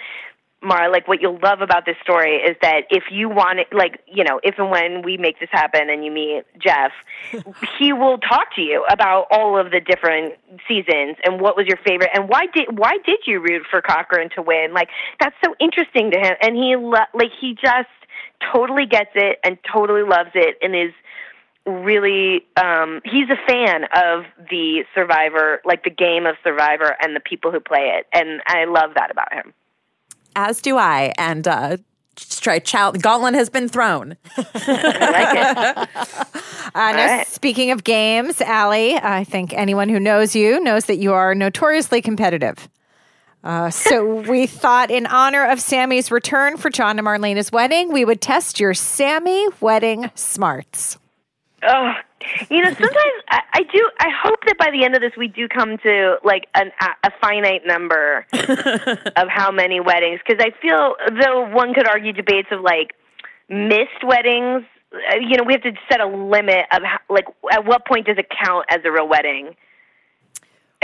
Mara, 0.63 0.91
like 0.91 1.07
what 1.07 1.21
you'll 1.21 1.39
love 1.43 1.61
about 1.61 1.85
this 1.85 1.97
story 2.03 2.37
is 2.37 2.57
that 2.63 2.85
if 2.91 3.05
you 3.11 3.29
want 3.29 3.59
it, 3.61 3.67
like, 3.73 4.01
you 4.07 4.25
know, 4.25 4.41
if 4.43 4.59
and 4.59 4.71
when 4.71 5.03
we 5.03 5.17
make 5.17 5.39
this 5.39 5.51
happen 5.53 5.91
and 5.91 6.05
you 6.05 6.11
meet 6.11 6.45
Jeff, 6.59 6.93
he 7.79 7.93
will 7.93 8.19
talk 8.19 8.55
to 8.57 8.63
you 8.63 8.85
about 8.91 9.27
all 9.31 9.59
of 9.59 9.71
the 9.71 9.81
different 9.81 10.35
seasons 10.67 11.17
and 11.25 11.41
what 11.41 11.57
was 11.57 11.67
your 11.67 11.79
favorite 11.87 12.11
and 12.15 12.29
why 12.29 12.47
did 12.47 12.79
why 12.79 12.97
did 13.05 13.21
you 13.27 13.41
root 13.41 13.63
for 13.71 13.83
Cochran 13.83 14.31
to 14.35 14.43
win? 14.43 14.73
Like 14.73 14.89
that's 15.21 15.37
so 15.45 15.55
interesting 15.61 16.11
to 16.13 16.19
him 16.19 16.35
and 16.41 16.57
he 16.57 16.75
lo- 16.77 17.11
like 17.15 17.33
he 17.39 17.55
just 17.55 17.89
totally 18.53 18.87
gets 18.87 19.11
it 19.15 19.39
and 19.45 19.59
totally 19.73 20.03
loves 20.03 20.31
it 20.35 20.57
and 20.63 20.75
is 20.75 20.93
really 21.67 22.47
um 22.57 23.01
he's 23.05 23.29
a 23.29 23.37
fan 23.47 23.85
of 23.95 24.25
the 24.51 24.85
survivor 24.95 25.61
like 25.65 25.83
the 25.85 25.91
game 25.91 26.27
of 26.27 26.37
survivor 26.45 26.97
and 27.03 27.17
the 27.17 27.21
people 27.21 27.51
who 27.51 27.61
play 27.61 27.93
it 27.99 28.07
and 28.13 28.41
i 28.47 28.65
love 28.65 28.91
that 28.95 29.11
about 29.11 29.33
him 29.33 29.53
As 30.37 30.61
do 30.61 30.77
I. 30.77 31.13
And 31.19 31.49
uh, 31.49 31.79
try 32.17 32.59
the 32.59 32.99
gauntlet 33.03 33.35
has 33.35 33.51
been 33.51 33.69
thrown. 33.69 34.17
i 34.37 35.11
like 35.13 35.89
it 35.89 36.43
Uh, 36.75 36.93
now, 36.93 37.17
right. 37.17 37.27
Speaking 37.27 37.71
of 37.71 37.85
games, 37.85 38.43
Allie, 38.43 38.97
I 38.97 39.25
think 39.25 39.55
anyone 39.55 39.89
who 39.89 39.99
knows 39.99 40.37
you 40.37 40.61
knows 40.61 40.85
that 40.87 40.97
you 40.97 41.15
are 41.15 41.35
notoriously 41.35 42.03
competitive. 42.03 42.69
Uh, 43.43 43.71
so 43.71 44.05
we 44.29 44.47
thought, 44.47 44.91
in 44.91 45.07
honor 45.07 45.47
of 45.47 45.59
Sami's 45.59 46.11
return 46.11 46.59
for 46.59 46.69
John 46.69 46.99
and 46.99 47.07
Marlena's 47.07 47.51
wedding, 47.51 47.93
we 47.95 48.05
would 48.05 48.21
test 48.21 48.61
your 48.61 48.75
Sami 48.75 49.47
wedding 49.61 50.11
smarts. 50.15 50.99
Oh 51.67 51.93
you 52.51 52.63
know 52.63 52.71
sometimes 52.71 53.17
I, 53.29 53.41
I 53.55 53.63
do 53.63 53.91
i 54.01 54.09
hope 54.23 54.39
that 54.47 54.59
by 54.59 54.71
the 54.71 54.85
end 54.85 54.95
of 54.95 55.01
this 55.01 55.13
we 55.17 55.29
do 55.29 55.49
come 55.49 55.79
to 55.79 56.17
like 56.25 56.47
an, 56.55 56.71
a, 56.81 57.09
a 57.09 57.11
finite 57.21 57.67
number 57.67 58.27
of 58.33 59.29
how 59.29 59.51
many 59.51 59.81
weddings 59.81 60.21
because 60.27 60.45
i 60.45 60.51
feel 60.61 60.97
though 61.21 61.49
one 61.51 61.75
could 61.75 61.87
argue 61.87 62.13
debates 62.13 62.49
of 62.51 62.61
like 62.61 62.95
missed 63.49 64.03
weddings 64.05 64.65
uh, 64.93 65.17
you 65.21 65.37
know 65.37 65.45
we 65.45 65.53
have 65.53 65.63
to 65.63 65.73
set 65.91 66.01
a 66.01 66.07
limit 66.07 66.67
of 66.73 66.83
how, 66.83 66.99
like 67.09 67.27
at 67.53 67.65
what 67.65 67.87
point 67.87 68.07
does 68.07 68.19
it 68.19 68.27
count 68.45 68.67
as 68.71 68.81
a 68.85 68.91
real 68.91 69.09
wedding 69.09 69.55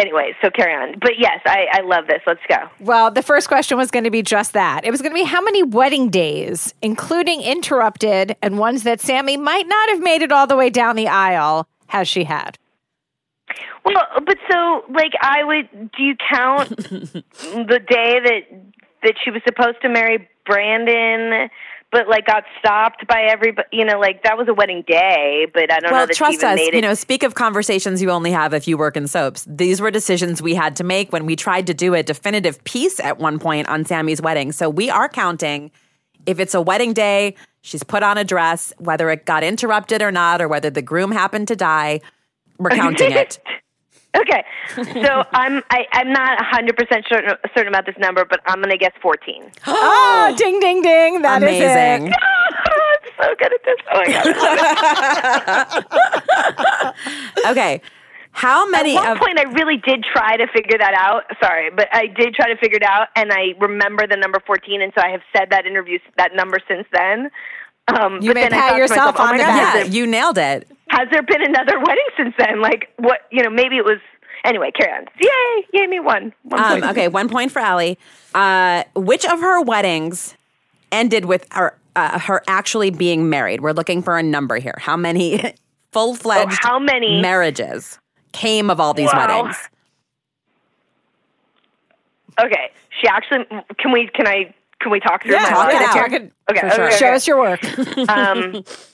anyway 0.03 0.33
so 0.43 0.51
carry 0.51 0.75
on 0.75 0.99
but 1.01 1.13
yes 1.19 1.39
i 1.47 1.67
i 1.73 1.81
love 1.81 2.07
this 2.09 2.21
let's 2.27 2.41
go 2.49 2.57
Well, 2.81 3.11
the 3.11 3.23
first 3.23 3.47
question 3.49 3.79
was 3.79 3.91
going 3.91 4.05
to 4.05 4.11
be 4.11 4.23
just 4.23 4.53
that. 4.53 4.85
It 4.85 4.91
was 4.91 5.01
going 5.01 5.13
to 5.13 5.15
be 5.15 5.25
how 5.25 5.41
many 5.41 5.63
wedding 5.63 6.11
days, 6.11 6.75
including 6.83 7.41
interrupted 7.41 8.37
and 8.43 8.59
ones 8.59 8.83
that 8.83 9.01
Sami 9.01 9.37
might 9.37 9.67
not 9.69 9.89
have 9.91 10.01
made 10.01 10.23
it 10.23 10.33
all 10.33 10.47
the 10.47 10.57
way 10.57 10.71
down 10.71 10.97
the 10.97 11.09
aisle, 11.09 11.69
has 11.87 12.09
she 12.09 12.25
had? 12.25 12.59
Well, 13.85 14.03
but 14.27 14.39
so 14.51 14.85
like 14.93 15.13
I 15.21 15.45
would. 15.45 15.93
Do 15.93 16.03
you 16.03 16.15
count 16.33 16.69
the 16.77 17.81
day 17.89 18.21
that 18.25 18.41
that 19.03 19.15
she 19.23 19.31
was 19.31 19.43
supposed 19.47 19.81
to 19.83 19.89
marry 19.89 20.29
Brandon, 20.47 21.49
but 21.93 22.09
like 22.09 22.27
got 22.27 22.45
stopped 22.59 23.07
by 23.07 23.23
everybody? 23.31 23.69
You 23.71 23.85
know, 23.85 24.01
like 24.01 24.25
that 24.25 24.37
was 24.37 24.49
a 24.49 24.55
wedding 24.55 24.83
day, 24.87 25.47
but 25.53 25.71
I 25.71 25.79
don't 25.79 25.91
know 25.91 25.99
Well, 25.99 26.09
trust 26.09 26.43
us. 26.43 26.59
You 26.59 26.81
know, 26.81 26.95
speak 26.95 27.23
of 27.23 27.35
conversations 27.35 28.03
you 28.03 28.11
only 28.11 28.33
have 28.33 28.55
if 28.55 28.67
you 28.67 28.77
work 28.77 28.97
in 28.97 29.07
soaps. 29.07 29.47
These 29.49 29.81
were 29.81 29.91
decisions 29.91 30.43
we 30.43 30.55
had 30.55 30.75
to 30.77 30.85
make 30.85 31.13
when 31.13 31.27
we 31.27 31.37
tried 31.37 31.69
to 31.69 31.75
do 31.75 31.95
a 31.95 32.03
definitive 32.03 32.65
piece 32.65 32.99
at 32.99 33.19
one 33.19 33.39
point 33.39 33.69
on 33.69 33.85
Sami's 33.85 34.21
wedding. 34.21 34.51
So 34.51 34.69
we 34.69 34.91
are 34.91 35.09
counting 35.09 35.71
if 36.27 36.41
it's 36.41 36.55
a 36.55 36.61
wedding 36.61 36.93
day, 36.93 37.35
she's 37.63 37.83
put 37.83 38.03
on 38.03 38.19
a 38.19 38.25
dress, 38.25 38.73
whether 38.79 39.11
it 39.11 39.25
got 39.25 39.45
interrupted 39.45 40.03
or 40.03 40.13
not, 40.13 40.41
or 40.41 40.49
whether 40.49 40.71
the 40.71 40.83
groom 40.83 41.13
happened 41.13 41.49
to 41.49 41.57
die. 41.57 42.01
We're 42.59 42.71
counting 42.71 43.13
it. 43.13 43.41
okay, 44.17 44.45
so 44.75 45.25
I'm 45.33 45.63
I, 45.71 45.87
I'm 45.93 46.13
not 46.13 46.37
100 46.39 46.77
percent 46.77 47.05
certain 47.09 47.31
certain 47.57 47.69
about 47.69 47.87
this 47.87 47.97
number, 47.99 48.25
but 48.25 48.41
I'm 48.47 48.61
gonna 48.63 48.77
guess 48.77 48.93
14. 49.01 49.51
Oh, 49.67 50.35
ding, 50.39 50.61
ding, 50.61 50.83
ding. 50.83 51.23
That 51.23 51.43
is 51.43 51.49
Amazing. 51.49 52.09
it. 52.09 52.15
I'm 52.93 53.11
so 53.23 53.35
good 53.39 53.53
at 53.53 53.65
this. 53.65 53.77
Oh 53.93 53.99
my 54.05 54.07
god. 55.87 56.95
Okay. 57.51 57.81
How 58.35 58.67
many 58.67 58.97
At 58.97 59.03
one 59.03 59.13
of 59.13 59.19
point, 59.19 59.39
I 59.39 59.43
really 59.53 59.77
did 59.77 60.05
try 60.11 60.37
to 60.39 60.47
figure 60.55 60.79
that 60.79 60.95
out. 60.95 61.25
Sorry, 61.43 61.69
but 61.71 61.89
I 61.93 62.07
did 62.07 62.35
try 62.35 62.49
to 62.49 62.57
figure 62.57 62.79
it 62.79 62.83
out, 62.83 63.09
and 63.15 63.31
I 63.31 63.53
remember 63.61 64.07
the 64.07 64.17
number 64.17 64.41
fourteen, 64.47 64.81
and 64.81 64.91
so 64.97 65.03
I 65.05 65.11
have 65.11 65.21
said 65.37 65.51
that 65.51 65.67
interview 65.67 65.99
that 66.17 66.35
number 66.35 66.59
since 66.67 66.87
then. 66.93 67.31
Um, 67.89 68.21
You 68.23 68.31
but 68.31 68.35
may 68.37 68.43
then 68.49 68.55
I 68.55 68.57
pat 68.57 68.69
thought 68.71 68.75
to 68.77 68.79
yourself 68.79 69.15
myself, 69.17 69.17
oh 69.19 69.23
on 69.25 69.31
my 69.33 69.37
the 69.39 69.43
God, 69.43 69.49
back. 69.75 69.75
Yeah, 69.87 69.93
you 69.93 70.07
nailed 70.07 70.39
it. 70.39 70.67
Has 70.93 71.09
there 71.11 71.23
been 71.23 71.43
another 71.43 71.79
wedding 71.87 72.05
since 72.17 72.35
then? 72.39 72.61
Like 72.61 72.89
what? 72.99 73.21
You 73.31 73.43
know, 73.43 73.51
maybe 73.51 73.77
it 73.77 73.85
was. 73.85 73.99
Anyway, 74.45 74.71
carry 74.77 74.93
on. 74.93 75.07
Yay! 75.21 75.67
Yay! 75.73 75.87
Me 75.87 76.01
one. 76.01 76.33
One 76.43 76.61
Um, 76.61 76.81
point. 76.81 76.85
okay, 76.91 77.09
one 77.09 77.29
point 77.29 77.51
for 77.53 77.61
Allie. 77.61 77.97
Uh, 78.35 78.83
which 78.97 79.25
of 79.25 79.41
her 79.41 79.63
weddings 79.63 80.37
ended 80.91 81.25
with 81.27 81.47
her 81.53 81.79
uh, 81.97 82.19
her 82.19 82.43
actually 82.49 82.91
being 82.91 83.31
married? 83.31 83.61
We're 83.61 83.73
looking 83.73 84.03
for 84.03 84.19
a 84.19 84.23
number 84.23 84.57
here. 84.57 84.75
How 84.79 84.97
many 84.97 85.55
full 85.93 86.15
fledged 86.15 86.59
Oh, 86.65 86.69
how 86.71 86.79
many? 86.79 87.21
marriages 87.23 87.99
came 88.33 88.69
of 88.69 88.81
all 88.81 88.93
these 88.95 89.13
Wow. 89.15 89.43
weddings? 89.45 89.57
Okay, 92.41 92.71
she 93.01 93.07
actually. 93.09 93.45
Can 93.79 93.93
we? 93.93 94.09
Can 94.13 94.27
I? 94.27 94.55
Can 94.81 94.91
we 94.91 95.01
talk 95.01 95.23
through 95.23 95.37
Yeah, 95.37 95.43
my 95.43 95.51
talk 95.51 95.73
it 95.73 95.83
out. 95.83 95.97
Okay, 96.07 96.29
For 96.49 96.67
okay, 96.67 96.75
sure. 96.75 96.87
okay. 96.89 96.97
Show 96.97 97.13
us 97.13 97.27
your 97.27 97.39
work. 97.39 98.09
um, 98.09 98.65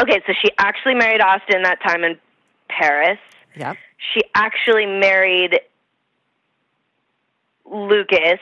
okay, 0.00 0.20
so 0.26 0.32
she 0.42 0.50
actually 0.58 0.94
married 0.94 1.20
Austin 1.20 1.62
that 1.62 1.78
time 1.82 2.04
in 2.04 2.18
Paris. 2.68 3.18
Yep. 3.56 3.76
She 4.12 4.22
actually 4.34 4.86
married 4.86 5.60
Lucas. 7.64 8.40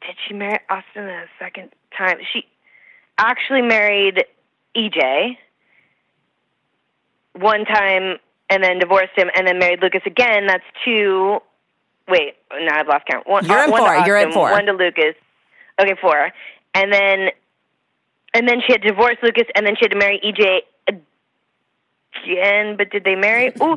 Did 0.00 0.16
she 0.26 0.34
marry 0.34 0.60
Austin 0.68 1.08
a 1.08 1.24
second 1.38 1.70
time? 1.96 2.18
She 2.32 2.44
actually 3.18 3.62
married 3.62 4.24
EJ 4.76 5.36
one 7.32 7.64
time 7.64 8.18
and 8.50 8.62
then 8.62 8.78
divorced 8.78 9.12
him 9.16 9.28
and 9.34 9.46
then 9.46 9.58
married 9.58 9.80
Lucas 9.82 10.02
again. 10.06 10.46
That's 10.46 10.64
two. 10.84 11.38
Wait, 12.08 12.34
now 12.52 12.80
I've 12.80 12.86
lost 12.86 13.04
count. 13.10 13.26
One, 13.26 13.44
You're 13.46 13.58
uh, 13.58 13.64
at 13.64 13.70
one 13.70 13.80
to 13.80 13.86
four. 13.86 14.06
You're 14.06 14.16
at 14.16 14.32
four. 14.32 14.50
One 14.50 14.66
to 14.66 14.72
Lucas. 14.72 15.14
Okay, 15.80 15.94
four. 16.00 16.30
And 16.74 16.92
then, 16.92 17.28
and 18.34 18.48
then 18.48 18.60
she 18.66 18.72
had 18.72 18.82
divorced 18.82 19.22
Lucas, 19.22 19.44
and 19.54 19.64
then 19.64 19.76
she 19.76 19.84
had 19.84 19.92
to 19.92 19.98
marry 19.98 20.20
EJ 20.20 20.62
again. 20.88 22.76
But 22.76 22.90
did 22.90 23.04
they 23.04 23.14
marry? 23.14 23.46
Ooh, 23.62 23.62
oh, 23.62 23.76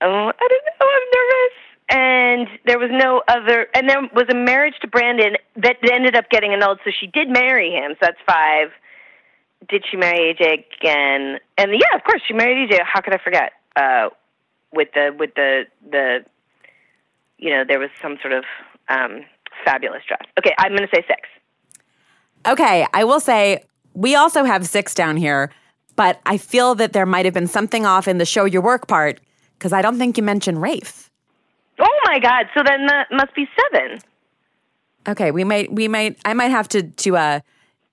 I 0.00 0.48
don't 0.48 0.64
know. 0.66 0.86
I'm 0.86 1.08
nervous. 1.14 1.58
And 1.88 2.48
there 2.66 2.78
was 2.78 2.90
no 2.92 3.22
other. 3.28 3.66
And 3.74 3.88
there 3.88 4.00
was 4.14 4.26
a 4.30 4.34
marriage 4.34 4.74
to 4.82 4.88
Brandon 4.88 5.36
that 5.56 5.76
ended 5.90 6.14
up 6.14 6.30
getting 6.30 6.52
annulled. 6.52 6.78
So 6.84 6.90
she 6.98 7.06
did 7.06 7.28
marry 7.28 7.70
him. 7.70 7.92
So 7.92 7.98
that's 8.02 8.18
five. 8.26 8.68
Did 9.68 9.84
she 9.90 9.96
marry 9.96 10.34
EJ 10.34 10.64
again? 10.78 11.38
And 11.56 11.72
yeah, 11.72 11.96
of 11.96 12.04
course 12.04 12.22
she 12.26 12.34
married 12.34 12.70
EJ. 12.70 12.80
How 12.84 13.00
could 13.00 13.14
I 13.14 13.18
forget? 13.18 13.52
Uh, 13.74 14.10
with 14.72 14.88
the 14.94 15.14
with 15.18 15.34
the 15.34 15.64
the, 15.90 16.24
you 17.38 17.50
know, 17.50 17.64
there 17.66 17.78
was 17.78 17.90
some 18.00 18.18
sort 18.20 18.32
of 18.32 18.44
um, 18.88 19.24
fabulous 19.64 20.02
dress. 20.06 20.22
Okay, 20.38 20.54
I'm 20.58 20.74
going 20.74 20.88
to 20.88 20.94
say 20.94 21.04
six. 21.06 21.28
Okay, 22.46 22.86
I 22.92 23.04
will 23.04 23.20
say 23.20 23.64
we 23.94 24.14
also 24.14 24.44
have 24.44 24.66
six 24.66 24.94
down 24.94 25.16
here, 25.16 25.50
but 25.96 26.20
I 26.26 26.38
feel 26.38 26.74
that 26.76 26.92
there 26.92 27.06
might 27.06 27.24
have 27.24 27.34
been 27.34 27.46
something 27.46 27.86
off 27.86 28.08
in 28.08 28.18
the 28.18 28.24
show 28.24 28.44
your 28.44 28.62
work 28.62 28.88
part 28.88 29.20
because 29.58 29.72
I 29.72 29.82
don't 29.82 29.98
think 29.98 30.16
you 30.16 30.22
mentioned 30.22 30.60
Rafe. 30.60 31.10
Oh 31.78 32.00
my 32.06 32.18
God! 32.18 32.46
So 32.56 32.62
then 32.64 32.86
that 32.86 33.08
must 33.12 33.34
be 33.34 33.48
seven. 33.72 33.98
Okay, 35.08 35.30
we 35.30 35.44
might 35.44 35.72
we 35.72 35.88
might 35.88 36.18
I 36.24 36.34
might 36.34 36.50
have 36.50 36.68
to 36.68 36.82
to 36.82 37.16
uh 37.16 37.40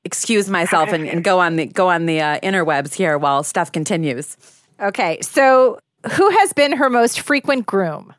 excuse 0.03 0.49
myself 0.49 0.89
and, 0.89 1.07
and 1.07 1.23
go 1.23 1.39
on 1.39 1.55
the 1.55 1.65
go 1.65 1.89
on 1.89 2.05
the 2.05 2.21
uh, 2.21 2.39
interwebs 2.39 2.93
here 2.93 3.17
while 3.17 3.43
stuff 3.43 3.71
continues. 3.71 4.37
Okay, 4.79 5.19
so 5.21 5.79
who 6.13 6.29
has 6.29 6.53
been 6.53 6.73
her 6.77 6.89
most 6.89 7.19
frequent 7.19 7.65
groom? 7.65 8.13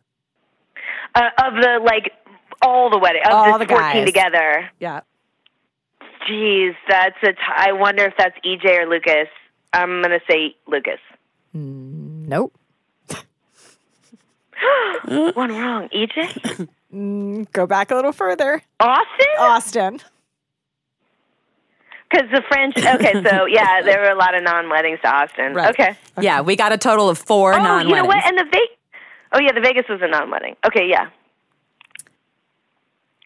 Uh, 1.15 1.23
of 1.45 1.55
the 1.55 1.81
like 1.85 2.13
all 2.63 2.91
the 2.91 2.99
wedding 2.99 3.23
of 3.25 3.33
All 3.33 3.59
the, 3.59 3.65
the 3.65 3.69
fourteen 3.69 4.05
guys. 4.05 4.07
together. 4.07 4.71
Yeah. 4.79 5.01
Jeez, 6.29 6.75
that's 6.89 7.17
a. 7.23 7.33
T- 7.33 7.39
I 7.57 7.73
wonder 7.73 8.05
if 8.05 8.15
that's 8.19 8.37
EJ 8.45 8.83
or 8.83 8.87
Lucas. 8.89 9.29
I'm 9.73 10.03
gonna 10.03 10.21
say 10.29 10.55
Lucas. 10.67 10.99
Mm, 11.57 12.29
nope. 12.29 12.53
One 15.07 15.51
wrong. 15.53 15.89
EJ, 15.89 16.69
mm, 16.95 17.53
Go 17.53 17.67
back 17.67 17.91
a 17.91 17.95
little 17.95 18.13
further. 18.13 18.63
Austin, 18.79 19.27
Austin. 19.39 20.01
because 22.11 22.31
the 22.31 22.43
French. 22.49 22.77
Okay, 22.77 23.13
so 23.29 23.47
yeah, 23.49 23.81
there 23.83 24.01
were 24.01 24.11
a 24.11 24.17
lot 24.19 24.35
of 24.35 24.43
non-weddings 24.43 25.01
to 25.03 25.09
Austin. 25.09 25.55
Right. 25.55 25.71
Okay. 25.71 25.97
Yeah, 26.21 26.43
we 26.43 26.57
got 26.57 26.73
a 26.73 26.79
total 26.79 27.09
of 27.09 27.19
four 27.19 27.55
Oh, 27.55 27.59
non 27.59 27.67
weddings. 27.89 27.91
you 27.91 27.97
know 27.97 28.05
what? 28.05 28.25
And 28.27 28.39
the 28.39 28.45
Vegas. 28.45 28.77
Oh 29.33 29.41
yeah, 29.41 29.53
the 29.53 29.61
Vegas 29.61 29.85
was 29.89 30.01
a 30.03 30.09
non-wedding. 30.09 30.57
Okay, 30.67 30.87
yeah. 30.89 31.09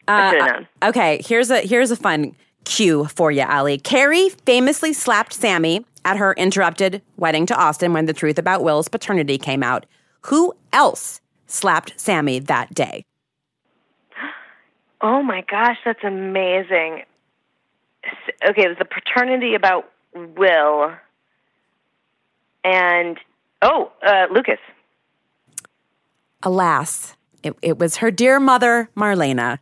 I 0.07 0.31
should 0.31 0.41
have 0.41 0.51
known. 0.53 0.67
Okay, 0.83 1.21
here's 1.25 1.49
a 1.49 1.59
here's 1.61 1.89
a 1.91 1.95
fun 1.95 2.35
cue 2.65 3.05
for 3.05 3.31
you, 3.31 3.43
Ali. 3.43 3.77
Carrie 3.77 4.29
famously 4.45 4.93
slapped 4.93 5.33
Sami 5.33 5.85
at 6.03 6.17
her 6.17 6.33
interrupted 6.33 7.01
wedding 7.17 7.45
to 7.47 7.55
Austin 7.55 7.93
when 7.93 8.05
the 8.05 8.13
truth 8.13 8.37
about 8.37 8.63
Will's 8.63 8.87
paternity 8.87 9.37
came 9.37 9.63
out. 9.63 9.85
Who 10.21 10.53
else 10.73 11.21
slapped 11.47 11.99
Sami 11.99 12.39
that 12.39 12.73
day? 12.73 13.05
Oh 15.01 15.21
my 15.21 15.43
gosh, 15.49 15.77
that's 15.85 16.03
amazing. 16.03 17.03
Okay, 18.47 18.63
it 18.63 18.69
was 18.69 18.77
the 18.77 18.85
paternity 18.85 19.55
about 19.55 19.89
Will, 20.13 20.93
and 22.63 23.19
oh, 23.61 23.91
uh, 24.05 24.27
Lucas. 24.31 24.59
Alas, 26.43 27.15
it, 27.43 27.55
it 27.61 27.77
was 27.77 27.97
her 27.97 28.11
dear 28.11 28.39
mother, 28.39 28.89
Marlena. 28.95 29.59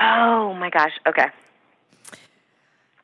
Oh 0.00 0.54
my 0.54 0.70
gosh. 0.70 0.92
Okay. 1.06 1.26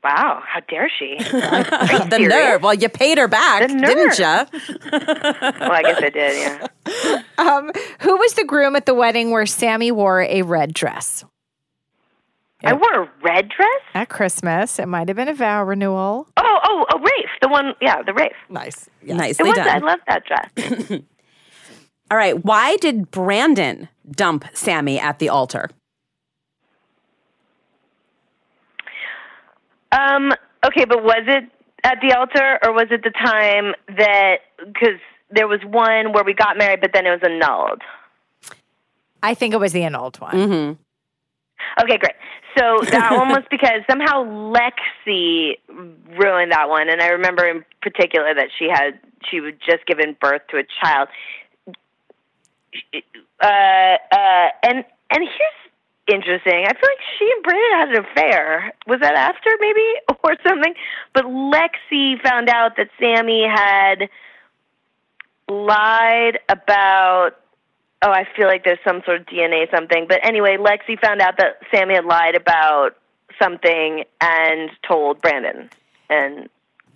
Wow, 0.03 0.43
how 0.47 0.61
dare 0.61 0.91
she? 0.99 1.17
the 1.19 2.09
serious? 2.11 2.29
nerve. 2.31 2.63
Well, 2.63 2.75
you 2.75 2.89
paid 2.89 3.19
her 3.19 3.29
back, 3.29 3.69
didn't 3.69 3.83
you? 3.83 4.25
well, 4.93 5.73
I 5.73 5.83
guess 5.83 6.03
I 6.03 6.11
did. 6.11 6.37
Yeah. 6.87 7.23
Um, 7.37 7.71
who 8.01 8.17
was 8.17 8.33
the 8.35 8.45
groom 8.45 8.77
at 8.77 8.87
the 8.87 8.95
wedding 8.95 9.31
where 9.31 9.45
Sami 9.45 9.91
wore 9.93 10.23
a 10.23 10.43
red 10.43 10.73
dress? 10.73 11.25
I 12.63 12.75
wore 12.75 13.03
a 13.05 13.11
red 13.23 13.49
dress. 13.49 13.81
At 13.95 14.09
Christmas. 14.11 14.79
It 14.79 14.87
might 14.87 15.09
have 15.09 15.17
been 15.17 15.29
a 15.29 15.35
vow 15.35 15.65
renewal. 15.65 16.29
Oh, 16.37 16.59
oh, 16.65 16.85
oh, 16.93 16.99
Rafe, 16.99 17.31
the 17.41 17.49
one. 17.49 17.75
Yeah, 17.81 18.03
the 18.03 18.13
Rafe. 18.13 18.33
Nice. 18.51 18.89
It 19.03 19.15
Nicely 19.15 19.49
was. 19.49 19.57
done. 19.57 19.69
I 19.69 19.79
love 19.79 20.01
that 20.07 20.25
dress. 20.25 21.01
All 22.11 22.17
right. 22.17 22.45
Why 22.45 22.77
did 22.77 23.11
Brandon 23.11 23.89
dump 24.11 24.45
Sami 24.53 24.99
at 25.01 25.19
the 25.21 25.29
altar? 25.31 25.71
Um. 29.93 30.32
Okay, 30.64 30.84
but 30.84 31.03
was 31.03 31.24
it 31.26 31.45
at 31.84 31.99
the 32.03 32.16
altar, 32.16 32.59
or 32.62 32.72
was 32.72 32.88
it 32.91 33.03
the 33.03 33.11
time 33.11 33.74
that 33.97 34.38
because 34.59 35.01
there 35.30 35.49
was 35.49 35.61
one 35.64 36.12
where 36.12 36.24
we 36.24 36.34
got 36.34 36.59
married, 36.59 36.80
but 36.80 36.93
then 36.93 37.07
it 37.07 37.11
was 37.11 37.20
annulled? 37.22 37.82
I 39.22 39.34
think 39.34 39.55
it 39.55 39.61
was 39.61 39.72
the 39.72 39.84
annulled 39.84 40.18
one. 40.20 40.32
Mm-hmm. 40.34 41.82
Okay, 41.82 41.99
great. 41.99 42.14
So 42.59 42.78
that 42.91 43.12
one 43.12 43.28
was 43.28 43.45
because 43.51 43.82
somehow 43.88 44.24
Lexie 44.24 45.59
ruined 46.18 46.53
that 46.53 46.68
one, 46.68 46.88
and 46.88 47.01
I 47.01 47.09
remember 47.09 47.47
in 47.47 47.64
particular 47.82 48.34
that 48.34 48.49
she 48.59 48.68
had 48.68 48.99
she 49.30 49.41
was 49.41 49.55
just 49.64 49.86
given 49.86 50.16
birth 50.20 50.43
to 50.51 50.59
a 50.59 50.64
child. 50.82 51.09
Uh, 53.41 53.47
uh, 53.47 54.49
and 54.62 54.84
and 55.11 55.20
here's 55.20 55.60
interesting. 56.13 56.65
I 56.67 56.73
feel 56.73 56.89
like 56.91 57.05
she 57.19 57.31
and 57.35 57.43
Brandon 57.43 57.79
had 57.79 57.89
an 57.89 58.05
affair. 58.05 58.73
Was 58.87 59.01
that 59.01 59.15
after 59.15 59.51
maybe 59.61 59.85
or 60.25 60.37
something? 60.47 60.75
But 61.15 61.25
Lexie 61.25 62.21
found 62.23 62.49
out 62.49 62.77
that 62.77 62.89
Sami 63.01 63.47
had 63.47 64.09
lied 65.49 66.39
about 66.49 67.33
oh, 68.03 68.11
I 68.11 68.27
feel 68.35 68.47
like 68.47 68.65
there's 68.65 68.79
some 68.83 69.03
sort 69.05 69.21
of 69.21 69.27
DNA 69.27 69.71
something. 69.71 70.07
But 70.09 70.25
anyway, 70.25 70.57
Lexie 70.57 70.99
found 70.99 71.21
out 71.21 71.37
that 71.37 71.61
Sami 71.73 71.95
had 71.95 72.07
lied 72.07 72.35
about 72.35 72.97
something 73.41 74.05
and 74.21 74.71
told 74.87 75.21
Brandon. 75.21 75.69
And 76.09 76.49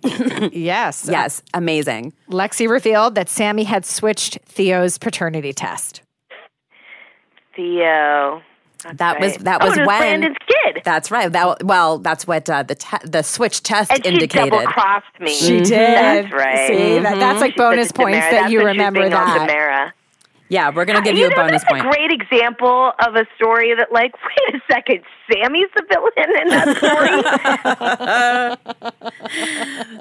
Yes. 0.51 1.07
Yes, 1.09 1.41
amazing. 1.53 2.13
Lexie 2.29 2.69
revealed 2.69 3.15
that 3.15 3.29
Sami 3.29 3.63
had 3.63 3.85
switched 3.85 4.39
Theo's 4.45 4.97
paternity 4.97 5.53
test. 5.53 6.01
Theo. 7.55 8.41
That's 8.85 8.97
That 8.97 9.19
was- 9.19 9.37
that 9.37 9.61
Oh, 9.61 9.65
was 9.67 9.77
it 9.77 9.81
was 9.81 9.87
when- 9.87 9.99
Brandon's 9.99 10.37
kid. 10.47 10.81
That's 10.83 11.09
right. 11.11 11.31
That 11.31 11.63
well, 11.63 11.97
that's 11.99 12.25
what 12.27 12.49
uh, 12.49 12.63
the 12.63 12.75
te- 12.75 12.97
the 13.03 13.21
switch 13.23 13.63
test 13.63 13.91
and 13.91 14.03
she 14.05 14.11
indicated. 14.13 14.51
double 14.51 14.65
crossed 14.67 15.19
me. 15.19 15.33
She 15.33 15.53
mm-hmm. 15.57 15.63
did. 15.63 15.71
That's 15.71 16.31
right. 16.31 16.67
See, 16.67 16.99
that, 16.99 17.03
that's 17.03 17.19
mm-hmm. 17.23 17.39
like 17.39 17.55
bonus 17.55 17.87
to 17.87 17.93
points 17.93 18.17
Tamara, 18.17 18.31
that 18.31 18.41
that's 18.41 18.51
you 18.51 18.59
when 18.63 18.75
she 18.75 18.79
was 18.79 18.87
remember 18.87 19.09
that. 19.09 19.47
Tamara. 19.47 19.93
yeah, 20.49 20.69
we're 20.69 20.85
gonna 20.85 20.99
uh, 20.99 21.01
give 21.01 21.17
you, 21.17 21.25
a 21.25 21.29
know, 21.29 21.35
bonus 21.35 21.63
that's 21.63 21.71
point. 21.71 21.85
a 21.85 21.89
great 21.89 22.11
example 22.11 22.91
of 23.05 23.15
a 23.15 23.25
story 23.35 23.73
that, 23.75 23.91
like, 23.91 24.13
wait 24.23 24.55
a 24.55 24.61
second, 24.71 25.01
Sami's 25.31 25.69
the 25.75 25.83
villain 25.89 26.29
in 26.41 26.47
that 26.49 26.77
story. 26.77 27.09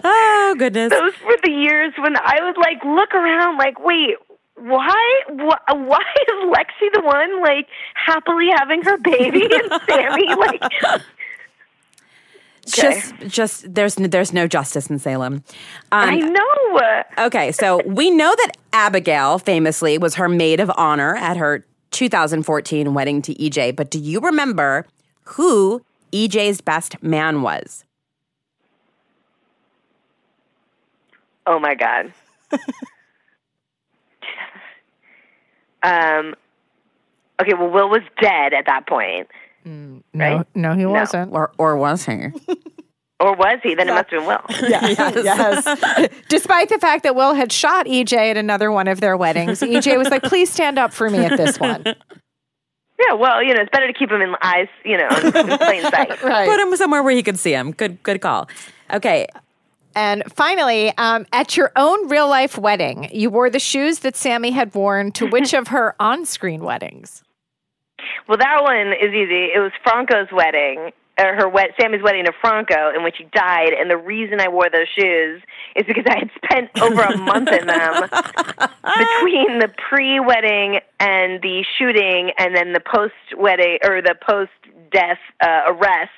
oh 0.05 0.55
goodness. 0.59 0.91
Those 0.91 1.12
were 1.26 1.39
the 1.43 1.51
years 1.51 1.95
when 1.99 2.16
I 2.16 2.41
would 2.43 2.59
like 2.59 2.85
look 2.85 3.14
around, 3.14 3.57
like, 3.57 3.78
wait, 3.80 4.16
why, 4.57 5.21
wh- 5.29 5.75
why 5.75 6.01
is 6.23 6.51
Lexie 6.51 6.93
the 6.93 7.03
one 7.03 7.43
like 7.43 7.67
happily 7.95 8.49
having 8.57 8.83
her 8.83 8.99
baby 8.99 9.49
and 9.51 9.83
Sami 9.89 10.35
like? 10.37 10.63
Just 12.67 13.15
just 13.27 13.75
there's 13.75 13.95
there's 13.97 14.33
no 14.33 14.47
justice 14.47 14.89
in 14.89 14.99
Salem. 14.99 15.45
Um, 15.93 16.09
I 16.09 16.17
know. 16.17 17.27
Okay, 17.27 17.53
so 17.53 17.83
we 17.85 18.11
know 18.11 18.35
that 18.35 18.53
Abigail 18.73 19.39
famously 19.39 19.99
was 19.99 20.15
her 20.15 20.31
maid 20.31 20.61
of 20.61 20.71
honor 20.77 21.15
at 21.17 21.37
her 21.37 21.65
2014 21.91 22.95
wedding 22.95 23.21
to 23.21 23.35
EJ, 23.35 23.77
but 23.77 23.91
do 23.91 23.99
you 23.99 24.19
remember 24.21 24.87
who 25.25 25.85
EJ's 26.13 26.63
best 26.63 27.03
man 27.03 27.43
was? 27.43 27.85
Oh 31.47 31.59
my 31.59 31.75
god. 31.75 32.15
um. 35.85 36.35
Okay, 37.43 37.53
well, 37.55 37.68
Will 37.70 37.89
was 37.89 38.03
dead 38.20 38.53
at 38.55 38.66
that 38.66 38.87
point, 38.87 39.26
No, 39.64 40.01
Right? 40.14 40.47
no, 40.55 40.74
he 40.74 40.87
wasn't. 40.87 41.32
Or 41.32 41.51
or 41.59 41.76
was 41.76 42.05
he? 42.07 42.30
or 43.18 43.35
was 43.35 43.59
he? 43.62 43.74
Then 43.74 43.89
it 43.89 43.93
must 43.93 44.11
have 44.11 44.20
been 44.20 44.26
Will. 44.26 44.41
yes. 45.24 46.11
Despite 46.28 46.68
the 46.68 46.78
fact 46.78 47.03
that 47.03 47.16
Will 47.16 47.35
had 47.35 47.51
shot 47.51 47.87
EJ 47.87 48.12
at 48.30 48.37
another 48.37 48.70
one 48.70 48.87
of 48.87 49.01
their 49.01 49.16
weddings, 49.16 49.61
EJ 49.62 49.99
was 49.99 50.11
like, 50.11 50.22
please 50.22 50.49
stand 50.49 50.78
up 50.78 50.93
for 50.93 51.11
me 51.11 51.18
at 51.24 51.37
this 51.37 51.59
one. 51.59 51.82
Yeah, 51.87 53.14
well, 53.14 53.43
you 53.43 53.53
know, 53.53 53.61
it's 53.62 53.70
better 53.72 53.89
to 53.89 53.93
keep 53.93 54.12
him 54.12 54.22
in 54.22 54.35
eyes, 54.41 54.68
you 54.85 54.97
know, 54.97 55.09
in 55.09 55.32
plain 55.59 55.82
sight. 55.82 56.22
Right. 56.22 56.49
Put 56.49 56.61
him 56.61 56.76
somewhere 56.76 57.03
where 57.03 57.14
he 57.14 57.24
could 57.24 57.39
see 57.39 57.53
him. 57.53 57.72
Good 57.72 58.01
good 58.05 58.20
call. 58.20 58.49
Okay, 58.93 59.26
And 59.95 60.24
finally, 60.32 60.97
um, 60.99 61.26
at 61.32 61.57
your 61.57 61.72
own 61.76 62.09
real 62.09 62.28
life 62.28 62.59
wedding, 62.59 63.09
you 63.12 63.30
wore 63.30 63.51
the 63.51 63.61
shoes 63.61 64.01
that 64.01 64.16
Sami 64.16 64.51
had 64.51 64.74
worn 64.74 65.12
to 65.12 65.26
which 65.26 65.55
of 65.55 65.68
her 65.68 65.95
on 66.01 66.26
screen 66.26 66.64
weddings? 66.64 67.22
Well, 68.28 68.38
that 68.38 68.62
one 68.62 68.88
is 68.88 69.14
easy. 69.14 69.51
It 69.55 69.61
was 69.61 69.72
Franco's 69.82 70.28
wedding, 70.32 70.90
or 71.18 71.34
her 71.36 71.49
wed- 71.49 71.74
Sami's 71.80 72.03
wedding 72.03 72.24
to 72.24 72.32
Franco, 72.40 72.90
in 72.95 73.03
which 73.05 73.16
he 73.18 73.24
died. 73.32 73.72
And 73.72 73.90
the 73.90 73.97
reason 73.97 74.40
I 74.40 74.49
wore 74.49 74.68
those 74.70 74.88
shoes 74.99 75.42
is 75.76 75.84
because 75.86 76.05
I 76.09 76.18
had 76.18 76.30
spent 76.45 76.70
over 76.80 77.03
a 77.03 77.16
month 77.16 77.51
in 77.51 77.66
them 77.66 78.03
between 78.11 79.59
the 79.59 79.70
pre-wedding 79.88 80.80
and 81.01 81.40
the 81.42 81.64
shooting, 81.78 82.30
and 82.38 82.55
then 82.55 82.72
the 82.72 82.80
post-wedding 82.80 83.78
or 83.84 84.03
the 84.03 84.16
post-death 84.26 85.18
uh, 85.40 85.61
arrest. 85.68 86.11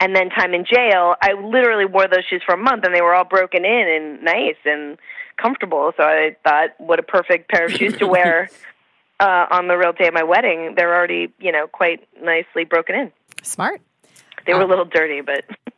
And 0.00 0.16
then 0.16 0.30
time 0.30 0.54
in 0.54 0.64
jail, 0.64 1.14
I 1.22 1.34
literally 1.34 1.84
wore 1.84 2.08
those 2.08 2.24
shoes 2.28 2.42
for 2.44 2.54
a 2.54 2.58
month, 2.58 2.84
and 2.84 2.94
they 2.94 3.02
were 3.02 3.14
all 3.14 3.24
broken 3.24 3.64
in 3.64 3.88
and 3.88 4.22
nice 4.22 4.56
and 4.64 4.98
comfortable. 5.36 5.92
So 5.96 6.02
I 6.02 6.36
thought, 6.42 6.70
what 6.78 6.98
a 6.98 7.02
perfect 7.02 7.50
pair 7.50 7.66
of 7.66 7.72
shoes 7.72 7.96
to 7.98 8.06
wear 8.08 8.48
uh, 9.20 9.46
on 9.50 9.68
the 9.68 9.76
real 9.76 9.92
day 9.92 10.08
of 10.08 10.14
my 10.14 10.22
wedding, 10.22 10.74
they're 10.76 10.94
already, 10.94 11.32
you 11.38 11.52
know, 11.52 11.66
quite 11.66 12.08
nicely 12.22 12.64
broken 12.64 12.94
in. 12.96 13.12
Smart. 13.42 13.80
They 14.46 14.54
were 14.54 14.62
a 14.62 14.66
little 14.66 14.86
dirty, 14.86 15.20
but 15.20 15.44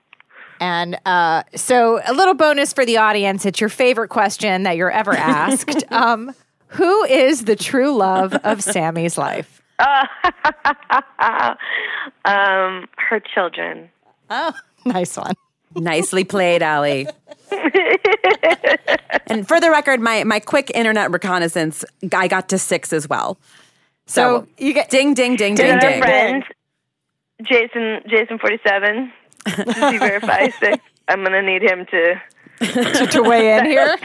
And 0.60 0.96
uh, 1.04 1.42
so, 1.56 2.00
a 2.06 2.14
little 2.14 2.34
bonus 2.34 2.72
for 2.72 2.86
the 2.86 2.98
audience 2.98 3.44
it's 3.44 3.60
your 3.60 3.68
favorite 3.68 4.08
question 4.08 4.62
that 4.62 4.76
you're 4.76 4.92
ever 4.92 5.12
asked. 5.16 5.82
um, 5.90 6.32
who 6.68 7.02
is 7.04 7.44
the 7.44 7.56
true 7.56 7.92
love 7.92 8.32
of 8.44 8.62
Sami's 8.62 9.18
life? 9.18 9.60
um, 12.24 12.86
her 12.96 13.20
children. 13.34 13.90
Oh, 14.34 14.52
nice 14.86 15.16
one. 15.16 15.34
nicely 15.74 16.24
played, 16.24 16.62
Allie. 16.62 17.06
and 19.26 19.46
for 19.46 19.60
the 19.60 19.70
record, 19.70 20.00
my 20.00 20.24
my 20.24 20.40
quick 20.40 20.70
internet 20.74 21.10
reconnaissance, 21.10 21.84
I 22.12 22.28
got 22.28 22.48
to 22.50 22.58
six 22.58 22.92
as 22.92 23.08
well. 23.08 23.38
So, 24.06 24.40
So, 24.40 24.46
you 24.58 24.72
get 24.74 24.90
ding 24.90 25.14
ding 25.14 25.36
ding 25.36 25.54
ding 25.54 25.66
Is 25.66 25.72
that 25.74 25.84
our 25.84 25.90
ding. 25.90 26.00
friend, 26.02 26.44
Jason, 27.42 28.00
Jason 28.08 28.38
forty 28.38 28.58
seven? 28.66 29.12
Does 29.46 29.90
he 29.92 29.98
verify 29.98 30.48
six? 30.60 30.78
I'm 31.08 31.22
gonna 31.24 31.42
need 31.42 31.62
him 31.62 31.86
to. 31.86 32.20
to, 32.60 33.06
to 33.06 33.22
weigh 33.22 33.56
in 33.58 33.66
here. 33.66 33.96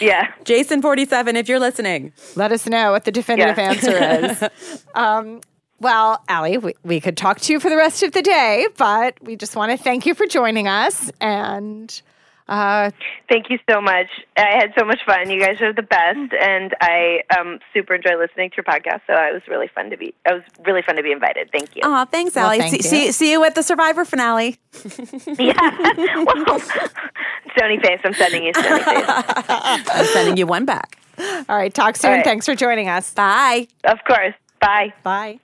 Yeah. 0.00 0.32
Jason 0.44 0.82
forty 0.82 1.04
seven, 1.06 1.36
if 1.36 1.48
you're 1.48 1.60
listening. 1.60 2.12
Let 2.36 2.52
us 2.52 2.66
know 2.66 2.92
what 2.92 3.04
the 3.04 3.12
definitive 3.12 3.56
Yeah. 3.56 3.70
answer 3.70 4.46
is. 4.46 4.80
Um, 4.94 5.40
well, 5.80 6.22
Allie, 6.28 6.58
we, 6.58 6.74
we 6.84 7.00
could 7.00 7.16
talk 7.16 7.40
to 7.40 7.52
you 7.52 7.58
for 7.60 7.70
the 7.70 7.76
rest 7.76 8.02
of 8.02 8.12
the 8.12 8.22
day, 8.22 8.66
but 8.76 9.14
we 9.22 9.36
just 9.36 9.56
want 9.56 9.72
to 9.72 9.78
thank 9.82 10.06
you 10.06 10.14
for 10.14 10.26
joining 10.26 10.68
us. 10.68 11.10
And 11.20 12.00
uh, 12.48 12.90
Thank 13.28 13.48
you 13.48 13.58
so 13.70 13.80
much. 13.80 14.08
I 14.36 14.56
had 14.58 14.72
so 14.76 14.84
much 14.84 14.98
fun. 15.06 15.30
You 15.30 15.38
guys 15.40 15.60
are 15.60 15.72
the 15.72 15.82
best, 15.82 16.32
and 16.40 16.74
I 16.80 17.20
um, 17.38 17.60
super 17.72 17.94
enjoy 17.94 18.16
listening 18.18 18.50
to 18.50 18.56
your 18.56 18.64
podcast. 18.64 19.02
So 19.06 19.12
it 19.14 19.32
was 19.32 19.42
really 19.48 19.68
fun 19.68 19.90
to 19.90 19.96
be. 19.96 20.14
It 20.26 20.32
was 20.34 20.42
really 20.66 20.82
fun 20.82 20.96
to 20.96 21.02
be 21.02 21.12
invited. 21.12 21.50
Thank 21.52 21.76
you. 21.76 21.82
Oh, 21.84 22.04
thanks, 22.06 22.34
Well, 22.34 22.46
Allie. 22.46 22.58
thank 22.58 22.70
see, 22.72 22.76
you. 22.78 22.82
see 23.06 23.12
see 23.12 23.30
you 23.32 23.44
at 23.44 23.54
the 23.54 23.62
Survivor 23.62 24.04
finale. 24.04 24.56
Yeah. 25.38 25.54
well, 26.24 26.58
Stony 27.56 27.78
face. 27.82 28.00
I'm 28.04 28.14
sending 28.14 28.44
you 28.44 28.52
Stony 28.54 28.82
face. 28.82 29.04
I'm 29.08 30.06
sending 30.06 30.36
you 30.36 30.46
one 30.46 30.64
back. 30.64 30.98
all 31.48 31.56
right, 31.56 31.72
talk 31.72 31.96
soon. 31.96 32.10
All 32.10 32.16
right. 32.16 32.24
Thanks 32.24 32.46
for 32.46 32.54
joining 32.54 32.88
us. 32.88 33.14
Bye. 33.14 33.68
Of 33.84 33.98
course. 34.06 34.34
Bye. 34.60 34.92
Bye. 35.04 35.40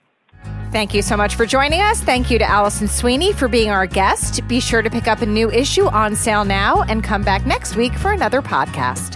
Thank 0.69 0.93
you 0.93 1.01
so 1.01 1.15
much 1.15 1.35
for 1.35 1.45
joining 1.45 1.81
us. 1.81 2.01
Thank 2.01 2.29
you 2.29 2.37
to 2.39 2.45
Alison 2.45 2.87
Sweeney 2.89 3.31
for 3.31 3.47
being 3.47 3.69
our 3.69 3.87
guest. 3.87 4.45
Be 4.47 4.59
sure 4.59 4.81
to 4.81 4.89
pick 4.89 5.07
up 5.07 5.21
a 5.21 5.25
new 5.25 5.49
issue 5.49 5.85
on 5.85 6.15
sale 6.15 6.43
now 6.43 6.81
and 6.83 7.03
come 7.03 7.23
back 7.23 7.45
next 7.45 7.77
week 7.77 7.93
for 7.93 8.11
another 8.11 8.41
podcast. 8.41 9.15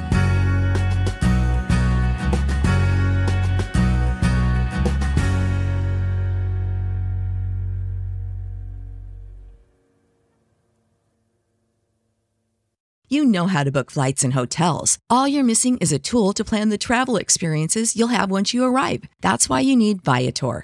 You 13.09 13.25
know 13.25 13.47
how 13.47 13.65
to 13.65 13.71
book 13.73 13.91
flights 13.91 14.23
and 14.23 14.33
hotels. 14.33 14.97
All 15.09 15.27
you're 15.27 15.43
missing 15.43 15.77
is 15.79 15.91
a 15.91 15.99
tool 15.99 16.31
to 16.31 16.45
plan 16.45 16.69
the 16.69 16.77
travel 16.77 17.17
experiences 17.17 17.93
you'll 17.93 18.07
have 18.07 18.31
once 18.31 18.53
you 18.53 18.63
arrive. 18.63 19.03
That's 19.19 19.49
why 19.49 19.59
you 19.59 19.75
need 19.75 20.01
Viator. 20.01 20.63